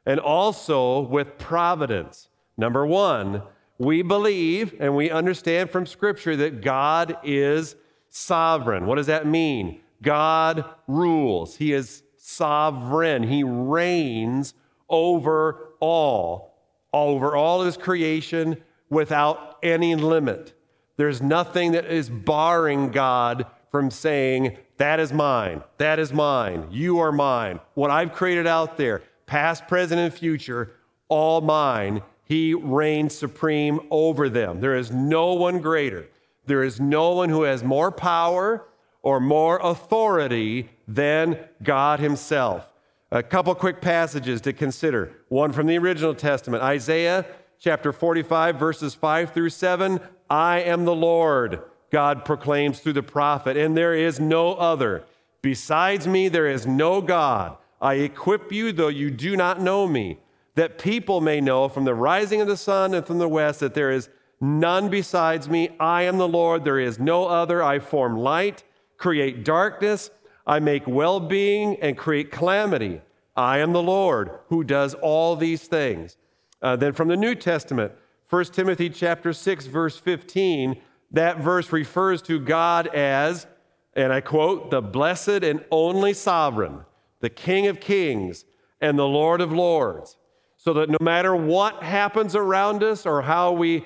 and 0.05 0.19
also 0.19 1.01
with 1.01 1.37
providence. 1.37 2.29
Number 2.57 2.85
one, 2.85 3.43
we 3.77 4.01
believe 4.01 4.75
and 4.79 4.95
we 4.95 5.11
understand 5.11 5.69
from 5.69 5.85
Scripture 5.85 6.35
that 6.37 6.61
God 6.61 7.17
is 7.23 7.75
sovereign. 8.15 8.85
What 8.85 8.95
does 8.95 9.07
that 9.07 9.27
mean? 9.27 9.81
God 10.01 10.63
rules, 10.87 11.57
He 11.57 11.73
is 11.73 12.03
sovereign, 12.17 13.23
He 13.23 13.43
reigns 13.43 14.53
over 14.89 15.73
all, 15.79 16.57
over 16.93 17.35
all 17.35 17.61
of 17.61 17.65
His 17.65 17.77
creation 17.77 18.63
without 18.89 19.57
any 19.61 19.95
limit. 19.95 20.53
There's 20.95 21.21
nothing 21.21 21.73
that 21.73 21.85
is 21.85 22.09
barring 22.09 22.91
God 22.91 23.47
from 23.69 23.91
saying, 23.91 24.57
That 24.77 25.01
is 25.01 25.11
mine, 25.11 25.61
that 25.77 25.99
is 25.99 26.13
mine, 26.13 26.67
you 26.71 26.99
are 26.99 27.11
mine. 27.11 27.59
What 27.73 27.91
I've 27.91 28.13
created 28.13 28.47
out 28.47 28.77
there, 28.77 29.03
past, 29.25 29.67
present, 29.67 29.99
and 29.99 30.13
future, 30.13 30.71
all 31.09 31.41
mine. 31.41 32.01
He 32.27 32.55
reigns 32.55 33.15
supreme 33.15 33.79
over 33.91 34.29
them. 34.29 34.59
There 34.59 34.75
is 34.75 34.89
no 34.89 35.33
one 35.33 35.59
greater. 35.59 36.07
There 36.45 36.63
is 36.63 36.79
no 36.79 37.11
one 37.13 37.29
who 37.29 37.43
has 37.43 37.63
more 37.63 37.91
power 37.91 38.67
or 39.01 39.19
more 39.19 39.59
authority 39.61 40.69
than 40.87 41.39
God 41.61 41.99
Himself. 41.99 42.71
A 43.11 43.23
couple 43.23 43.53
quick 43.55 43.81
passages 43.81 44.41
to 44.41 44.53
consider. 44.53 45.13
One 45.29 45.51
from 45.51 45.67
the 45.67 45.77
original 45.77 46.15
Testament 46.15 46.63
Isaiah 46.63 47.25
chapter 47.59 47.93
45, 47.93 48.57
verses 48.57 48.93
5 48.93 49.31
through 49.31 49.49
7. 49.49 49.99
I 50.29 50.61
am 50.61 50.85
the 50.85 50.95
Lord, 50.95 51.61
God 51.91 52.25
proclaims 52.25 52.79
through 52.79 52.93
the 52.93 53.03
prophet, 53.03 53.57
and 53.57 53.77
there 53.77 53.93
is 53.93 54.19
no 54.19 54.53
other. 54.53 55.03
Besides 55.41 56.07
me, 56.07 56.27
there 56.27 56.47
is 56.47 56.65
no 56.65 57.01
God. 57.01 57.57
I 57.79 57.95
equip 57.95 58.51
you, 58.51 58.71
though 58.71 58.87
you 58.87 59.11
do 59.11 59.35
not 59.35 59.61
know 59.61 59.87
me, 59.87 60.17
that 60.55 60.79
people 60.79 61.21
may 61.21 61.39
know 61.39 61.69
from 61.69 61.85
the 61.85 61.93
rising 61.93 62.41
of 62.41 62.47
the 62.47 62.57
sun 62.57 62.93
and 62.93 63.05
from 63.05 63.19
the 63.19 63.29
west 63.29 63.59
that 63.59 63.75
there 63.75 63.91
is 63.91 64.09
none 64.45 64.89
besides 64.89 65.49
me. 65.49 65.69
I 65.79 66.03
am 66.03 66.17
the 66.17 66.27
Lord, 66.27 66.63
there 66.63 66.79
is 66.79 66.99
no 66.99 67.25
other. 67.25 67.63
I 67.63 67.79
form 67.79 68.17
light, 68.17 68.63
create 68.97 69.43
darkness, 69.43 70.11
I 70.47 70.59
make 70.59 70.85
well 70.87 71.19
being 71.19 71.77
and 71.81 71.97
create 71.97 72.31
calamity. 72.31 73.01
I 73.35 73.59
am 73.59 73.73
the 73.73 73.81
Lord 73.83 74.31
who 74.47 74.63
does 74.63 74.93
all 74.93 75.35
these 75.35 75.67
things. 75.67 76.17
Uh, 76.61 76.75
then 76.75 76.93
from 76.93 77.07
the 77.07 77.17
New 77.17 77.35
Testament, 77.35 77.91
1 78.29 78.45
Timothy 78.45 78.89
chapter 78.89 79.33
6 79.33 79.65
verse 79.65 79.97
15, 79.97 80.79
that 81.11 81.39
verse 81.39 81.71
refers 81.71 82.21
to 82.23 82.39
God 82.39 82.87
as 82.87 83.47
and 83.95 84.11
I 84.11 84.21
quote, 84.21 84.71
the 84.71 84.81
blessed 84.81 85.43
and 85.43 85.63
only 85.71 86.13
sovereign, 86.13 86.81
the 87.21 87.29
King 87.29 87.67
of 87.67 87.79
kings 87.79 88.43
and 88.81 88.99
the 88.99 89.07
Lord 89.07 89.39
of 89.39 89.53
lords. 89.53 90.17
So 90.57 90.73
that 90.73 90.89
no 90.89 90.97
matter 90.99 91.35
what 91.35 91.81
happens 91.81 92.35
around 92.35 92.83
us 92.83 93.05
or 93.05 93.21
how 93.21 93.53
we 93.53 93.85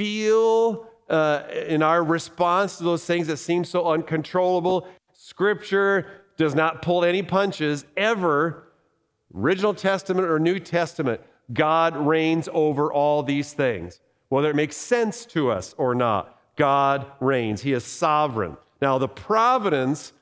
feel 0.00 0.86
uh, 1.10 1.42
in 1.68 1.82
our 1.82 2.02
response 2.02 2.78
to 2.78 2.84
those 2.84 3.04
things 3.04 3.26
that 3.26 3.36
seem 3.36 3.62
so 3.66 3.86
uncontrollable, 3.86 4.88
Scripture 5.12 6.06
does 6.38 6.54
not 6.54 6.80
pull 6.80 7.04
any 7.04 7.22
punches 7.22 7.84
ever, 7.98 8.72
original 9.36 9.74
Testament 9.74 10.26
or 10.26 10.38
New 10.38 10.58
Testament. 10.58 11.20
God 11.52 11.94
reigns 11.98 12.48
over 12.54 12.90
all 12.90 13.22
these 13.22 13.52
things. 13.52 14.00
Whether 14.30 14.48
it 14.48 14.56
makes 14.56 14.74
sense 14.74 15.26
to 15.26 15.50
us 15.50 15.74
or 15.76 15.94
not, 15.94 16.40
God 16.56 17.04
reigns. 17.20 17.60
He 17.60 17.74
is 17.74 17.84
sovereign. 17.84 18.56
Now, 18.80 18.96
the 18.96 19.08
providence 19.08 20.14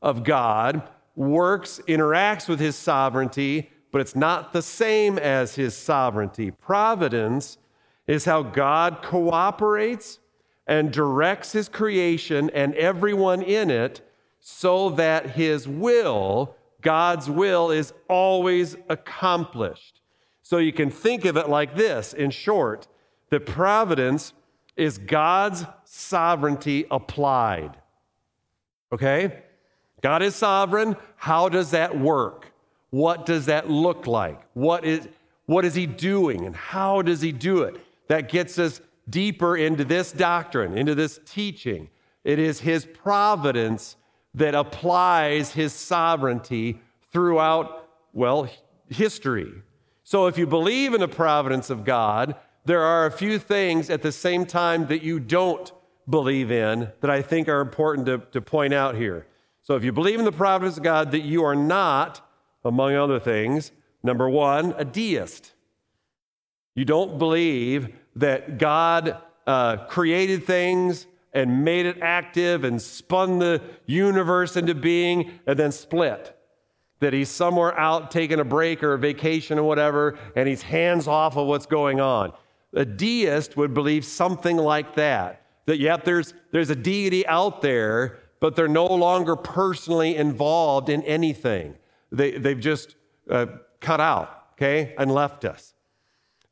of 0.00 0.24
God 0.24 0.82
works, 1.14 1.78
interacts 1.86 2.48
with 2.48 2.58
his 2.58 2.74
sovereignty, 2.74 3.68
but 3.92 4.00
it's 4.00 4.16
not 4.16 4.54
the 4.54 4.62
same 4.62 5.18
as 5.18 5.54
his 5.54 5.76
sovereignty. 5.76 6.52
Providence 6.52 7.58
is 8.06 8.24
how 8.24 8.42
God 8.42 9.02
cooperates 9.02 10.18
and 10.66 10.92
directs 10.92 11.52
his 11.52 11.68
creation 11.68 12.50
and 12.50 12.74
everyone 12.74 13.42
in 13.42 13.70
it 13.70 14.00
so 14.40 14.90
that 14.90 15.30
his 15.30 15.66
will, 15.66 16.54
God's 16.80 17.28
will, 17.28 17.70
is 17.70 17.92
always 18.08 18.76
accomplished. 18.88 20.00
So 20.42 20.58
you 20.58 20.72
can 20.72 20.90
think 20.90 21.24
of 21.24 21.36
it 21.36 21.48
like 21.48 21.76
this 21.76 22.12
in 22.12 22.30
short, 22.30 22.86
that 23.30 23.46
providence 23.46 24.32
is 24.76 24.98
God's 24.98 25.64
sovereignty 25.84 26.86
applied. 26.90 27.76
Okay? 28.92 29.42
God 30.00 30.22
is 30.22 30.36
sovereign. 30.36 30.96
How 31.16 31.48
does 31.48 31.72
that 31.72 31.98
work? 31.98 32.52
What 32.90 33.26
does 33.26 33.46
that 33.46 33.68
look 33.68 34.06
like? 34.06 34.40
What 34.54 34.84
is, 34.84 35.08
what 35.46 35.64
is 35.64 35.74
he 35.74 35.86
doing 35.86 36.44
and 36.44 36.54
how 36.54 37.02
does 37.02 37.20
he 37.20 37.32
do 37.32 37.62
it? 37.62 37.80
That 38.08 38.28
gets 38.28 38.58
us 38.58 38.80
deeper 39.08 39.56
into 39.56 39.84
this 39.84 40.12
doctrine, 40.12 40.76
into 40.76 40.94
this 40.94 41.20
teaching. 41.24 41.88
It 42.24 42.38
is 42.38 42.60
his 42.60 42.84
providence 42.84 43.96
that 44.34 44.54
applies 44.54 45.52
his 45.52 45.72
sovereignty 45.72 46.80
throughout, 47.12 47.88
well, 48.12 48.48
history. 48.88 49.52
So 50.04 50.26
if 50.26 50.38
you 50.38 50.46
believe 50.46 50.94
in 50.94 51.00
the 51.00 51.08
providence 51.08 51.70
of 51.70 51.84
God, 51.84 52.36
there 52.64 52.82
are 52.82 53.06
a 53.06 53.10
few 53.10 53.38
things 53.38 53.90
at 53.90 54.02
the 54.02 54.12
same 54.12 54.44
time 54.44 54.86
that 54.88 55.02
you 55.02 55.20
don't 55.20 55.72
believe 56.08 56.50
in 56.50 56.88
that 57.00 57.10
I 57.10 57.22
think 57.22 57.48
are 57.48 57.60
important 57.60 58.06
to, 58.06 58.18
to 58.32 58.40
point 58.40 58.74
out 58.74 58.94
here. 58.94 59.26
So 59.62 59.74
if 59.74 59.82
you 59.82 59.92
believe 59.92 60.18
in 60.18 60.24
the 60.24 60.32
providence 60.32 60.76
of 60.76 60.82
God, 60.82 61.10
that 61.12 61.22
you 61.22 61.44
are 61.44 61.56
not, 61.56 62.28
among 62.64 62.94
other 62.94 63.18
things, 63.18 63.72
number 64.02 64.28
one, 64.28 64.74
a 64.76 64.84
deist. 64.84 65.52
You 66.76 66.84
don't 66.84 67.18
believe 67.18 67.88
that 68.14 68.58
God 68.58 69.16
uh, 69.48 69.78
created 69.86 70.44
things 70.46 71.06
and 71.32 71.64
made 71.64 71.86
it 71.86 71.98
active 72.00 72.62
and 72.62 72.80
spun 72.80 73.40
the 73.40 73.60
universe 73.86 74.56
into 74.56 74.76
being 74.76 75.32
and 75.48 75.58
then 75.58 75.72
split 75.72 76.36
that 77.00 77.12
he's 77.12 77.28
somewhere 77.28 77.78
out 77.78 78.10
taking 78.10 78.40
a 78.40 78.44
break 78.44 78.82
or 78.82 78.94
a 78.94 78.98
vacation 78.98 79.58
or 79.58 79.62
whatever, 79.62 80.18
and 80.34 80.48
he's 80.48 80.62
hands 80.62 81.06
off 81.06 81.36
of 81.36 81.46
what's 81.46 81.66
going 81.66 82.00
on. 82.00 82.32
A 82.74 82.84
deist 82.84 83.56
would 83.56 83.74
believe 83.74 84.04
something 84.04 84.56
like 84.56 84.94
that. 84.96 85.42
That, 85.66 85.78
yep, 85.78 86.04
there's, 86.04 86.32
there's 86.52 86.70
a 86.70 86.76
deity 86.76 87.26
out 87.26 87.60
there, 87.60 88.20
but 88.40 88.56
they're 88.56 88.68
no 88.68 88.86
longer 88.86 89.36
personally 89.36 90.16
involved 90.16 90.88
in 90.88 91.02
anything. 91.02 91.74
They, 92.12 92.32
they've 92.32 92.60
just 92.60 92.96
uh, 93.30 93.46
cut 93.80 94.00
out, 94.00 94.44
okay, 94.52 94.94
and 94.96 95.12
left 95.12 95.44
us. 95.44 95.74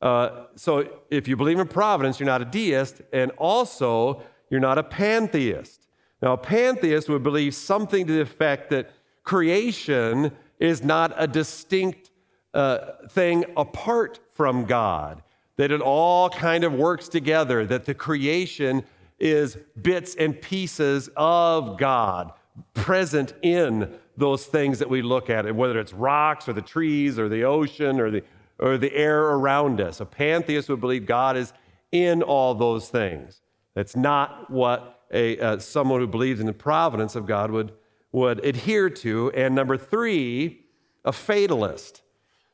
Uh, 0.04 0.44
so 0.54 0.86
if 1.10 1.26
you 1.26 1.34
believe 1.34 1.58
in 1.58 1.66
providence, 1.66 2.20
you're 2.20 2.26
not 2.26 2.42
a 2.42 2.44
deist, 2.44 3.00
and 3.14 3.30
also 3.38 4.22
you're 4.50 4.60
not 4.60 4.76
a 4.76 4.82
pantheist. 4.82 5.88
Now, 6.20 6.34
a 6.34 6.36
pantheist 6.36 7.08
would 7.08 7.22
believe 7.22 7.54
something 7.54 8.06
to 8.06 8.12
the 8.12 8.20
effect 8.20 8.68
that 8.68 8.90
creation 9.22 10.30
is 10.60 10.84
not 10.84 11.14
a 11.16 11.26
distinct 11.26 12.10
uh, 12.52 13.08
thing 13.08 13.46
apart 13.56 14.20
from 14.34 14.66
God, 14.66 15.22
that 15.56 15.72
it 15.72 15.80
all 15.80 16.28
kind 16.28 16.64
of 16.64 16.74
works 16.74 17.08
together, 17.08 17.64
that 17.64 17.86
the 17.86 17.94
creation 17.94 18.84
is 19.18 19.56
bits 19.80 20.14
and 20.16 20.38
pieces 20.38 21.08
of 21.16 21.78
God 21.78 22.32
present 22.74 23.32
in 23.40 23.90
those 24.18 24.44
things 24.44 24.78
that 24.80 24.90
we 24.90 25.00
look 25.00 25.30
at, 25.30 25.52
whether 25.56 25.80
it's 25.80 25.94
rocks 25.94 26.46
or 26.46 26.52
the 26.52 26.62
trees 26.62 27.18
or 27.18 27.28
the 27.28 27.44
ocean 27.44 27.98
or 27.98 28.10
the, 28.10 28.22
or 28.58 28.78
the 28.78 28.94
air 28.94 29.22
around 29.22 29.80
us. 29.80 30.00
A 30.00 30.06
pantheist 30.06 30.68
would 30.68 30.80
believe 30.80 31.06
God 31.06 31.36
is 31.36 31.52
in 31.92 32.22
all 32.22 32.54
those 32.54 32.88
things. 32.88 33.40
That's 33.74 33.96
not 33.96 34.50
what 34.50 35.00
a, 35.12 35.38
uh, 35.38 35.58
someone 35.58 36.00
who 36.00 36.06
believes 36.06 36.40
in 36.40 36.46
the 36.46 36.52
providence 36.52 37.14
of 37.14 37.26
God 37.26 37.50
would 37.50 37.72
would 38.14 38.44
adhere 38.44 38.88
to. 38.88 39.30
And 39.32 39.56
number 39.56 39.76
three, 39.76 40.60
a 41.04 41.12
fatalist. 41.12 42.02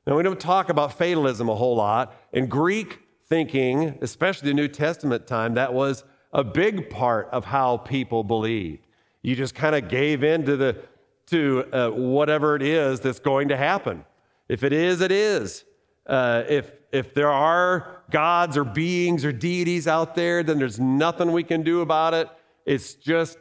Now, 0.06 0.16
we 0.16 0.22
don't 0.22 0.40
talk 0.40 0.70
about 0.70 0.96
fatalism 0.96 1.50
a 1.50 1.54
whole 1.54 1.76
lot. 1.76 2.16
In 2.32 2.46
Greek 2.46 2.98
thinking, 3.28 3.98
especially 4.00 4.48
the 4.48 4.54
New 4.54 4.68
Testament 4.68 5.26
time, 5.26 5.54
that 5.54 5.74
was 5.74 6.02
a 6.32 6.42
big 6.42 6.88
part 6.88 7.28
of 7.30 7.44
how 7.44 7.76
people 7.76 8.24
believed. 8.24 8.86
You 9.20 9.36
just 9.36 9.54
kind 9.54 9.76
of 9.76 9.90
gave 9.90 10.24
in 10.24 10.46
to, 10.46 10.56
the, 10.56 10.78
to 11.26 11.64
uh, 11.72 11.90
whatever 11.90 12.56
it 12.56 12.62
is 12.62 13.00
that's 13.00 13.20
going 13.20 13.48
to 13.48 13.56
happen. 13.56 14.06
If 14.48 14.64
it 14.64 14.72
is, 14.72 15.02
it 15.02 15.12
is. 15.12 15.64
Uh, 16.06 16.44
if, 16.48 16.72
if 16.92 17.14
there 17.14 17.30
are 17.30 18.02
gods 18.10 18.56
or 18.56 18.64
beings 18.64 19.24
or 19.24 19.32
deities 19.32 19.86
out 19.86 20.14
there, 20.14 20.42
then 20.42 20.58
there's 20.58 20.80
nothing 20.80 21.32
we 21.32 21.44
can 21.44 21.62
do 21.62 21.80
about 21.80 22.14
it. 22.14 22.28
It's 22.66 22.94
just 22.94 23.38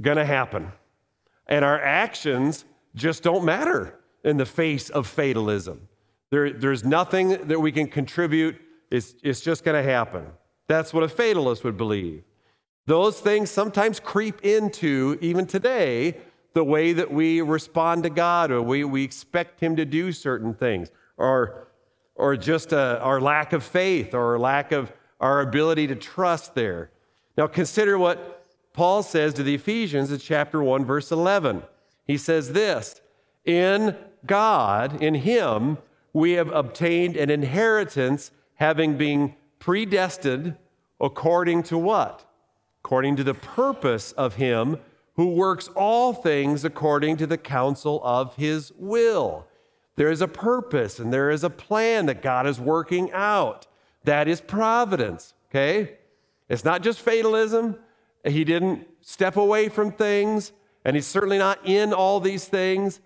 going 0.00 0.16
to 0.16 0.24
happen. 0.24 0.70
And 1.46 1.64
our 1.64 1.80
actions 1.80 2.64
just 2.94 3.22
don't 3.22 3.44
matter 3.44 3.98
in 4.24 4.36
the 4.36 4.46
face 4.46 4.90
of 4.90 5.06
fatalism. 5.06 5.88
There, 6.30 6.50
there's 6.50 6.84
nothing 6.84 7.46
that 7.46 7.60
we 7.60 7.70
can 7.70 7.86
contribute, 7.86 8.56
it's, 8.90 9.14
it's 9.22 9.40
just 9.40 9.64
going 9.64 9.82
to 9.82 9.88
happen. 9.88 10.26
That's 10.68 10.92
what 10.92 11.04
a 11.04 11.08
fatalist 11.08 11.62
would 11.64 11.76
believe. 11.76 12.24
Those 12.86 13.20
things 13.20 13.50
sometimes 13.50 14.00
creep 14.00 14.44
into, 14.44 15.18
even 15.20 15.46
today, 15.46 16.18
the 16.54 16.64
way 16.64 16.92
that 16.92 17.10
we 17.10 17.40
respond 17.40 18.04
to 18.04 18.10
God 18.10 18.50
or 18.50 18.62
we, 18.62 18.84
we 18.84 19.04
expect 19.04 19.60
Him 19.60 19.76
to 19.76 19.84
do 19.84 20.10
certain 20.12 20.54
things, 20.54 20.90
or, 21.16 21.68
or 22.16 22.36
just 22.36 22.72
uh, 22.72 22.98
our 23.02 23.20
lack 23.20 23.52
of 23.52 23.62
faith 23.62 24.14
or 24.14 24.32
our 24.32 24.38
lack 24.38 24.72
of 24.72 24.92
our 25.20 25.40
ability 25.40 25.86
to 25.86 25.94
trust 25.94 26.54
there. 26.54 26.90
Now, 27.36 27.46
consider 27.46 27.98
what 27.98 28.44
Paul 28.72 29.02
says 29.02 29.34
to 29.34 29.42
the 29.42 29.54
Ephesians 29.54 30.10
in 30.10 30.18
chapter 30.18 30.62
1, 30.62 30.84
verse 30.84 31.10
11. 31.10 31.62
He 32.06 32.16
says 32.16 32.52
this 32.52 33.00
In 33.44 33.96
God, 34.26 35.02
in 35.02 35.14
Him, 35.14 35.78
we 36.12 36.32
have 36.32 36.50
obtained 36.50 37.16
an 37.16 37.30
inheritance, 37.30 38.30
having 38.54 38.96
been 38.96 39.34
predestined 39.58 40.56
according 41.00 41.62
to 41.64 41.78
what? 41.78 42.24
According 42.84 43.16
to 43.16 43.24
the 43.24 43.34
purpose 43.34 44.12
of 44.12 44.36
Him 44.36 44.78
who 45.16 45.28
works 45.28 45.68
all 45.74 46.12
things 46.12 46.64
according 46.64 47.16
to 47.16 47.26
the 47.26 47.38
counsel 47.38 48.00
of 48.04 48.36
His 48.36 48.72
will. 48.76 49.45
There 49.96 50.10
is 50.10 50.20
a 50.20 50.28
purpose 50.28 50.98
and 50.98 51.12
there 51.12 51.30
is 51.30 51.42
a 51.42 51.50
plan 51.50 52.06
that 52.06 52.22
God 52.22 52.46
is 52.46 52.60
working 52.60 53.10
out. 53.12 53.66
That 54.04 54.28
is 54.28 54.40
providence, 54.40 55.34
okay? 55.50 55.96
It's 56.48 56.64
not 56.64 56.82
just 56.82 57.00
fatalism. 57.00 57.76
He 58.24 58.44
didn't 58.44 58.86
step 59.00 59.36
away 59.36 59.68
from 59.68 59.92
things, 59.92 60.52
and 60.84 60.94
he's 60.96 61.06
certainly 61.06 61.38
not 61.38 61.58
in 61.64 61.92
all 61.92 62.20
these 62.20 62.46
things. 62.46 63.00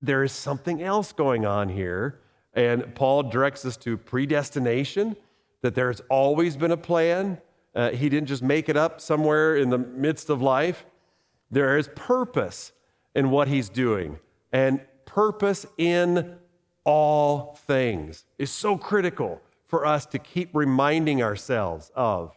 There 0.00 0.22
is 0.22 0.32
something 0.32 0.82
else 0.82 1.12
going 1.12 1.46
on 1.46 1.68
here, 1.68 2.20
and 2.54 2.94
Paul 2.94 3.24
directs 3.24 3.64
us 3.64 3.76
to 3.78 3.96
predestination, 3.96 5.16
that 5.62 5.74
there's 5.74 6.00
always 6.10 6.56
been 6.56 6.72
a 6.72 6.76
plan. 6.76 7.38
Uh, 7.74 7.90
he 7.90 8.08
didn't 8.08 8.28
just 8.28 8.42
make 8.42 8.68
it 8.68 8.76
up 8.76 9.00
somewhere 9.00 9.56
in 9.56 9.70
the 9.70 9.78
midst 9.78 10.28
of 10.28 10.42
life. 10.42 10.84
There 11.50 11.78
is 11.78 11.88
purpose 11.94 12.72
in 13.14 13.30
what 13.30 13.48
he's 13.48 13.68
doing, 13.68 14.18
and 14.52 14.80
purpose 15.14 15.66
in 15.76 16.36
all 16.84 17.58
things 17.66 18.24
is 18.38 18.50
so 18.50 18.76
critical 18.76 19.40
for 19.66 19.86
us 19.86 20.06
to 20.06 20.18
keep 20.18 20.50
reminding 20.52 21.22
ourselves 21.22 21.90
of. 21.94 22.32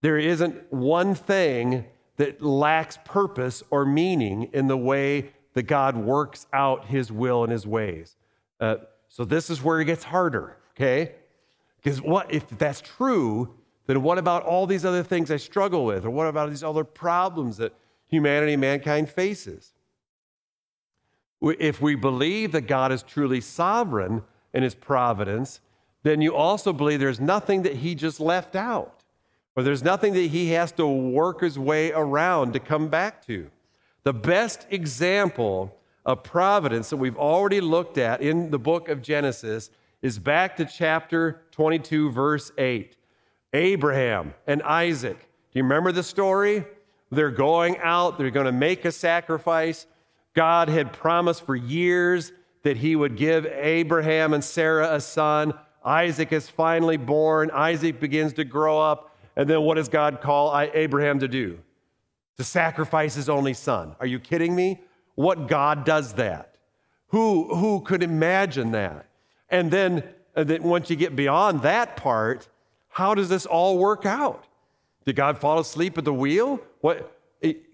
There 0.00 0.18
isn't 0.18 0.72
one 0.72 1.14
thing 1.14 1.84
that 2.16 2.42
lacks 2.42 2.98
purpose 3.04 3.62
or 3.70 3.84
meaning 3.84 4.50
in 4.52 4.66
the 4.66 4.76
way 4.76 5.30
that 5.54 5.64
God 5.64 5.96
works 5.96 6.46
out 6.52 6.86
his 6.86 7.12
will 7.12 7.44
and 7.44 7.52
his 7.52 7.66
ways. 7.66 8.16
Uh, 8.60 8.76
so 9.08 9.24
this 9.24 9.48
is 9.48 9.62
where 9.62 9.80
it 9.80 9.84
gets 9.84 10.04
harder, 10.04 10.56
okay? 10.74 11.12
Because 11.76 12.00
what 12.00 12.32
if 12.32 12.48
that's 12.58 12.80
true, 12.80 13.54
then 13.86 14.02
what 14.02 14.18
about 14.18 14.42
all 14.44 14.66
these 14.66 14.84
other 14.84 15.02
things 15.02 15.30
I 15.30 15.36
struggle 15.36 15.84
with? 15.84 16.04
Or 16.04 16.10
what 16.10 16.26
about 16.26 16.48
these 16.50 16.64
other 16.64 16.84
problems 16.84 17.58
that 17.58 17.72
humanity, 18.06 18.56
mankind 18.56 19.08
faces? 19.08 19.72
If 21.42 21.80
we 21.80 21.94
believe 21.94 22.52
that 22.52 22.62
God 22.62 22.92
is 22.92 23.02
truly 23.02 23.40
sovereign 23.40 24.22
in 24.54 24.62
his 24.62 24.74
providence, 24.74 25.60
then 26.02 26.20
you 26.20 26.34
also 26.34 26.72
believe 26.72 27.00
there's 27.00 27.20
nothing 27.20 27.62
that 27.62 27.76
he 27.76 27.94
just 27.94 28.20
left 28.20 28.56
out 28.56 29.02
or 29.56 29.62
there's 29.62 29.82
nothing 29.82 30.14
that 30.14 30.30
he 30.30 30.50
has 30.50 30.72
to 30.72 30.86
work 30.86 31.40
his 31.40 31.58
way 31.58 31.92
around 31.92 32.52
to 32.52 32.60
come 32.60 32.88
back 32.88 33.24
to. 33.26 33.50
The 34.02 34.14
best 34.14 34.66
example 34.70 35.76
of 36.04 36.22
providence 36.22 36.90
that 36.90 36.96
we've 36.96 37.16
already 37.16 37.60
looked 37.60 37.98
at 37.98 38.22
in 38.22 38.50
the 38.50 38.58
book 38.58 38.88
of 38.88 39.02
Genesis 39.02 39.70
is 40.00 40.18
back 40.18 40.56
to 40.56 40.64
chapter 40.64 41.42
22, 41.52 42.10
verse 42.10 42.50
8. 42.58 42.96
Abraham 43.52 44.34
and 44.46 44.62
Isaac. 44.62 45.18
Do 45.18 45.58
you 45.58 45.62
remember 45.62 45.92
the 45.92 46.02
story? 46.02 46.64
They're 47.10 47.30
going 47.30 47.76
out, 47.78 48.16
they're 48.16 48.30
going 48.30 48.46
to 48.46 48.52
make 48.52 48.86
a 48.86 48.92
sacrifice. 48.92 49.86
God 50.34 50.68
had 50.68 50.92
promised 50.92 51.44
for 51.44 51.54
years 51.54 52.32
that 52.62 52.76
he 52.76 52.96
would 52.96 53.16
give 53.16 53.46
Abraham 53.46 54.32
and 54.34 54.42
Sarah 54.42 54.94
a 54.94 55.00
son. 55.00 55.54
Isaac 55.84 56.32
is 56.32 56.48
finally 56.48 56.96
born. 56.96 57.50
Isaac 57.50 58.00
begins 58.00 58.32
to 58.34 58.44
grow 58.44 58.80
up. 58.80 59.16
And 59.36 59.48
then 59.48 59.62
what 59.62 59.74
does 59.74 59.88
God 59.88 60.20
call 60.20 60.56
Abraham 60.56 61.18
to 61.20 61.28
do? 61.28 61.58
To 62.36 62.44
sacrifice 62.44 63.14
his 63.14 63.28
only 63.28 63.54
son. 63.54 63.96
Are 64.00 64.06
you 64.06 64.18
kidding 64.18 64.54
me? 64.54 64.80
What 65.14 65.48
God 65.48 65.84
does 65.84 66.14
that? 66.14 66.56
Who, 67.08 67.54
who 67.54 67.80
could 67.80 68.02
imagine 68.02 68.72
that? 68.72 69.06
And 69.50 69.70
then, 69.70 70.02
and 70.34 70.48
then 70.48 70.62
once 70.62 70.88
you 70.88 70.96
get 70.96 71.14
beyond 71.14 71.62
that 71.62 71.96
part, 71.96 72.48
how 72.88 73.14
does 73.14 73.28
this 73.28 73.44
all 73.44 73.78
work 73.78 74.06
out? 74.06 74.46
Did 75.04 75.16
God 75.16 75.38
fall 75.38 75.58
asleep 75.58 75.98
at 75.98 76.04
the 76.04 76.14
wheel? 76.14 76.60
What 76.80 77.12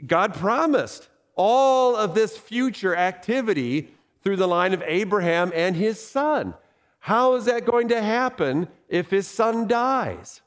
God 0.07 0.35
promised 0.35 1.09
all 1.38 1.96
of 1.96 2.14
this 2.14 2.37
future 2.37 2.94
activity 2.94 3.88
through 4.22 4.37
the 4.37 4.48
line 4.48 4.74
of 4.74 4.83
Abraham 4.85 5.53
and 5.55 5.74
his 5.74 5.98
son. 5.98 6.53
How 6.98 7.37
is 7.37 7.46
that 7.46 7.64
going 7.64 7.88
to 7.88 8.03
happen 8.03 8.68
if 8.88 9.09
his 9.09 9.27
son 9.27 9.68
dies? 9.68 10.42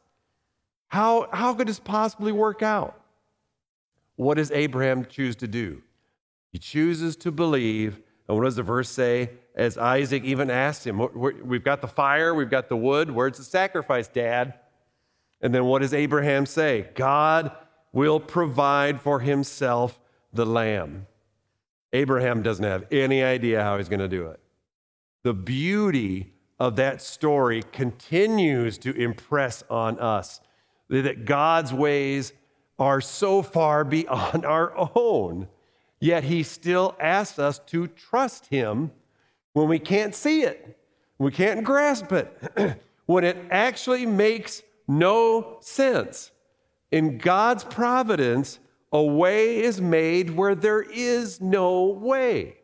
How, 0.90 1.30
how 1.32 1.54
could 1.54 1.68
this 1.68 1.80
possibly 1.80 2.34
work 2.34 2.62
out? 2.62 3.02
What 4.18 4.36
does 4.36 4.52
Abraham 4.52 5.06
choose 5.06 5.38
to 5.38 5.48
do? 5.48 5.82
He 6.52 6.60
chooses 6.60 7.16
to 7.18 7.32
believe. 7.32 8.02
And 8.28 8.38
what 8.38 8.44
does 8.44 8.58
the 8.58 8.64
verse 8.64 8.90
say? 8.90 9.32
As 9.56 9.78
Isaac 9.78 10.26
even 10.26 10.50
asked 10.50 10.86
him, 10.86 11.02
We've 11.16 11.64
got 11.64 11.80
the 11.82 11.88
fire, 11.88 12.36
we've 12.36 12.50
got 12.50 12.68
the 12.68 12.78
wood. 12.78 13.10
Where's 13.10 13.38
the 13.38 13.44
sacrifice, 13.44 14.10
Dad? 14.10 14.56
And 15.42 15.56
then 15.56 15.66
what 15.66 15.82
does 15.82 15.94
Abraham 15.94 16.46
say? 16.46 16.90
God 16.96 17.52
will 17.94 18.20
provide 18.20 19.00
for 19.00 19.22
himself 19.22 19.98
the 20.34 20.46
lamb. 20.46 21.08
Abraham 21.94 22.42
doesn't 22.42 22.64
have 22.64 22.86
any 22.92 23.24
idea 23.24 23.64
how 23.64 23.78
he's 23.78 23.90
going 23.90 24.00
to 24.00 24.08
do 24.08 24.28
it. 24.28 24.40
The 25.24 25.34
beauty 25.34 26.34
of 26.60 26.76
that 26.78 27.02
story 27.02 27.64
continues 27.72 28.78
to 28.80 28.96
impress 28.96 29.64
on 29.70 30.00
us 30.00 30.40
that 30.90 31.26
God's 31.26 31.74
ways 31.74 32.34
are 32.80 33.02
so 33.02 33.42
far 33.42 33.84
beyond 33.98 34.46
our 34.46 34.74
own. 34.96 35.48
Yet 36.00 36.24
he 36.24 36.44
still 36.44 36.96
asks 37.00 37.40
us 37.40 37.60
to 37.68 37.88
trust 37.88 38.48
him 38.48 38.92
when 39.54 39.68
we 39.68 39.80
can't 39.80 40.16
see 40.16 40.44
it, 40.44 40.78
we 41.18 41.30
can't 41.30 41.64
grasp 41.64 42.12
it, 42.14 42.80
when 43.06 43.24
it 43.24 43.38
actually 43.52 44.06
makes 44.06 44.64
no 44.88 45.58
sense. 45.60 46.32
In 46.90 47.18
God's 47.18 47.64
providence, 47.66 48.60
a 48.92 49.02
way 49.02 49.60
is 49.60 49.80
made 49.80 50.32
where 50.32 50.56
there 50.56 50.82
is 50.82 51.40
no 51.40 51.86
way. 51.86 52.58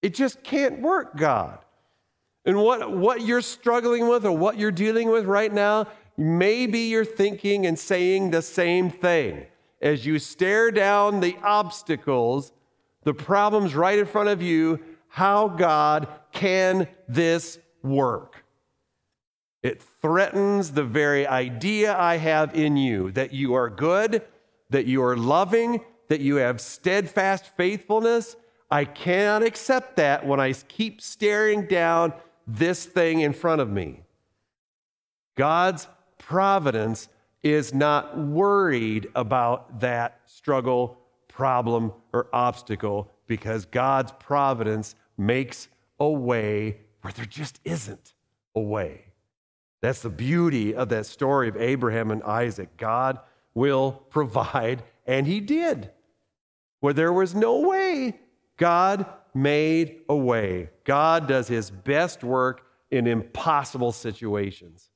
It 0.00 0.14
just 0.14 0.42
can't 0.42 0.80
work, 0.80 1.16
God. 1.16 1.58
And 2.44 2.56
what, 2.56 2.90
what 2.90 3.20
you're 3.22 3.42
struggling 3.42 4.08
with 4.08 4.24
or 4.24 4.32
what 4.32 4.58
you're 4.58 4.70
dealing 4.70 5.10
with 5.10 5.26
right 5.26 5.52
now 5.52 5.88
Maybe 6.18 6.80
you're 6.80 7.04
thinking 7.04 7.64
and 7.64 7.78
saying 7.78 8.32
the 8.32 8.42
same 8.42 8.90
thing. 8.90 9.46
As 9.80 10.04
you 10.04 10.18
stare 10.18 10.72
down 10.72 11.20
the 11.20 11.36
obstacles, 11.44 12.52
the 13.04 13.14
problems 13.14 13.76
right 13.76 14.00
in 14.00 14.04
front 14.04 14.28
of 14.28 14.42
you, 14.42 14.80
how 15.06 15.46
God 15.46 16.08
can 16.32 16.88
this 17.06 17.60
work? 17.84 18.44
It 19.62 19.80
threatens 20.02 20.72
the 20.72 20.82
very 20.82 21.24
idea 21.24 21.96
I 21.96 22.16
have 22.16 22.56
in 22.56 22.76
you 22.76 23.12
that 23.12 23.32
you 23.32 23.54
are 23.54 23.70
good, 23.70 24.22
that 24.70 24.86
you 24.86 25.02
are 25.02 25.16
loving, 25.16 25.80
that 26.08 26.20
you 26.20 26.36
have 26.36 26.60
steadfast 26.60 27.46
faithfulness. 27.56 28.36
I 28.70 28.84
cannot 28.84 29.42
accept 29.42 29.96
that 29.96 30.26
when 30.26 30.40
I 30.40 30.52
keep 30.52 31.00
staring 31.00 31.66
down 31.66 32.12
this 32.46 32.84
thing 32.84 33.20
in 33.20 33.32
front 33.32 33.60
of 33.60 33.70
me. 33.70 34.02
God's 35.36 35.86
providence 36.18 37.08
is 37.42 37.72
not 37.72 38.18
worried 38.18 39.08
about 39.14 39.80
that 39.80 40.20
struggle, 40.26 40.98
problem, 41.28 41.92
or 42.12 42.28
obstacle 42.32 43.10
because 43.26 43.64
God's 43.66 44.12
providence 44.18 44.94
makes 45.16 45.68
a 46.00 46.08
way 46.08 46.78
where 47.02 47.12
there 47.12 47.24
just 47.24 47.60
isn't 47.64 48.14
a 48.54 48.60
way. 48.60 49.04
That's 49.80 50.02
the 50.02 50.10
beauty 50.10 50.74
of 50.74 50.88
that 50.88 51.06
story 51.06 51.48
of 51.48 51.56
Abraham 51.56 52.10
and 52.10 52.22
Isaac. 52.24 52.76
God 52.76 53.20
will 53.58 53.92
provide, 54.10 54.82
and 55.06 55.26
He 55.26 55.40
did. 55.40 55.90
Where 56.80 56.94
there 56.94 57.12
was 57.12 57.34
no 57.34 57.60
way, 57.60 58.18
God 58.56 59.04
made 59.34 60.00
a 60.08 60.16
way. 60.16 60.70
God 60.84 61.28
does 61.28 61.48
His 61.48 61.70
best 61.70 62.24
work 62.24 62.66
in 62.90 63.06
impossible 63.06 63.92
situations. 63.92 64.90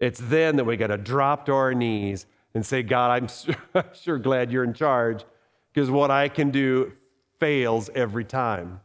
It's 0.00 0.20
then 0.20 0.56
that 0.56 0.64
we 0.64 0.76
got 0.76 0.88
to 0.88 0.98
drop 0.98 1.46
to 1.46 1.52
our 1.52 1.72
knees 1.72 2.26
and 2.54 2.66
say, 2.66 2.82
God, 2.82 3.10
I'm, 3.10 3.56
I'm 3.74 3.94
sure 3.94 4.18
glad 4.18 4.52
you're 4.52 4.64
in 4.64 4.74
charge 4.74 5.24
because 5.72 5.90
what 5.90 6.10
I 6.10 6.28
can 6.28 6.50
do 6.50 6.92
fails 7.40 7.90
every 7.94 8.24
time. 8.24 8.80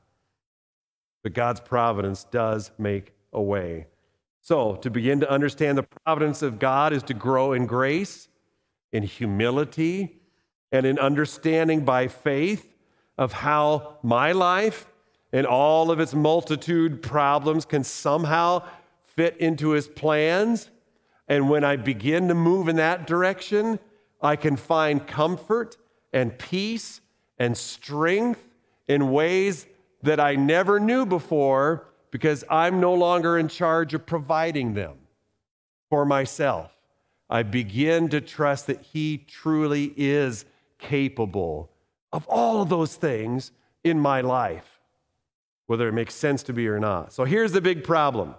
But 1.24 1.34
God's 1.34 1.60
providence 1.60 2.24
does 2.26 2.72
make 2.78 3.14
a 3.34 3.42
way. 3.42 3.88
So, 4.42 4.76
to 4.78 4.90
begin 4.90 5.20
to 5.20 5.30
understand 5.30 5.78
the 5.78 5.84
providence 5.84 6.42
of 6.42 6.60
God 6.60 6.94
is 6.94 7.04
to 7.04 7.14
grow 7.14 7.52
in 7.52 7.66
grace, 7.66 8.29
in 8.92 9.04
humility, 9.04 10.20
and 10.72 10.86
in 10.86 11.00
understanding 11.00 11.84
by 11.84 12.08
faith 12.08 12.68
of 13.18 13.34
how 13.34 13.98
my 14.04 14.32
life 14.32 14.88
and 15.32 15.46
all 15.46 15.92
of 15.92 16.00
its 16.00 16.14
multitude 16.14 17.02
problems 17.02 17.66
can 17.66 17.84
somehow 17.84 18.64
fit 19.16 19.38
into 19.38 19.72
his 19.72 19.88
plans. 19.88 20.70
And 21.28 21.50
when 21.50 21.64
I 21.64 21.76
begin 21.76 22.28
to 22.30 22.36
move 22.36 22.68
in 22.68 22.78
that 22.78 23.06
direction, 23.06 23.80
I 24.22 24.36
can 24.36 24.56
find 24.56 25.06
comfort 25.06 25.78
and 26.14 26.38
peace 26.38 27.02
and 27.38 27.58
strength 27.58 28.44
in 28.88 29.12
ways 29.12 29.68
that 30.02 30.20
I 30.20 30.36
never 30.36 30.80
knew 30.80 31.06
before 31.06 31.88
because 32.12 32.44
I'm 32.50 32.80
no 32.80 32.94
longer 32.94 33.38
in 33.38 33.48
charge 33.48 33.94
of 33.94 34.06
providing 34.06 34.74
them 34.74 34.98
for 35.90 36.06
myself. 36.06 36.72
I 37.30 37.44
begin 37.44 38.10
to 38.10 38.22
trust 38.22 38.68
that 38.68 38.82
He 38.82 39.18
truly 39.18 39.94
is 39.96 40.46
capable 40.80 41.70
of 42.12 42.26
all 42.28 42.62
of 42.62 42.70
those 42.70 42.96
things 42.96 43.52
in 43.84 44.00
my 44.00 44.22
life, 44.22 44.80
whether 45.68 45.88
it 45.88 45.94
makes 45.94 46.16
sense 46.16 46.42
to 46.44 46.54
me 46.54 46.66
or 46.68 46.80
not. 46.80 47.14
So 47.14 47.26
here's 47.26 47.52
the 47.52 47.62
big 47.62 47.84
problem. 47.84 48.36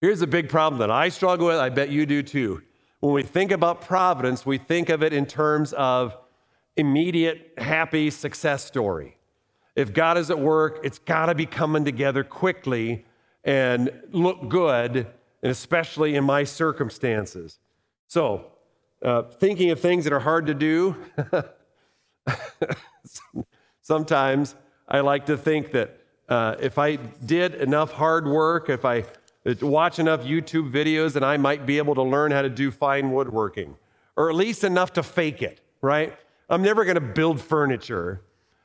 Here's 0.00 0.20
the 0.20 0.26
big 0.26 0.48
problem 0.48 0.78
that 0.80 0.90
I 0.90 1.08
struggle 1.08 1.48
with. 1.48 1.56
I 1.56 1.68
bet 1.70 1.88
you 1.88 2.06
do 2.06 2.22
too. 2.22 2.62
When 3.00 3.12
we 3.12 3.22
think 3.22 3.50
about 3.50 3.80
providence, 3.82 4.46
we 4.46 4.58
think 4.58 4.88
of 4.88 5.02
it 5.02 5.12
in 5.12 5.26
terms 5.26 5.72
of 5.72 6.16
immediate, 6.76 7.54
happy 7.58 8.10
success 8.10 8.64
story. 8.64 9.16
If 9.74 9.92
God 9.92 10.16
is 10.16 10.30
at 10.30 10.38
work, 10.38 10.80
it's 10.84 10.98
got 10.98 11.26
to 11.26 11.34
be 11.34 11.46
coming 11.46 11.84
together 11.84 12.24
quickly 12.24 13.04
and 13.44 13.90
look 14.10 14.48
good, 14.48 15.06
and 15.46 15.52
especially 15.52 16.16
in 16.16 16.24
my 16.24 16.42
circumstances. 16.42 17.60
So, 18.08 18.46
uh, 19.00 19.22
thinking 19.22 19.70
of 19.70 19.78
things 19.78 20.02
that 20.02 20.12
are 20.12 20.18
hard 20.18 20.46
to 20.46 20.54
do, 20.54 20.96
sometimes 23.80 24.56
I 24.88 25.02
like 25.02 25.26
to 25.26 25.36
think 25.36 25.70
that 25.70 26.00
uh, 26.28 26.56
if 26.58 26.78
I 26.78 26.96
did 26.96 27.54
enough 27.54 27.92
hard 27.92 28.26
work, 28.26 28.68
if 28.68 28.84
I 28.84 29.04
watch 29.60 30.00
enough 30.00 30.22
YouTube 30.22 30.72
videos, 30.72 31.12
then 31.12 31.22
I 31.22 31.36
might 31.36 31.64
be 31.64 31.78
able 31.78 31.94
to 31.94 32.02
learn 32.02 32.32
how 32.32 32.42
to 32.42 32.50
do 32.50 32.72
fine 32.72 33.12
woodworking, 33.12 33.76
or 34.16 34.28
at 34.28 34.34
least 34.34 34.64
enough 34.64 34.94
to 34.94 35.04
fake 35.04 35.42
it, 35.42 35.60
right? 35.80 36.18
I'm 36.50 36.62
never 36.62 36.84
going 36.84 36.96
to 36.96 37.00
build 37.00 37.40
furniture. 37.40 38.20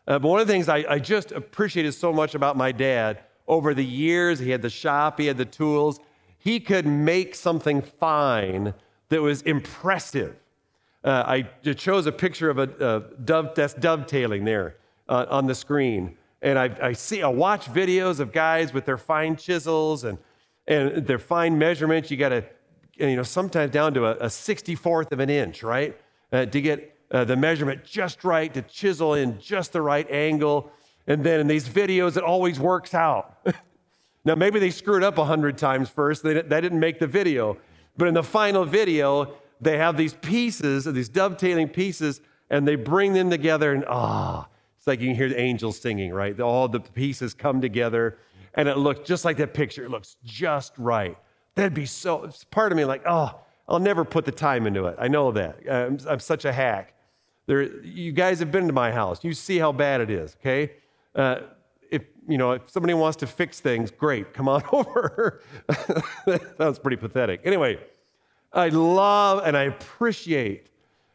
Uh, 0.08 0.18
but 0.18 0.28
one 0.28 0.42
of 0.42 0.48
the 0.48 0.54
things 0.54 0.68
I, 0.68 0.84
I 0.90 0.98
just 0.98 1.32
appreciated 1.32 1.92
so 1.92 2.12
much 2.12 2.34
about 2.34 2.58
my 2.58 2.72
dad 2.72 3.20
over 3.48 3.76
the 3.76 3.86
years, 3.86 4.40
he 4.40 4.50
had 4.50 4.64
the 4.64 4.70
shop, 4.72 5.20
he 5.20 5.28
had 5.28 5.38
the 5.38 5.46
tools, 5.46 6.00
he 6.44 6.60
could 6.60 6.88
make 6.88 7.36
something 7.36 7.84
fine 7.84 8.74
that 9.10 9.22
was 9.22 9.44
impressive. 9.44 10.36
Uh, 11.04 11.24
I 11.26 11.74
chose 11.74 12.08
a 12.08 12.12
picture 12.12 12.50
of 12.50 12.58
a, 12.58 13.04
dove 13.24 13.54
that's 13.54 13.76
dovetailing 13.76 14.44
there 14.44 14.78
uh, 15.08 15.28
on 15.30 15.46
the 15.46 15.54
screen, 15.54 16.18
and 16.42 16.58
I, 16.58 16.76
I, 16.82 16.94
see 16.94 17.22
I 17.22 17.28
watch 17.28 17.68
videos 17.68 18.20
of 18.20 18.32
guys 18.32 18.74
with 18.74 18.86
their 18.86 18.98
fine 18.98 19.36
chisels 19.36 20.04
and 20.04 20.18
and 20.68 21.06
their 21.06 21.20
fine 21.20 21.58
measurements. 21.60 22.10
You 22.10 22.18
got 22.18 22.30
to 22.30 22.44
you 22.96 23.16
know 23.16 23.24
sometimes 23.24 23.72
down 23.72 23.94
to 23.94 24.06
a, 24.08 24.12
a 24.14 24.28
64th 24.28 25.12
of 25.12 25.20
an 25.20 25.30
inch, 25.30 25.62
right, 25.62 25.96
uh, 26.32 26.46
to 26.48 26.62
get 26.62 26.98
uh, 27.12 27.24
the 27.24 27.36
measurement 27.36 27.84
just 27.84 28.24
right, 28.24 28.52
to 28.54 28.64
chisel 28.64 29.14
in 29.14 29.40
just 29.40 29.74
the 29.74 29.82
right 29.82 30.10
angle. 30.10 30.72
And 31.06 31.24
then 31.24 31.40
in 31.40 31.48
these 31.48 31.68
videos, 31.70 32.18
it 32.18 32.24
always 32.24 32.60
works 32.60 32.96
out. 32.96 33.38
now, 34.24 34.36
maybe 34.36 34.60
they 34.60 34.70
screwed 34.70 35.04
up 35.04 35.18
100 35.18 35.58
times 35.58 35.90
first, 35.90 36.24
they, 36.24 36.34
that 36.34 36.50
didn't 36.50 36.80
make 36.80 37.00
the 37.00 37.08
video. 37.08 37.58
But 37.98 38.08
in 38.08 38.14
the 38.14 38.24
final 38.24 38.66
video, 38.66 39.34
they 39.60 39.78
have 39.78 39.98
these 39.98 40.14
pieces, 40.14 40.86
these 40.86 41.10
dovetailing 41.10 41.70
pieces, 41.70 42.22
and 42.50 42.68
they 42.68 42.76
bring 42.76 43.14
them 43.14 43.30
together, 43.30 43.74
and 43.74 43.86
ah, 43.88 44.46
oh, 44.46 44.52
it's 44.78 44.88
like 44.88 45.00
you 45.00 45.08
can 45.08 45.16
hear 45.16 45.30
the 45.30 45.40
angels 45.40 45.80
singing, 45.80 46.14
right? 46.14 46.40
All 46.40 46.68
the 46.68 46.80
pieces 46.80 47.34
come 47.34 47.62
together, 47.62 48.18
and 48.56 48.68
it 48.68 48.78
looks 48.78 49.08
just 49.08 49.26
like 49.26 49.38
that 49.38 49.54
picture. 49.54 49.86
It 49.86 49.90
looks 49.90 50.18
just 50.24 50.74
right. 50.78 51.18
That'd 51.56 51.74
be 51.74 51.86
so, 51.86 52.24
it's 52.26 52.44
part 52.44 52.72
of 52.72 52.78
me 52.78 52.86
like, 52.86 53.04
oh, 53.06 53.40
I'll 53.68 53.80
never 53.80 54.04
put 54.04 54.26
the 54.26 54.32
time 54.32 54.68
into 54.68 54.86
it. 54.86 54.96
I 55.00 55.08
know 55.08 55.32
that. 55.32 55.60
I'm, 55.70 55.98
I'm 56.08 56.20
such 56.20 56.46
a 56.46 56.52
hack. 56.52 56.94
There, 57.48 57.64
you 57.84 58.12
guys 58.12 58.40
have 58.40 58.52
been 58.52 58.68
to 58.68 58.74
my 58.74 58.92
house. 58.92 59.24
You 59.24 59.34
see 59.34 59.58
how 59.58 59.72
bad 59.72 60.02
it 60.02 60.10
is, 60.10 60.36
okay? 60.40 60.74
Uh, 61.16 61.42
if, 61.92 62.04
you 62.28 62.38
know, 62.38 62.54
if 62.54 62.70
somebody 62.70 62.94
wants 62.94 63.18
to 63.18 63.28
fix 63.28 63.60
things, 63.60 63.92
great, 63.92 64.34
come 64.34 64.48
on 64.48 64.64
over. 64.72 65.42
that 65.68 66.56
sounds 66.58 66.80
pretty 66.80 66.98
pathetic. 66.98 67.42
Anyway, 67.44 67.80
I 68.54 68.70
love 68.70 69.44
and 69.46 69.56
I 69.56 69.64
appreciate 69.64 70.68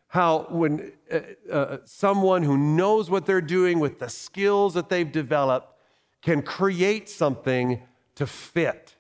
how 0.08 0.46
when 0.50 0.92
uh, 1.12 1.18
uh, 1.50 1.76
someone 1.84 2.42
who 2.42 2.56
knows 2.56 3.10
what 3.10 3.26
they're 3.26 3.40
doing 3.40 3.80
with 3.80 3.98
the 3.98 4.08
skills 4.08 4.74
that 4.74 4.88
they've 4.88 5.10
developed 5.10 5.74
can 6.22 6.42
create 6.42 7.08
something 7.08 7.82
to 8.14 8.26
fit 8.26 8.96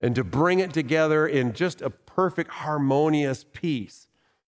and 0.00 0.14
to 0.14 0.24
bring 0.24 0.60
it 0.60 0.72
together 0.72 1.26
in 1.26 1.52
just 1.52 1.82
a 1.82 1.90
perfect 1.90 2.50
harmonious 2.50 3.44
piece. 3.52 4.08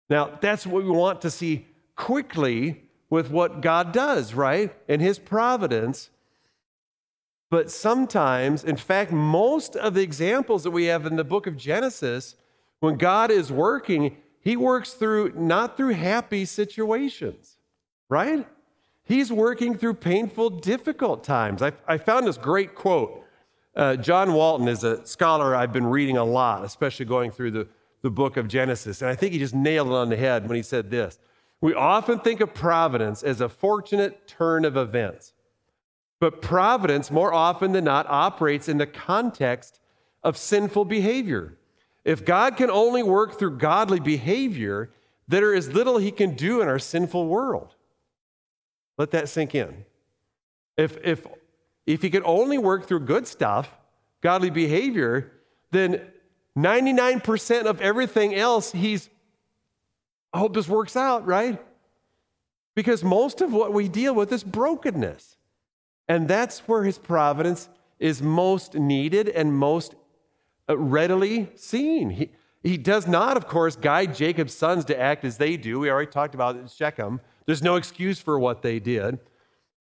Now, 0.09 0.37
that's 0.41 0.65
what 0.65 0.83
we 0.83 0.89
want 0.89 1.21
to 1.21 1.31
see 1.31 1.67
quickly 1.95 2.83
with 3.09 3.29
what 3.29 3.61
God 3.61 3.91
does, 3.91 4.33
right? 4.33 4.73
In 4.87 4.99
His 4.99 5.19
providence. 5.19 6.09
But 7.49 7.71
sometimes, 7.71 8.63
in 8.63 8.75
fact, 8.75 9.11
most 9.11 9.75
of 9.75 9.93
the 9.93 10.01
examples 10.01 10.63
that 10.63 10.71
we 10.71 10.85
have 10.85 11.05
in 11.05 11.15
the 11.15 11.23
book 11.23 11.47
of 11.47 11.55
Genesis, 11.55 12.35
when 12.79 12.97
God 12.97 13.31
is 13.31 13.51
working, 13.51 14.17
He 14.41 14.57
works 14.57 14.93
through 14.93 15.33
not 15.35 15.77
through 15.77 15.93
happy 15.93 16.45
situations, 16.45 17.57
right? 18.09 18.45
He's 19.03 19.31
working 19.31 19.77
through 19.77 19.95
painful, 19.95 20.49
difficult 20.49 21.23
times. 21.23 21.61
I, 21.61 21.71
I 21.87 21.97
found 21.97 22.27
this 22.27 22.37
great 22.37 22.75
quote. 22.75 23.23
Uh, 23.73 23.95
John 23.95 24.33
Walton 24.33 24.67
is 24.67 24.83
a 24.83 25.05
scholar 25.05 25.55
I've 25.55 25.71
been 25.71 25.85
reading 25.85 26.17
a 26.17 26.25
lot, 26.25 26.65
especially 26.65 27.05
going 27.05 27.31
through 27.31 27.51
the, 27.51 27.67
the 28.01 28.09
book 28.09 28.35
of 28.35 28.49
Genesis. 28.49 29.01
And 29.01 29.09
I 29.09 29.15
think 29.15 29.31
he 29.31 29.39
just 29.39 29.53
nailed 29.53 29.87
it 29.87 29.93
on 29.93 30.09
the 30.09 30.17
head 30.17 30.47
when 30.49 30.57
he 30.57 30.63
said 30.63 30.89
this 30.91 31.19
we 31.61 31.73
often 31.73 32.19
think 32.19 32.41
of 32.41 32.53
providence 32.53 33.23
as 33.23 33.41
a 33.41 33.49
fortunate 33.49 34.27
turn 34.27 34.65
of 34.65 34.77
events. 34.77 35.33
But 36.19 36.41
providence, 36.41 37.11
more 37.11 37.33
often 37.33 37.71
than 37.71 37.83
not, 37.83 38.07
operates 38.09 38.67
in 38.67 38.77
the 38.77 38.87
context 38.87 39.79
of 40.23 40.37
sinful 40.37 40.85
behavior. 40.85 41.57
If 42.03 42.25
God 42.25 42.57
can 42.57 42.71
only 42.71 43.03
work 43.03 43.37
through 43.37 43.57
godly 43.57 43.99
behavior, 43.99 44.89
there 45.27 45.53
is 45.53 45.69
little 45.69 45.97
he 45.97 46.11
can 46.11 46.35
do 46.35 46.61
in 46.61 46.67
our 46.67 46.79
sinful 46.79 47.27
world. 47.27 47.75
Let 48.97 49.11
that 49.11 49.29
sink 49.29 49.53
in. 49.53 49.85
If, 50.75 50.97
if, 51.03 51.27
if 51.85 52.01
he 52.01 52.09
can 52.09 52.23
only 52.25 52.57
work 52.57 52.87
through 52.87 53.01
good 53.01 53.27
stuff, 53.27 53.71
godly 54.21 54.49
behavior, 54.49 55.31
then 55.71 56.01
99% 56.57 57.65
of 57.65 57.79
everything 57.81 58.33
else 58.33 58.71
he's 58.71 59.09
I 60.33 60.39
hope 60.39 60.53
this 60.53 60.67
works 60.67 60.95
out, 60.95 61.25
right? 61.25 61.59
Because 62.75 63.03
most 63.03 63.41
of 63.41 63.53
what 63.53 63.73
we 63.73 63.87
deal 63.87 64.13
with 64.13 64.31
is 64.31 64.43
brokenness. 64.43 65.36
And 66.07 66.27
that's 66.27 66.59
where 66.67 66.83
his 66.83 66.97
providence 66.97 67.69
is 67.99 68.21
most 68.21 68.75
needed 68.75 69.27
and 69.29 69.53
most 69.53 69.95
uh, 70.69 70.77
readily 70.77 71.49
seen. 71.55 72.11
He, 72.11 72.29
he 72.63 72.77
does 72.77 73.07
not, 73.07 73.37
of 73.37 73.47
course, 73.47 73.75
guide 73.75 74.15
Jacob's 74.15 74.53
sons 74.53 74.85
to 74.85 74.99
act 74.99 75.23
as 75.25 75.37
they 75.37 75.57
do. 75.57 75.79
We 75.79 75.89
already 75.89 76.11
talked 76.11 76.35
about 76.35 76.55
it 76.55 76.69
Shechem. 76.69 77.21
There's 77.45 77.63
no 77.63 77.75
excuse 77.75 78.19
for 78.19 78.37
what 78.39 78.61
they 78.61 78.79
did. 78.79 79.19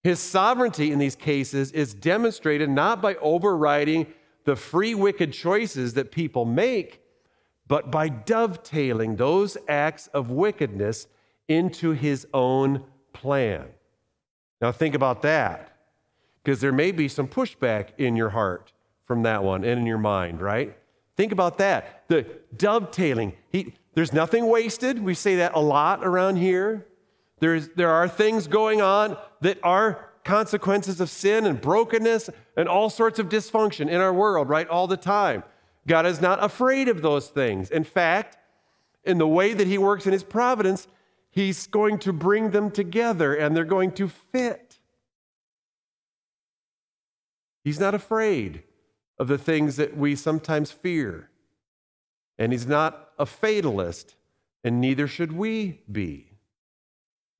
His 0.03 0.19
sovereignty 0.19 0.91
in 0.91 0.99
these 0.99 1.15
cases 1.15 1.71
is 1.71 1.93
demonstrated 1.93 2.69
not 2.69 3.01
by 3.01 3.15
overriding 3.15 4.07
the 4.45 4.55
free, 4.55 4.95
wicked 4.95 5.33
choices 5.33 5.95
that 5.95 6.11
people 6.11 6.45
make, 6.45 7.01
but 7.67 7.91
by 7.91 8.07
dovetailing 8.07 9.17
those 9.17 9.57
acts 9.67 10.07
of 10.07 10.31
wickedness 10.31 11.07
into 11.49 11.91
his 11.91 12.25
own 12.33 12.85
plan. 13.11 13.65
Now, 14.61 14.71
think 14.71 14.95
about 14.95 15.21
that, 15.23 15.76
because 16.47 16.61
there 16.61 16.71
may 16.71 16.93
be 16.93 17.09
some 17.09 17.27
pushback 17.27 17.89
in 17.97 18.15
your 18.15 18.29
heart 18.29 18.71
from 19.03 19.23
that 19.23 19.43
one 19.43 19.65
and 19.65 19.81
in 19.81 19.85
your 19.85 19.97
mind, 19.97 20.39
right? 20.39 20.77
Think 21.17 21.33
about 21.33 21.57
that. 21.57 22.05
The 22.07 22.25
dovetailing. 22.55 23.33
He, 23.49 23.73
there's 23.95 24.13
nothing 24.13 24.47
wasted. 24.47 24.97
We 24.97 25.13
say 25.13 25.35
that 25.35 25.55
a 25.55 25.59
lot 25.59 26.05
around 26.05 26.37
here. 26.37 26.85
There's, 27.41 27.67
there 27.75 27.89
are 27.89 28.07
things 28.07 28.47
going 28.47 28.79
on 28.79 29.17
that 29.41 29.59
are 29.61 30.13
consequences 30.23 31.01
of 31.01 31.09
sin 31.09 31.45
and 31.45 31.59
brokenness 31.59 32.29
and 32.55 32.69
all 32.69 32.89
sorts 32.89 33.19
of 33.19 33.27
dysfunction 33.27 33.89
in 33.89 33.99
our 33.99 34.13
world, 34.13 34.47
right? 34.47 34.69
All 34.69 34.87
the 34.87 34.95
time. 34.95 35.43
God 35.85 36.05
is 36.05 36.21
not 36.21 36.41
afraid 36.41 36.87
of 36.87 37.01
those 37.01 37.27
things. 37.27 37.71
In 37.71 37.83
fact, 37.83 38.37
in 39.03 39.17
the 39.17 39.27
way 39.27 39.53
that 39.53 39.67
He 39.67 39.77
works 39.77 40.07
in 40.07 40.13
His 40.13 40.23
providence, 40.23 40.87
He's 41.29 41.67
going 41.67 41.99
to 41.99 42.13
bring 42.13 42.51
them 42.51 42.71
together 42.71 43.35
and 43.35 43.53
they're 43.53 43.65
going 43.65 43.91
to 43.95 44.07
fit. 44.07 44.66
He's 47.67 47.81
not 47.81 47.93
afraid 47.93 48.63
of 49.19 49.27
the 49.27 49.37
things 49.37 49.75
that 49.75 49.97
we 49.97 50.15
sometimes 50.15 50.71
fear. 50.71 51.29
And 52.39 52.53
He's 52.53 52.65
not 52.65 53.09
a 53.19 53.25
fatalist, 53.25 54.15
and 54.63 54.79
neither 54.79 55.05
should 55.05 55.33
we 55.33 55.81
be. 55.91 56.31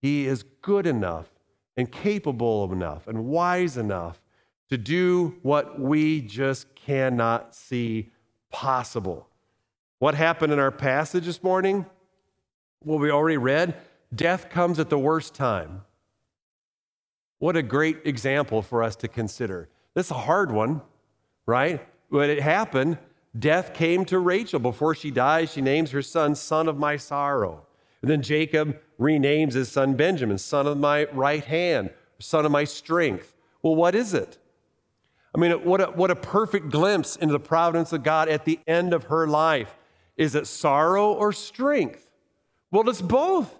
He 0.01 0.27
is 0.27 0.43
good 0.61 0.85
enough 0.85 1.29
and 1.77 1.89
capable 1.89 2.69
enough 2.73 3.07
and 3.07 3.27
wise 3.27 3.77
enough 3.77 4.21
to 4.67 4.77
do 4.77 5.37
what 5.43 5.79
we 5.79 6.19
just 6.19 6.75
cannot 6.75 7.55
see 7.55 8.11
possible. 8.51 9.29
What 9.99 10.13
happened 10.13 10.51
in 10.51 10.59
our 10.59 10.71
passage 10.71 11.23
this 11.23 11.41
morning? 11.41 11.85
What 12.79 12.99
we 12.99 13.11
already 13.11 13.37
read 13.37 13.77
death 14.13 14.49
comes 14.49 14.77
at 14.77 14.89
the 14.89 14.99
worst 14.99 15.33
time. 15.35 15.83
What 17.39 17.55
a 17.55 17.63
great 17.63 17.99
example 18.03 18.61
for 18.61 18.83
us 18.83 18.97
to 18.97 19.07
consider. 19.07 19.69
This 19.97 20.05
is 20.05 20.11
a 20.11 20.13
hard 20.13 20.51
one, 20.51 20.83
right? 21.47 21.83
When 22.09 22.29
it 22.29 22.39
happened, 22.39 22.99
death 23.39 23.73
came 23.73 24.05
to 24.05 24.19
Rachel. 24.19 24.59
Before 24.59 24.93
she 24.93 25.09
dies, 25.09 25.51
she 25.51 25.59
names 25.59 25.89
her 25.89 26.03
son, 26.03 26.35
son 26.35 26.67
of 26.67 26.77
my 26.77 26.97
sorrow. 26.97 27.65
And 28.03 28.11
then 28.11 28.21
Jacob 28.21 28.79
renames 28.99 29.53
his 29.53 29.71
son 29.71 29.95
Benjamin, 29.95 30.37
son 30.37 30.67
of 30.67 30.77
my 30.77 31.05
right 31.05 31.43
hand, 31.43 31.89
son 32.19 32.45
of 32.45 32.51
my 32.51 32.63
strength. 32.63 33.33
Well, 33.63 33.73
what 33.73 33.95
is 33.95 34.13
it? 34.13 34.37
I 35.33 35.39
mean, 35.39 35.65
what 35.65 35.81
a, 35.81 35.85
what 35.85 36.11
a 36.11 36.15
perfect 36.15 36.69
glimpse 36.69 37.15
into 37.15 37.31
the 37.31 37.39
providence 37.39 37.91
of 37.91 38.03
God 38.03 38.29
at 38.29 38.45
the 38.45 38.59
end 38.67 38.93
of 38.93 39.05
her 39.05 39.25
life. 39.25 39.79
Is 40.15 40.35
it 40.35 40.45
sorrow 40.45 41.11
or 41.11 41.33
strength? 41.33 42.07
Well, 42.69 42.87
it's 42.87 43.01
both. 43.01 43.57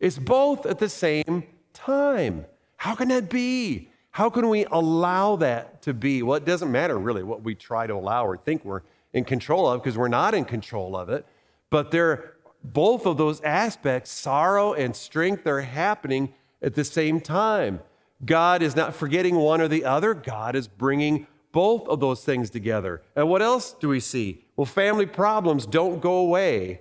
It's 0.00 0.18
both 0.18 0.64
at 0.64 0.78
the 0.78 0.88
same 0.88 1.44
time. 1.74 2.46
How 2.78 2.94
can 2.94 3.08
that 3.08 3.28
be? 3.28 3.90
How 4.16 4.30
can 4.30 4.48
we 4.48 4.64
allow 4.64 5.36
that 5.36 5.82
to 5.82 5.92
be? 5.92 6.22
Well, 6.22 6.36
it 6.36 6.46
doesn't 6.46 6.72
matter 6.72 6.98
really 6.98 7.22
what 7.22 7.42
we 7.42 7.54
try 7.54 7.86
to 7.86 7.92
allow 7.92 8.24
or 8.24 8.38
think 8.38 8.64
we're 8.64 8.80
in 9.12 9.24
control 9.24 9.68
of 9.68 9.82
because 9.82 9.98
we're 9.98 10.08
not 10.08 10.32
in 10.32 10.46
control 10.46 10.96
of 10.96 11.10
it. 11.10 11.26
But 11.68 11.90
they're 11.90 12.32
both 12.64 13.04
of 13.04 13.18
those 13.18 13.42
aspects, 13.42 14.10
sorrow 14.10 14.72
and 14.72 14.96
strength, 14.96 15.46
are 15.46 15.60
happening 15.60 16.32
at 16.62 16.74
the 16.74 16.82
same 16.82 17.20
time. 17.20 17.80
God 18.24 18.62
is 18.62 18.74
not 18.74 18.94
forgetting 18.94 19.36
one 19.36 19.60
or 19.60 19.68
the 19.68 19.84
other. 19.84 20.14
God 20.14 20.56
is 20.56 20.66
bringing 20.66 21.26
both 21.52 21.86
of 21.86 22.00
those 22.00 22.24
things 22.24 22.48
together. 22.48 23.02
And 23.16 23.28
what 23.28 23.42
else 23.42 23.74
do 23.74 23.90
we 23.90 24.00
see? 24.00 24.46
Well, 24.56 24.64
family 24.64 25.04
problems 25.04 25.66
don't 25.66 26.00
go 26.00 26.14
away. 26.20 26.80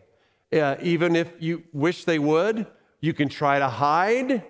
Uh, 0.54 0.78
even 0.82 1.18
if 1.18 1.34
you 1.40 1.64
wish 1.74 2.06
they 2.06 2.18
would, 2.18 2.66
you 3.02 3.14
can 3.14 3.28
try 3.28 3.60
to 3.60 3.68
hide, 3.68 4.42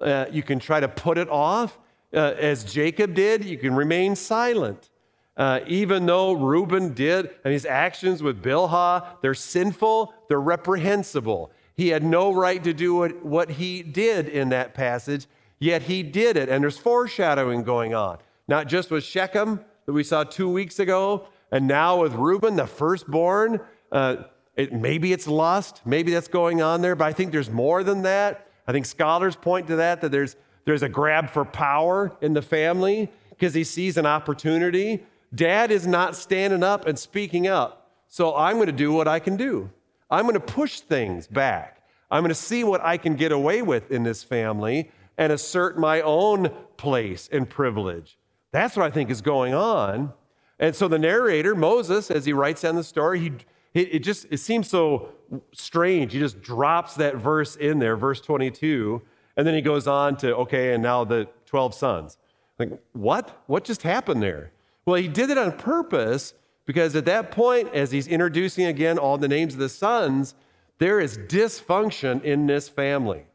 uh, 0.00 0.26
you 0.30 0.44
can 0.44 0.60
try 0.60 0.78
to 0.78 0.86
put 0.86 1.18
it 1.18 1.28
off. 1.28 1.76
Uh, 2.12 2.34
as 2.38 2.64
Jacob 2.64 3.14
did, 3.14 3.44
you 3.44 3.58
can 3.58 3.74
remain 3.74 4.16
silent. 4.16 4.90
Uh, 5.36 5.60
even 5.68 6.04
though 6.06 6.32
Reuben 6.32 6.94
did, 6.94 7.30
and 7.44 7.52
his 7.52 7.64
actions 7.64 8.22
with 8.22 8.42
Bilhah, 8.42 9.20
they're 9.22 9.34
sinful, 9.34 10.12
they're 10.28 10.40
reprehensible. 10.40 11.52
He 11.76 11.88
had 11.88 12.02
no 12.02 12.32
right 12.32 12.62
to 12.64 12.72
do 12.72 12.96
what, 12.96 13.24
what 13.24 13.50
he 13.50 13.82
did 13.82 14.28
in 14.28 14.48
that 14.48 14.74
passage, 14.74 15.26
yet 15.60 15.82
he 15.82 16.02
did 16.02 16.36
it. 16.36 16.48
And 16.48 16.64
there's 16.64 16.76
foreshadowing 16.78 17.62
going 17.62 17.94
on, 17.94 18.18
not 18.48 18.66
just 18.66 18.90
with 18.90 19.04
Shechem 19.04 19.60
that 19.86 19.92
we 19.92 20.02
saw 20.02 20.24
two 20.24 20.48
weeks 20.48 20.80
ago, 20.80 21.28
and 21.52 21.68
now 21.68 22.02
with 22.02 22.14
Reuben, 22.14 22.56
the 22.56 22.66
firstborn. 22.66 23.60
Uh, 23.92 24.16
it, 24.56 24.72
maybe 24.72 25.12
it's 25.12 25.28
lust, 25.28 25.82
maybe 25.86 26.12
that's 26.12 26.26
going 26.26 26.60
on 26.62 26.82
there, 26.82 26.96
but 26.96 27.04
I 27.04 27.12
think 27.12 27.30
there's 27.30 27.48
more 27.48 27.84
than 27.84 28.02
that. 28.02 28.48
I 28.66 28.72
think 28.72 28.86
scholars 28.86 29.36
point 29.36 29.68
to 29.68 29.76
that, 29.76 30.00
that 30.00 30.10
there's, 30.10 30.34
there's 30.68 30.82
a 30.82 30.88
grab 30.88 31.30
for 31.30 31.46
power 31.46 32.12
in 32.20 32.34
the 32.34 32.42
family 32.42 33.10
because 33.30 33.54
he 33.54 33.64
sees 33.64 33.96
an 33.96 34.04
opportunity. 34.04 35.02
Dad 35.34 35.70
is 35.70 35.86
not 35.86 36.14
standing 36.14 36.62
up 36.62 36.86
and 36.86 36.98
speaking 36.98 37.46
up, 37.46 37.90
so 38.06 38.36
I'm 38.36 38.56
going 38.56 38.66
to 38.66 38.72
do 38.72 38.92
what 38.92 39.08
I 39.08 39.18
can 39.18 39.38
do. 39.38 39.70
I'm 40.10 40.24
going 40.24 40.34
to 40.34 40.40
push 40.40 40.80
things 40.80 41.26
back. 41.26 41.82
I'm 42.10 42.22
going 42.22 42.28
to 42.28 42.34
see 42.34 42.64
what 42.64 42.82
I 42.82 42.98
can 42.98 43.16
get 43.16 43.32
away 43.32 43.62
with 43.62 43.90
in 43.90 44.02
this 44.02 44.22
family 44.22 44.90
and 45.16 45.32
assert 45.32 45.78
my 45.78 46.02
own 46.02 46.50
place 46.76 47.30
and 47.32 47.48
privilege. 47.48 48.18
That's 48.52 48.76
what 48.76 48.84
I 48.84 48.90
think 48.90 49.08
is 49.08 49.22
going 49.22 49.54
on. 49.54 50.12
And 50.58 50.76
so 50.76 50.86
the 50.86 50.98
narrator, 50.98 51.54
Moses, 51.54 52.10
as 52.10 52.26
he 52.26 52.34
writes 52.34 52.60
down 52.60 52.76
the 52.76 52.84
story, 52.84 53.20
he 53.20 53.32
it, 53.72 54.00
just 54.00 54.26
it 54.30 54.36
seems 54.36 54.68
so 54.68 55.08
strange. 55.54 56.12
He 56.12 56.18
just 56.18 56.42
drops 56.42 56.94
that 56.96 57.16
verse 57.16 57.56
in 57.56 57.78
there, 57.78 57.96
verse 57.96 58.20
22, 58.20 59.00
and 59.38 59.46
then 59.46 59.54
he 59.54 59.62
goes 59.62 59.86
on 59.86 60.16
to, 60.16 60.34
okay, 60.36 60.74
and 60.74 60.82
now 60.82 61.04
the 61.04 61.28
12 61.46 61.72
sons. 61.72 62.18
Like, 62.58 62.72
what? 62.92 63.40
What 63.46 63.62
just 63.62 63.82
happened 63.82 64.20
there? 64.20 64.50
Well, 64.84 65.00
he 65.00 65.06
did 65.06 65.30
it 65.30 65.38
on 65.38 65.52
purpose 65.52 66.34
because 66.66 66.96
at 66.96 67.04
that 67.04 67.30
point, 67.30 67.72
as 67.72 67.92
he's 67.92 68.08
introducing 68.08 68.66
again 68.66 68.98
all 68.98 69.16
the 69.16 69.28
names 69.28 69.54
of 69.54 69.60
the 69.60 69.68
sons, 69.68 70.34
there 70.78 70.98
is 70.98 71.16
dysfunction 71.16 72.22
in 72.24 72.48
this 72.48 72.68
family. 72.68 73.26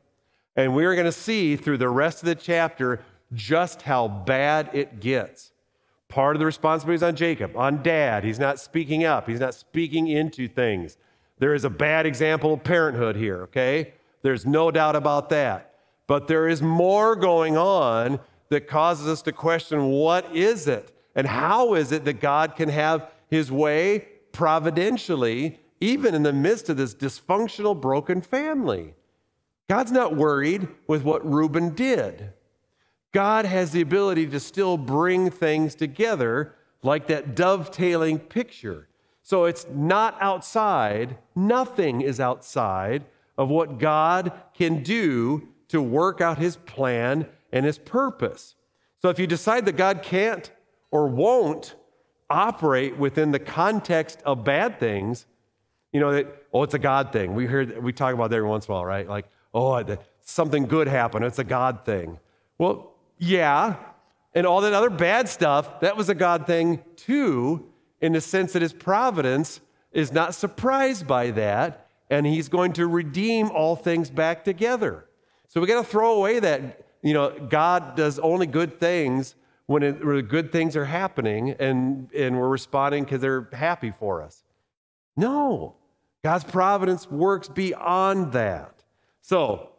And 0.57 0.75
we're 0.75 0.93
going 0.93 1.05
to 1.05 1.11
see 1.11 1.55
through 1.55 1.77
the 1.77 1.89
rest 1.89 2.21
of 2.21 2.25
the 2.25 2.35
chapter 2.35 2.99
just 3.33 3.83
how 3.83 4.09
bad 4.09 4.69
it 4.73 4.99
gets. 4.99 5.53
Part 6.09 6.35
of 6.35 6.41
the 6.41 6.45
responsibility 6.45 6.95
is 6.95 7.03
on 7.03 7.15
Jacob, 7.15 7.55
on 7.55 7.81
dad. 7.81 8.25
He's 8.25 8.39
not 8.39 8.59
speaking 8.59 9.05
up, 9.05 9.27
he's 9.27 9.39
not 9.39 9.55
speaking 9.55 10.07
into 10.09 10.49
things. 10.49 10.97
There 11.39 11.53
is 11.53 11.63
a 11.63 11.69
bad 11.69 12.05
example 12.05 12.53
of 12.53 12.63
parenthood 12.63 13.15
here, 13.15 13.43
okay? 13.43 13.93
There's 14.21 14.45
no 14.45 14.69
doubt 14.69 14.97
about 14.97 15.29
that. 15.29 15.72
But 16.13 16.27
there 16.27 16.47
is 16.47 16.61
more 16.61 17.15
going 17.15 17.57
on 17.57 18.19
that 18.49 18.67
causes 18.67 19.07
us 19.07 19.23
to 19.23 19.31
question 19.31 19.85
what 19.85 20.35
is 20.35 20.67
it 20.67 20.95
and 21.15 21.25
how 21.25 21.73
is 21.73 21.91
it 21.91 22.05
that 22.05 22.21
God 22.21 22.55
can 22.55 22.69
have 22.69 23.09
his 23.31 23.51
way 23.51 24.09
providentially, 24.31 25.59
even 25.81 26.13
in 26.13 26.21
the 26.21 26.31
midst 26.31 26.69
of 26.69 26.77
this 26.77 26.93
dysfunctional, 26.93 27.81
broken 27.81 28.21
family. 28.21 28.93
God's 29.67 29.91
not 29.91 30.15
worried 30.15 30.67
with 30.85 31.01
what 31.01 31.27
Reuben 31.27 31.73
did. 31.73 32.31
God 33.11 33.45
has 33.45 33.71
the 33.71 33.81
ability 33.81 34.27
to 34.27 34.39
still 34.39 34.77
bring 34.77 35.31
things 35.31 35.73
together 35.73 36.53
like 36.83 37.07
that 37.07 37.33
dovetailing 37.33 38.19
picture. 38.19 38.87
So 39.23 39.45
it's 39.45 39.65
not 39.73 40.15
outside, 40.21 41.17
nothing 41.35 42.01
is 42.01 42.19
outside 42.19 43.03
of 43.35 43.49
what 43.49 43.79
God 43.79 44.31
can 44.53 44.83
do 44.83 45.49
to 45.73 45.81
work 45.81 46.21
out 46.21 46.37
his 46.37 46.55
plan 46.55 47.27
and 47.51 47.65
his 47.65 47.79
purpose. 47.79 48.53
So 49.01 49.09
if 49.09 49.17
you 49.17 49.25
decide 49.25 49.65
that 49.65 49.75
God 49.75 50.03
can't 50.03 50.51
or 50.91 51.07
won't 51.07 51.73
operate 52.29 52.95
within 52.95 53.31
the 53.31 53.39
context 53.39 54.21
of 54.23 54.43
bad 54.43 54.79
things, 54.79 55.25
you 55.91 55.99
know 55.99 56.13
that 56.13 56.27
oh 56.53 56.61
it's 56.61 56.75
a 56.75 56.79
God 56.79 57.11
thing. 57.11 57.33
We 57.33 57.47
hear 57.47 57.81
we 57.81 57.91
talk 57.91 58.13
about 58.13 58.29
that 58.29 58.35
every 58.35 58.47
once 58.47 58.67
in 58.67 58.71
a 58.71 58.75
while, 58.75 58.85
right? 58.85 59.09
Like 59.09 59.25
oh 59.51 59.83
something 60.21 60.65
good 60.67 60.87
happened. 60.87 61.25
It's 61.25 61.39
a 61.39 61.43
God 61.43 61.85
thing. 61.85 62.19
Well, 62.59 62.91
yeah. 63.17 63.75
And 64.35 64.45
all 64.45 64.61
that 64.61 64.73
other 64.73 64.91
bad 64.91 65.27
stuff, 65.27 65.79
that 65.79 65.97
was 65.97 66.09
a 66.09 66.15
God 66.15 66.45
thing 66.45 66.83
too, 66.95 67.67
in 67.99 68.13
the 68.13 68.21
sense 68.21 68.53
that 68.53 68.61
his 68.61 68.73
providence 68.73 69.59
is 69.91 70.11
not 70.11 70.35
surprised 70.35 71.07
by 71.07 71.31
that, 71.31 71.87
and 72.11 72.27
he's 72.27 72.47
going 72.47 72.73
to 72.73 72.85
redeem 72.85 73.49
all 73.49 73.75
things 73.75 74.11
back 74.11 74.43
together. 74.43 75.05
So 75.53 75.61
we 75.61 75.67
got 75.67 75.83
to 75.83 75.87
throw 75.87 76.15
away 76.15 76.39
that, 76.39 76.83
you 77.03 77.13
know, 77.13 77.29
God 77.29 77.95
does 77.95 78.17
only 78.17 78.47
good 78.47 78.79
things 78.79 79.35
when, 79.67 79.83
it, 79.83 80.03
when 80.03 80.19
good 80.25 80.51
things 80.51 80.75
are 80.75 80.85
happening 80.85 81.51
and, 81.59 82.11
and 82.11 82.39
we're 82.39 82.49
responding 82.49 83.03
because 83.03 83.21
they're 83.21 83.49
happy 83.53 83.91
for 83.91 84.23
us. 84.23 84.43
No, 85.15 85.75
God's 86.23 86.43
providence 86.43 87.07
works 87.07 87.49
beyond 87.49 88.31
that. 88.31 88.81
So, 89.21 89.69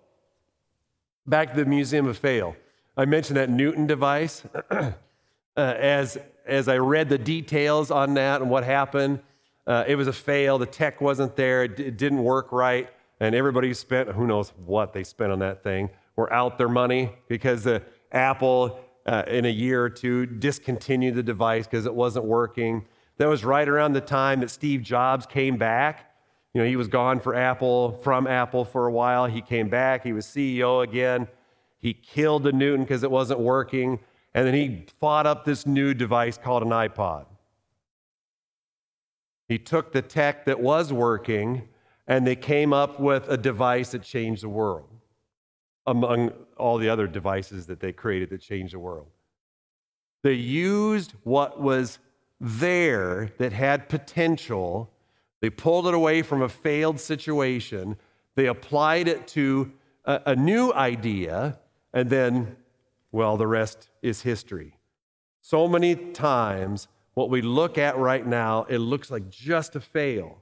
back 1.27 1.55
to 1.55 1.64
the 1.64 1.68
Museum 1.68 2.07
of 2.07 2.18
Fail. 2.18 2.55
I 2.97 3.05
mentioned 3.05 3.37
that 3.37 3.51
Newton 3.51 3.89
device. 3.89 4.45
uh, 4.70 4.93
as, 5.57 6.18
as 6.47 6.68
I 6.68 6.79
read 6.79 7.09
the 7.09 7.18
details 7.18 7.91
on 7.91 8.14
that 8.14 8.43
and 8.43 8.49
what 8.49 8.62
happened, 8.62 9.18
uh, 9.66 9.83
it 9.89 9.97
was 9.97 10.07
a 10.07 10.12
fail. 10.12 10.57
The 10.57 10.66
tech 10.66 11.01
wasn't 11.01 11.35
there. 11.35 11.64
It, 11.64 11.77
d- 11.77 11.85
it, 11.87 11.97
didn't 11.97 12.22
work 12.22 12.53
right. 12.53 12.91
And 13.25 13.35
everybody 13.35 13.72
spent, 13.72 14.11
who 14.11 14.27
knows 14.27 14.53
what 14.66 14.93
they 14.93 15.03
spent 15.03 15.33
on 15.33 15.39
that 15.39 15.62
thing, 15.62 15.89
were 16.14 16.31
out 16.31 16.59
their 16.59 16.68
money 16.68 17.11
because 17.27 17.64
the 17.64 17.83
Apple, 18.12 18.79
uh, 19.07 19.22
in 19.27 19.47
a 19.47 19.51
year 19.51 19.83
or 19.83 19.89
two, 19.89 20.27
discontinued 20.27 21.14
the 21.14 21.22
device 21.22 21.66
because 21.66 21.87
it 21.87 21.95
wasn't 21.95 22.27
working. 22.27 22.85
That 23.16 23.27
was 23.27 23.43
right 23.43 23.66
around 23.66 23.95
the 23.95 24.03
time 24.03 24.41
that 24.41 24.51
Steve 24.51 24.83
Jobs 24.83 25.25
came 25.25 25.57
back. 25.57 26.14
You 26.53 26.61
know, 26.61 26.68
he 26.68 26.77
was 26.77 26.87
gone 26.87 27.18
for 27.18 27.35
Apple, 27.35 27.93
from 28.05 28.27
Apple 28.27 28.62
for 28.62 28.89
a 28.89 28.93
while. 28.93 29.25
He 29.25 29.41
came 29.41 29.70
back, 29.70 30.05
he 30.05 30.12
was 30.12 30.27
CEO 30.27 30.85
again. 30.85 31.27
He 31.79 31.95
killed 31.95 32.43
the 32.43 32.53
Newton 32.53 32.85
because 32.85 33.05
it 33.05 33.11
wasn't 33.11 33.41
working. 33.41 34.01
And 34.35 34.47
then 34.47 34.53
he 34.53 34.85
fought 35.01 35.27
up 35.27 35.47
this 35.47 35.66
new 35.66 35.95
device 35.95 36.37
called 36.37 36.62
an 36.62 36.68
iPod. 36.68 37.25
He 39.49 39.59
took 39.59 39.93
the 39.93 40.03
tech 40.03 40.45
that 40.45 40.61
was 40.61 40.93
working 40.93 41.68
and 42.07 42.27
they 42.27 42.37
came 42.37 42.73
up 42.73 43.01
with 43.01 43.29
a 43.29 43.37
device 43.37 43.93
that 43.93 44.03
changed 44.03 44.43
the 44.43 44.49
world 44.49 44.89
among 45.87 46.33
all 46.57 46.79
the 46.79 46.89
other 46.89 47.07
devices 47.07 47.67
that 47.67 47.81
they 47.81 47.93
created 47.93 48.31
that 48.31 48.41
changed 48.41 48.75
the 48.75 48.79
world. 48.79 49.07
They 50.23 50.33
used 50.33 51.13
what 51.25 51.61
was 51.61 51.99
there 52.41 53.31
that 53.39 53.53
had 53.53 53.89
potential, 53.89 54.91
they 55.41 55.51
pulled 55.51 55.87
it 55.87 55.95
away 55.95 56.23
from 56.23 56.43
a 56.43 56.49
failed 56.49 56.99
situation, 57.01 57.97
they 58.35 58.47
applied 58.47 59.09
it 59.09 59.27
to 59.29 59.73
a, 60.05 60.21
a 60.27 60.37
new 60.37 60.73
idea, 60.73 61.59
and 61.93 62.11
then, 62.11 62.57
well, 63.13 63.37
the 63.37 63.47
rest 63.47 63.91
is 64.03 64.23
history. 64.23 64.79
So 65.41 65.69
many 65.69 65.95
times, 65.95 66.89
what 67.13 67.31
we 67.31 67.43
look 67.43 67.79
at 67.79 67.97
right 67.97 68.27
now, 68.27 68.65
it 68.65 68.79
looks 68.79 69.11
like 69.11 69.29
just 69.29 69.77
a 69.77 69.81
fail. 69.81 70.39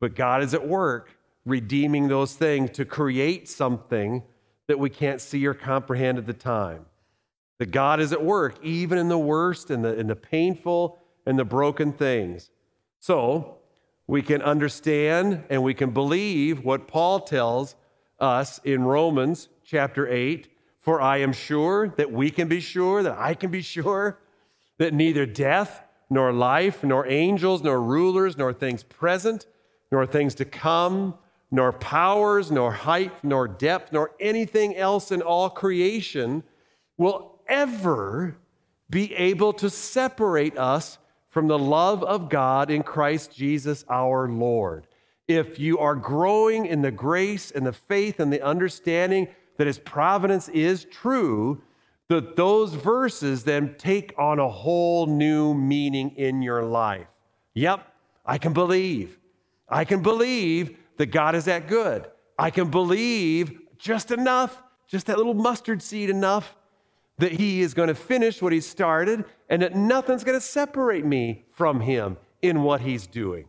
But 0.00 0.14
God 0.14 0.42
is 0.42 0.54
at 0.54 0.66
work 0.66 1.16
redeeming 1.44 2.08
those 2.08 2.34
things 2.34 2.70
to 2.72 2.84
create 2.84 3.48
something 3.48 4.22
that 4.66 4.78
we 4.78 4.90
can't 4.90 5.20
see 5.20 5.46
or 5.46 5.54
comprehend 5.54 6.18
at 6.18 6.26
the 6.26 6.34
time. 6.34 6.84
That 7.58 7.70
God 7.70 8.00
is 8.00 8.12
at 8.12 8.22
work, 8.22 8.62
even 8.62 8.98
in 8.98 9.08
the 9.08 9.18
worst 9.18 9.70
and 9.70 9.84
the, 9.84 10.02
the 10.04 10.14
painful 10.14 10.98
and 11.26 11.38
the 11.38 11.44
broken 11.44 11.92
things. 11.92 12.50
So 13.00 13.56
we 14.06 14.22
can 14.22 14.42
understand 14.42 15.44
and 15.50 15.62
we 15.62 15.74
can 15.74 15.90
believe 15.90 16.64
what 16.64 16.86
Paul 16.86 17.20
tells 17.20 17.74
us 18.20 18.60
in 18.64 18.82
Romans 18.82 19.48
chapter 19.64 20.06
8 20.08 20.48
For 20.80 21.00
I 21.00 21.18
am 21.18 21.32
sure 21.32 21.88
that 21.96 22.12
we 22.12 22.30
can 22.30 22.48
be 22.48 22.60
sure, 22.60 23.02
that 23.02 23.18
I 23.18 23.34
can 23.34 23.50
be 23.50 23.62
sure, 23.62 24.20
that 24.78 24.94
neither 24.94 25.26
death, 25.26 25.82
nor 26.10 26.32
life, 26.32 26.82
nor 26.82 27.06
angels, 27.06 27.62
nor 27.62 27.82
rulers, 27.82 28.36
nor 28.36 28.52
things 28.52 28.82
present, 28.82 29.46
nor 29.90 30.06
things 30.06 30.34
to 30.36 30.44
come 30.44 31.14
nor 31.50 31.72
powers, 31.72 32.50
nor 32.50 32.72
height, 32.72 33.12
nor 33.22 33.48
depth, 33.48 33.92
nor 33.92 34.10
anything 34.20 34.76
else 34.76 35.10
in 35.10 35.22
all 35.22 35.48
creation 35.48 36.42
will 36.96 37.40
ever 37.48 38.36
be 38.90 39.14
able 39.14 39.52
to 39.54 39.70
separate 39.70 40.58
us 40.58 40.98
from 41.30 41.48
the 41.48 41.58
love 41.58 42.02
of 42.04 42.28
God 42.28 42.70
in 42.70 42.82
Christ 42.82 43.34
Jesus 43.34 43.84
our 43.88 44.28
Lord. 44.28 44.86
If 45.26 45.58
you 45.58 45.78
are 45.78 45.94
growing 45.94 46.66
in 46.66 46.82
the 46.82 46.90
grace 46.90 47.50
and 47.50 47.66
the 47.66 47.72
faith 47.72 48.18
and 48.20 48.32
the 48.32 48.42
understanding 48.42 49.28
that 49.56 49.66
His 49.66 49.78
providence 49.78 50.48
is 50.48 50.84
true, 50.84 51.62
that 52.08 52.36
those 52.36 52.72
verses 52.72 53.44
then 53.44 53.74
take 53.76 54.14
on 54.18 54.38
a 54.38 54.48
whole 54.48 55.06
new 55.06 55.52
meaning 55.52 56.10
in 56.16 56.40
your 56.40 56.62
life. 56.62 57.06
Yep, 57.54 57.86
I 58.24 58.38
can 58.38 58.54
believe. 58.54 59.18
I 59.68 59.84
can 59.84 60.02
believe 60.02 60.76
that 60.96 61.06
God 61.06 61.34
is 61.34 61.44
that 61.46 61.68
good. 61.68 62.06
I 62.38 62.50
can 62.50 62.70
believe 62.70 63.58
just 63.78 64.10
enough, 64.10 64.62
just 64.86 65.06
that 65.06 65.16
little 65.16 65.34
mustard 65.34 65.82
seed 65.82 66.10
enough, 66.10 66.56
that 67.18 67.32
He 67.32 67.62
is 67.62 67.74
going 67.74 67.88
to 67.88 67.94
finish 67.94 68.40
what 68.40 68.52
He 68.52 68.60
started 68.60 69.24
and 69.48 69.62
that 69.62 69.74
nothing's 69.74 70.24
going 70.24 70.38
to 70.38 70.44
separate 70.44 71.04
me 71.04 71.44
from 71.50 71.80
Him 71.80 72.16
in 72.42 72.62
what 72.62 72.80
He's 72.80 73.06
doing. 73.06 73.46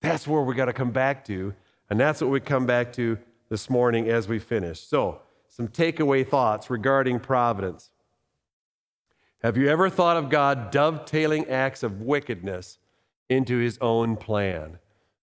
That's 0.00 0.26
where 0.26 0.42
we 0.42 0.54
got 0.54 0.66
to 0.66 0.72
come 0.72 0.90
back 0.90 1.24
to. 1.26 1.54
And 1.90 2.00
that's 2.00 2.20
what 2.20 2.30
we 2.30 2.40
come 2.40 2.66
back 2.66 2.92
to 2.94 3.18
this 3.48 3.70
morning 3.70 4.08
as 4.08 4.28
we 4.28 4.38
finish. 4.38 4.80
So, 4.80 5.22
some 5.48 5.68
takeaway 5.68 6.26
thoughts 6.26 6.68
regarding 6.68 7.20
providence. 7.20 7.90
Have 9.42 9.56
you 9.56 9.68
ever 9.68 9.88
thought 9.88 10.16
of 10.16 10.28
God 10.28 10.70
dovetailing 10.70 11.48
acts 11.48 11.82
of 11.82 12.02
wickedness 12.02 12.78
into 13.28 13.58
his 13.58 13.78
own 13.80 14.16
plan? 14.16 14.78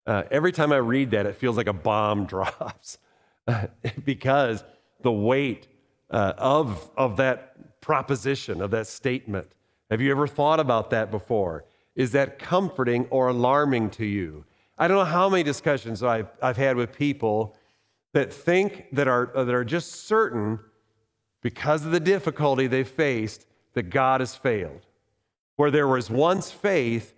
Uh, 0.06 0.24
every 0.32 0.52
time 0.52 0.72
I 0.72 0.78
read 0.78 1.12
that, 1.12 1.26
it 1.26 1.36
feels 1.36 1.58
like 1.58 1.68
a 1.68 1.74
bomb 1.74 2.26
drops 2.28 2.98
because 4.06 4.64
the 5.02 5.12
weight 5.12 5.68
uh, 6.10 6.34
of, 6.38 6.90
of 6.98 7.18
that 7.18 7.82
proposition, 7.82 8.62
of 8.62 8.72
that 8.72 8.88
statement. 8.88 9.48
Have 9.90 10.02
you 10.02 10.12
ever 10.12 10.28
thought 10.28 10.60
about 10.60 10.90
that 10.92 11.12
before? 11.12 11.66
Is 11.96 12.12
that 12.14 12.40
comforting 12.40 13.06
or 13.10 13.28
alarming 13.28 13.92
to 13.92 14.06
you? 14.06 14.46
I 14.78 14.88
don't 14.88 14.98
know 14.98 15.06
how 15.06 15.30
many 15.30 15.44
discussions 15.44 16.02
I've, 16.02 16.30
I've 16.42 16.58
had 16.58 16.76
with 16.76 16.98
people 16.98 17.56
that 18.14 18.34
think 18.34 18.86
that 18.92 19.08
are, 19.08 19.32
that 19.36 19.54
are 19.54 19.64
just 19.64 20.08
certain 20.08 20.60
because 21.42 21.86
of 21.86 21.92
the 21.92 22.00
difficulty 22.00 22.68
they 22.68 22.84
faced 22.84 23.46
that 23.74 23.84
God 23.84 24.22
has 24.22 24.36
failed. 24.36 24.86
Where 25.56 25.70
there 25.70 25.88
was 25.88 26.10
once 26.10 26.50
faith 26.50 27.13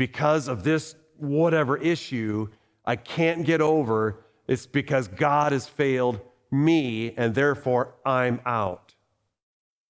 because 0.00 0.48
of 0.48 0.64
this 0.64 0.94
whatever 1.18 1.76
issue 1.76 2.48
I 2.86 2.96
can't 2.96 3.44
get 3.44 3.60
over, 3.60 4.24
it's 4.48 4.64
because 4.64 5.08
God 5.08 5.52
has 5.52 5.66
failed 5.66 6.22
me 6.50 7.12
and 7.18 7.34
therefore 7.34 7.96
I'm 8.06 8.40
out. 8.46 8.94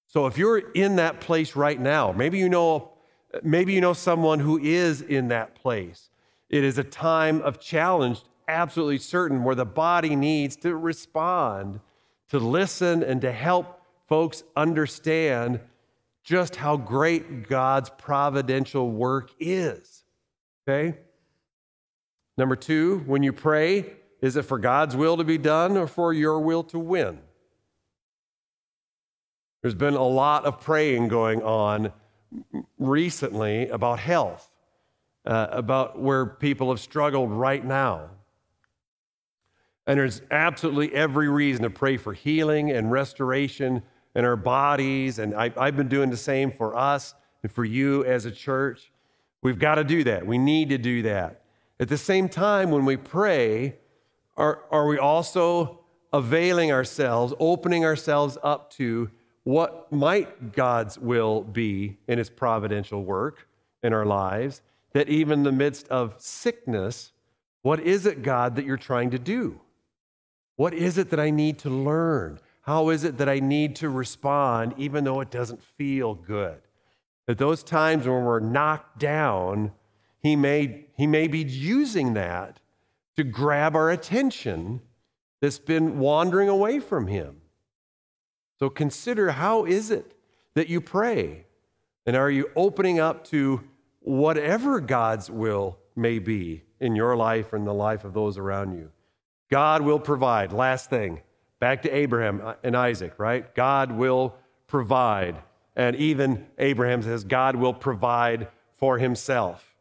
So 0.07 0.27
if 0.27 0.37
you're 0.37 0.57
in 0.57 0.97
that 0.97 1.21
place 1.21 1.55
right 1.55 1.79
now, 1.79 2.11
maybe 2.11 2.37
you 2.37 2.49
know 2.49 2.91
maybe 3.41 3.71
you 3.71 3.79
know 3.79 3.93
someone 3.93 4.41
who 4.41 4.59
is 4.59 5.01
in 5.01 5.29
that 5.29 5.55
place. 5.55 6.09
It 6.49 6.65
is 6.65 6.77
a 6.77 6.83
time 6.83 7.41
of 7.43 7.61
challenge, 7.61 8.21
absolutely 8.49 8.97
certain, 8.97 9.45
where 9.45 9.55
the 9.55 9.63
body 9.63 10.17
needs 10.17 10.57
to 10.57 10.75
respond, 10.75 11.79
to 12.31 12.37
listen 12.37 13.01
and 13.01 13.21
to 13.21 13.31
help 13.31 13.81
folks 14.09 14.43
understand 14.57 15.61
just 16.21 16.57
how 16.57 16.75
great 16.75 17.47
God's 17.47 17.89
providential 17.91 18.91
work 18.91 19.31
is. 19.39 20.00
Okay? 20.67 20.97
Number 22.37 22.55
two, 22.55 22.99
when 23.05 23.23
you 23.23 23.33
pray, 23.33 23.93
is 24.21 24.35
it 24.35 24.43
for 24.43 24.59
God's 24.59 24.95
will 24.95 25.17
to 25.17 25.23
be 25.23 25.37
done 25.37 25.77
or 25.77 25.87
for 25.87 26.13
your 26.13 26.39
will 26.39 26.63
to 26.65 26.79
win? 26.79 27.19
There's 29.61 29.75
been 29.75 29.95
a 29.95 30.03
lot 30.03 30.45
of 30.45 30.59
praying 30.59 31.09
going 31.09 31.41
on 31.43 31.91
recently 32.79 33.67
about 33.69 33.99
health, 33.99 34.49
uh, 35.25 35.47
about 35.51 35.99
where 35.99 36.25
people 36.25 36.69
have 36.69 36.79
struggled 36.79 37.31
right 37.31 37.63
now. 37.63 38.09
And 39.85 39.99
there's 39.99 40.21
absolutely 40.31 40.93
every 40.95 41.27
reason 41.27 41.63
to 41.63 41.69
pray 41.69 41.97
for 41.97 42.13
healing 42.13 42.71
and 42.71 42.91
restoration 42.91 43.83
in 44.15 44.25
our 44.25 44.35
bodies. 44.35 45.19
And 45.19 45.33
I, 45.35 45.51
have 45.55 45.77
been 45.77 45.89
doing 45.89 46.09
the 46.09 46.17
same 46.17 46.51
for 46.51 46.75
us 46.75 47.13
and 47.43 47.51
for 47.51 47.65
you 47.65 48.05
as 48.05 48.25
a 48.25 48.31
church. 48.31 48.90
We've 49.41 49.59
got 49.59 49.75
to 49.75 49.83
do 49.83 50.03
that. 50.03 50.25
We 50.25 50.37
need 50.37 50.69
to 50.69 50.77
do 50.77 51.01
that. 51.03 51.41
At 51.79 51.89
the 51.89 51.97
same 51.97 52.29
time, 52.29 52.69
when 52.69 52.85
we 52.85 52.95
pray, 52.95 53.75
are, 54.37 54.63
are 54.69 54.85
we 54.85 54.99
also 54.99 55.79
availing 56.13 56.71
ourselves, 56.71 57.33
opening 57.39 57.83
ourselves 57.83 58.37
up 58.43 58.71
to 58.73 59.09
what 59.43 59.91
might 59.91 60.53
God's 60.53 60.99
will 60.99 61.41
be 61.41 61.97
in 62.07 62.19
His 62.19 62.29
providential 62.29 63.03
work 63.03 63.47
in 63.81 63.93
our 63.93 64.05
lives? 64.05 64.61
That 64.93 65.09
even 65.09 65.39
in 65.39 65.43
the 65.43 65.51
midst 65.51 65.87
of 65.87 66.15
sickness, 66.19 67.11
what 67.63 67.79
is 67.79 68.05
it, 68.05 68.21
God, 68.21 68.55
that 68.57 68.65
you're 68.65 68.77
trying 68.77 69.09
to 69.11 69.19
do? 69.19 69.59
What 70.55 70.73
is 70.75 70.99
it 70.99 71.09
that 71.09 71.19
I 71.19 71.31
need 71.31 71.57
to 71.59 71.69
learn? 71.69 72.39
How 72.61 72.89
is 72.89 73.03
it 73.03 73.17
that 73.17 73.27
I 73.27 73.39
need 73.39 73.75
to 73.77 73.89
respond 73.89 74.75
even 74.77 75.03
though 75.03 75.21
it 75.21 75.31
doesn't 75.31 75.63
feel 75.63 76.13
good? 76.13 76.61
At 77.31 77.37
those 77.37 77.63
times 77.63 78.05
when 78.05 78.25
we're 78.25 78.41
knocked 78.41 78.99
down, 78.99 79.71
he 80.19 80.35
may, 80.35 80.87
he 80.97 81.07
may 81.07 81.29
be 81.29 81.39
using 81.39 82.13
that 82.15 82.59
to 83.15 83.23
grab 83.23 83.73
our 83.73 83.89
attention 83.89 84.81
that's 85.39 85.57
been 85.57 85.97
wandering 85.97 86.49
away 86.49 86.81
from 86.81 87.07
Him. 87.07 87.37
So 88.59 88.69
consider 88.69 89.31
how 89.31 89.63
is 89.63 89.91
it 89.91 90.13
that 90.55 90.67
you 90.67 90.81
pray? 90.81 91.45
And 92.05 92.17
are 92.17 92.29
you 92.29 92.49
opening 92.53 92.99
up 92.99 93.23
to 93.27 93.63
whatever 94.01 94.81
God's 94.81 95.31
will 95.31 95.77
may 95.95 96.19
be 96.19 96.63
in 96.81 96.97
your 96.97 97.15
life 97.15 97.53
and 97.53 97.65
the 97.65 97.73
life 97.73 98.03
of 98.03 98.13
those 98.13 98.37
around 98.37 98.73
you? 98.73 98.91
God 99.49 99.83
will 99.83 99.99
provide. 100.01 100.51
Last 100.51 100.89
thing, 100.89 101.21
back 101.61 101.83
to 101.83 101.89
Abraham 101.95 102.55
and 102.61 102.75
Isaac, 102.75 103.13
right? 103.17 103.55
God 103.55 103.93
will 103.93 104.35
provide. 104.67 105.37
And 105.75 105.95
even 105.95 106.47
Abraham 106.57 107.01
says, 107.01 107.23
God 107.23 107.55
will 107.55 107.73
provide 107.73 108.47
for 108.77 108.97
himself. 108.97 109.73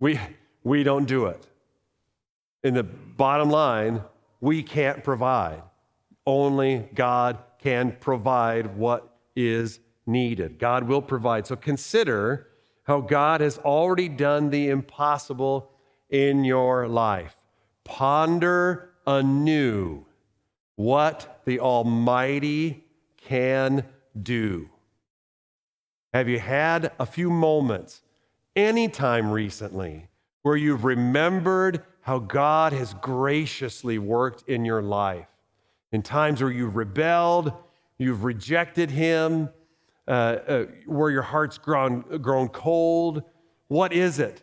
We, 0.00 0.18
we 0.64 0.82
don't 0.82 1.06
do 1.06 1.26
it. 1.26 1.46
In 2.64 2.74
the 2.74 2.82
bottom 2.82 3.50
line, 3.50 4.02
we 4.40 4.62
can't 4.62 5.04
provide. 5.04 5.62
Only 6.26 6.88
God 6.94 7.38
can 7.58 7.96
provide 8.00 8.76
what 8.76 9.16
is 9.36 9.80
needed. 10.06 10.58
God 10.58 10.84
will 10.84 11.02
provide. 11.02 11.46
So 11.46 11.56
consider 11.56 12.48
how 12.84 13.00
God 13.00 13.40
has 13.40 13.58
already 13.58 14.08
done 14.08 14.50
the 14.50 14.70
impossible 14.70 15.70
in 16.10 16.44
your 16.44 16.88
life. 16.88 17.36
Ponder 17.84 18.90
anew 19.06 20.04
what 20.76 21.42
the 21.44 21.60
Almighty 21.60 22.84
can 23.16 23.84
do. 24.20 24.68
Have 26.14 26.28
you 26.28 26.38
had 26.38 26.92
a 26.98 27.04
few 27.04 27.28
moments, 27.28 28.02
anytime 28.56 29.30
recently, 29.30 30.08
where 30.42 30.56
you've 30.56 30.84
remembered 30.84 31.82
how 32.00 32.18
God 32.18 32.72
has 32.72 32.94
graciously 32.94 33.98
worked 33.98 34.48
in 34.48 34.64
your 34.64 34.80
life? 34.80 35.28
In 35.92 36.02
times 36.02 36.40
where 36.40 36.50
you've 36.50 36.76
rebelled, 36.76 37.52
you've 37.98 38.24
rejected 38.24 38.90
Him, 38.90 39.50
uh, 40.06 40.10
uh, 40.10 40.64
where 40.86 41.10
your 41.10 41.22
heart's 41.22 41.58
grown, 41.58 42.00
grown 42.22 42.48
cold. 42.48 43.22
What 43.68 43.92
is 43.92 44.18
it 44.18 44.42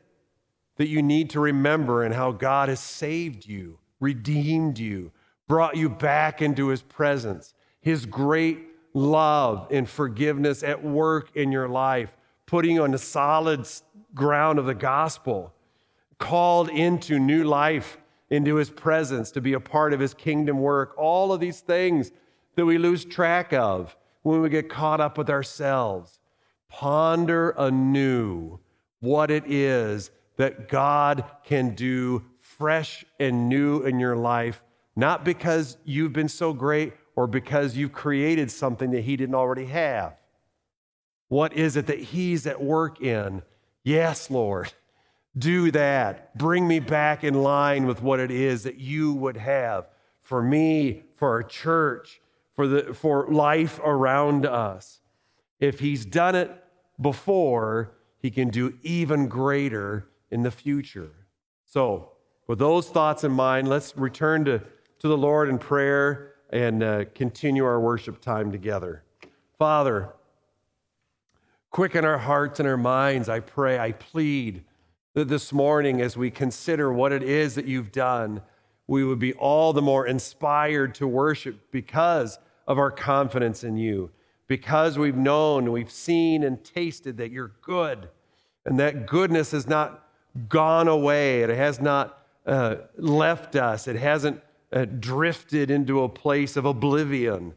that 0.77 0.87
you 0.87 1.01
need 1.01 1.31
to 1.31 1.39
remember 1.39 2.03
and 2.03 2.13
how 2.13 2.31
God 2.31 2.69
has 2.69 2.79
saved 2.79 3.47
you, 3.47 3.79
redeemed 3.99 4.77
you, 4.77 5.11
brought 5.47 5.75
you 5.75 5.89
back 5.89 6.43
into 6.43 6.67
His 6.67 6.83
presence? 6.83 7.55
His 7.81 8.05
great 8.05 8.59
love 8.95 9.67
and 9.69 9.87
forgiveness 9.87 10.63
at 10.63 10.83
work 10.83 11.35
in 11.35 11.51
your 11.51 11.67
life, 11.67 12.15
putting 12.47 12.75
you 12.75 12.83
on 12.83 12.91
the 12.91 12.97
solid 12.97 13.67
ground 14.15 14.57
of 14.57 14.65
the 14.65 14.73
gospel, 14.73 15.53
called 16.17 16.69
into 16.69 17.19
new 17.19 17.43
life, 17.43 17.97
into 18.29 18.55
his 18.55 18.69
presence 18.69 19.31
to 19.31 19.41
be 19.41 19.53
a 19.53 19.59
part 19.59 19.93
of 19.93 19.99
his 19.99 20.13
kingdom 20.13 20.59
work. 20.59 20.95
All 20.97 21.33
of 21.33 21.41
these 21.41 21.59
things 21.59 22.11
that 22.55 22.65
we 22.65 22.77
lose 22.77 23.03
track 23.03 23.53
of 23.53 23.95
when 24.23 24.41
we 24.41 24.49
get 24.49 24.69
caught 24.69 25.01
up 25.01 25.17
with 25.17 25.29
ourselves. 25.29 26.19
Ponder 26.69 27.49
anew 27.57 28.59
what 29.01 29.29
it 29.29 29.43
is 29.45 30.09
that 30.37 30.69
God 30.69 31.25
can 31.43 31.75
do 31.75 32.23
fresh 32.39 33.05
and 33.19 33.49
new 33.49 33.81
in 33.83 33.99
your 33.99 34.15
life, 34.15 34.63
not 34.95 35.25
because 35.25 35.77
you've 35.83 36.13
been 36.13 36.29
so 36.29 36.53
great 36.53 36.93
or 37.15 37.27
because 37.27 37.77
you've 37.77 37.93
created 37.93 38.51
something 38.51 38.91
that 38.91 39.01
He 39.01 39.15
didn't 39.15 39.35
already 39.35 39.65
have? 39.67 40.17
What 41.27 41.53
is 41.53 41.75
it 41.75 41.87
that 41.87 41.99
He's 41.99 42.45
at 42.45 42.61
work 42.61 43.01
in? 43.01 43.41
Yes, 43.83 44.29
Lord, 44.29 44.73
do 45.37 45.71
that. 45.71 46.37
Bring 46.37 46.67
me 46.67 46.79
back 46.79 47.23
in 47.23 47.33
line 47.33 47.85
with 47.85 48.01
what 48.01 48.19
it 48.19 48.31
is 48.31 48.63
that 48.63 48.77
you 48.77 49.13
would 49.13 49.37
have 49.37 49.87
for 50.21 50.41
me, 50.41 51.03
for 51.15 51.29
our 51.29 51.43
church, 51.43 52.19
for, 52.55 52.67
the, 52.67 52.93
for 52.93 53.27
life 53.27 53.79
around 53.83 54.45
us. 54.45 54.99
If 55.59 55.79
He's 55.79 56.05
done 56.05 56.35
it 56.35 56.51
before, 56.99 57.91
He 58.19 58.31
can 58.31 58.49
do 58.49 58.77
even 58.81 59.27
greater 59.27 60.07
in 60.31 60.43
the 60.43 60.51
future. 60.51 61.11
So, 61.65 62.11
with 62.47 62.59
those 62.59 62.89
thoughts 62.89 63.23
in 63.23 63.31
mind, 63.31 63.67
let's 63.67 63.97
return 63.97 64.45
to, 64.45 64.59
to 64.99 65.07
the 65.07 65.17
Lord 65.17 65.49
in 65.49 65.57
prayer 65.57 66.34
and 66.49 66.83
uh, 66.83 67.05
continue 67.13 67.65
our 67.65 67.79
worship 67.79 68.21
time 68.21 68.51
together. 68.51 69.03
Father, 69.57 70.13
quicken 71.71 72.05
our 72.05 72.17
hearts 72.17 72.59
and 72.59 72.69
our 72.69 72.77
minds, 72.77 73.29
I 73.29 73.39
pray, 73.39 73.79
I 73.79 73.91
plead 73.91 74.63
that 75.13 75.27
this 75.27 75.51
morning, 75.53 76.01
as 76.01 76.17
we 76.17 76.29
consider 76.29 76.91
what 76.91 77.11
it 77.11 77.23
is 77.23 77.55
that 77.55 77.65
you've 77.65 77.91
done, 77.91 78.41
we 78.87 79.03
would 79.03 79.19
be 79.19 79.33
all 79.33 79.73
the 79.73 79.81
more 79.81 80.05
inspired 80.05 80.93
to 80.95 81.07
worship 81.07 81.71
because 81.71 82.37
of 82.67 82.77
our 82.77 82.91
confidence 82.91 83.63
in 83.63 83.77
you, 83.77 84.11
because 84.47 84.97
we've 84.97 85.15
known, 85.15 85.71
we've 85.71 85.91
seen, 85.91 86.43
and 86.43 86.63
tasted 86.63 87.17
that 87.17 87.31
you're 87.31 87.53
good, 87.61 88.09
and 88.65 88.79
that 88.79 89.07
goodness 89.07 89.51
has 89.51 89.67
not 89.67 90.07
gone 90.49 90.87
away, 90.87 91.41
it 91.43 91.49
has 91.49 91.79
not 91.79 92.25
uh, 92.45 92.75
left 92.97 93.55
us, 93.55 93.87
it 93.87 93.95
hasn't 93.95 94.41
uh, 94.75 94.83
drifted 94.83 95.71
into 95.71 96.03
a 96.03 96.09
place 96.09 96.57
of 96.57 96.65
oblivion. 96.65 97.53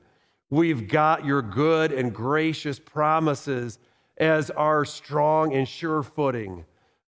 We've 0.51 0.87
got 0.87 1.25
your 1.25 1.43
good 1.43 1.93
and 1.93 2.15
gracious 2.15 2.79
promises 2.79 3.81
as 4.17 4.51
our 4.51 4.85
strong 4.85 5.53
and 5.53 5.67
sure 5.67 6.05
footing. 6.05 6.65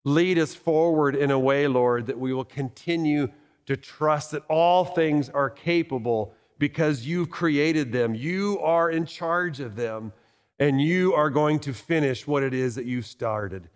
Lead 0.06 0.40
us 0.40 0.56
forward 0.56 1.14
in 1.14 1.30
a 1.30 1.38
way, 1.38 1.68
Lord, 1.68 2.08
that 2.08 2.18
we 2.18 2.34
will 2.34 2.46
continue 2.46 3.28
to 3.66 3.76
trust 3.76 4.32
that 4.32 4.44
all 4.48 4.86
things 4.86 5.30
are 5.30 5.50
capable 5.50 6.34
because 6.58 7.06
you've 7.06 7.30
created 7.30 7.92
them. 7.92 8.16
You 8.16 8.60
are 8.62 8.90
in 8.90 9.06
charge 9.06 9.60
of 9.60 9.76
them, 9.76 10.14
and 10.58 10.82
you 10.82 11.14
are 11.14 11.30
going 11.30 11.60
to 11.60 11.74
finish 11.74 12.26
what 12.26 12.44
it 12.44 12.54
is 12.54 12.76
that 12.76 12.86
you 12.86 13.02
started. 13.02 13.70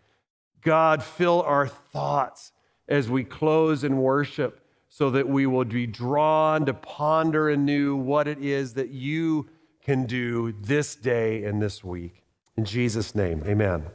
God, 0.61 1.03
fill 1.03 1.41
our 1.41 1.67
thoughts 1.67 2.53
as 2.87 3.09
we 3.09 3.25
close 3.25 3.83
in 3.83 3.97
worship 3.97 4.60
so 4.93 5.09
that 5.09 5.25
we 5.25 5.45
will 5.45 5.63
be 5.63 5.87
drawn 5.87 6.65
to 6.65 6.73
ponder 6.73 7.49
anew 7.49 7.95
what 7.95 8.27
it 8.27 8.37
is 8.43 8.73
that 8.73 8.89
you 8.89 9.49
can 9.81 10.05
do 10.05 10.53
this 10.59 10.95
day 10.95 11.45
and 11.45 11.61
this 11.61 11.81
week. 11.81 12.23
In 12.57 12.65
Jesus' 12.65 13.15
name, 13.15 13.41
amen. 13.47 13.85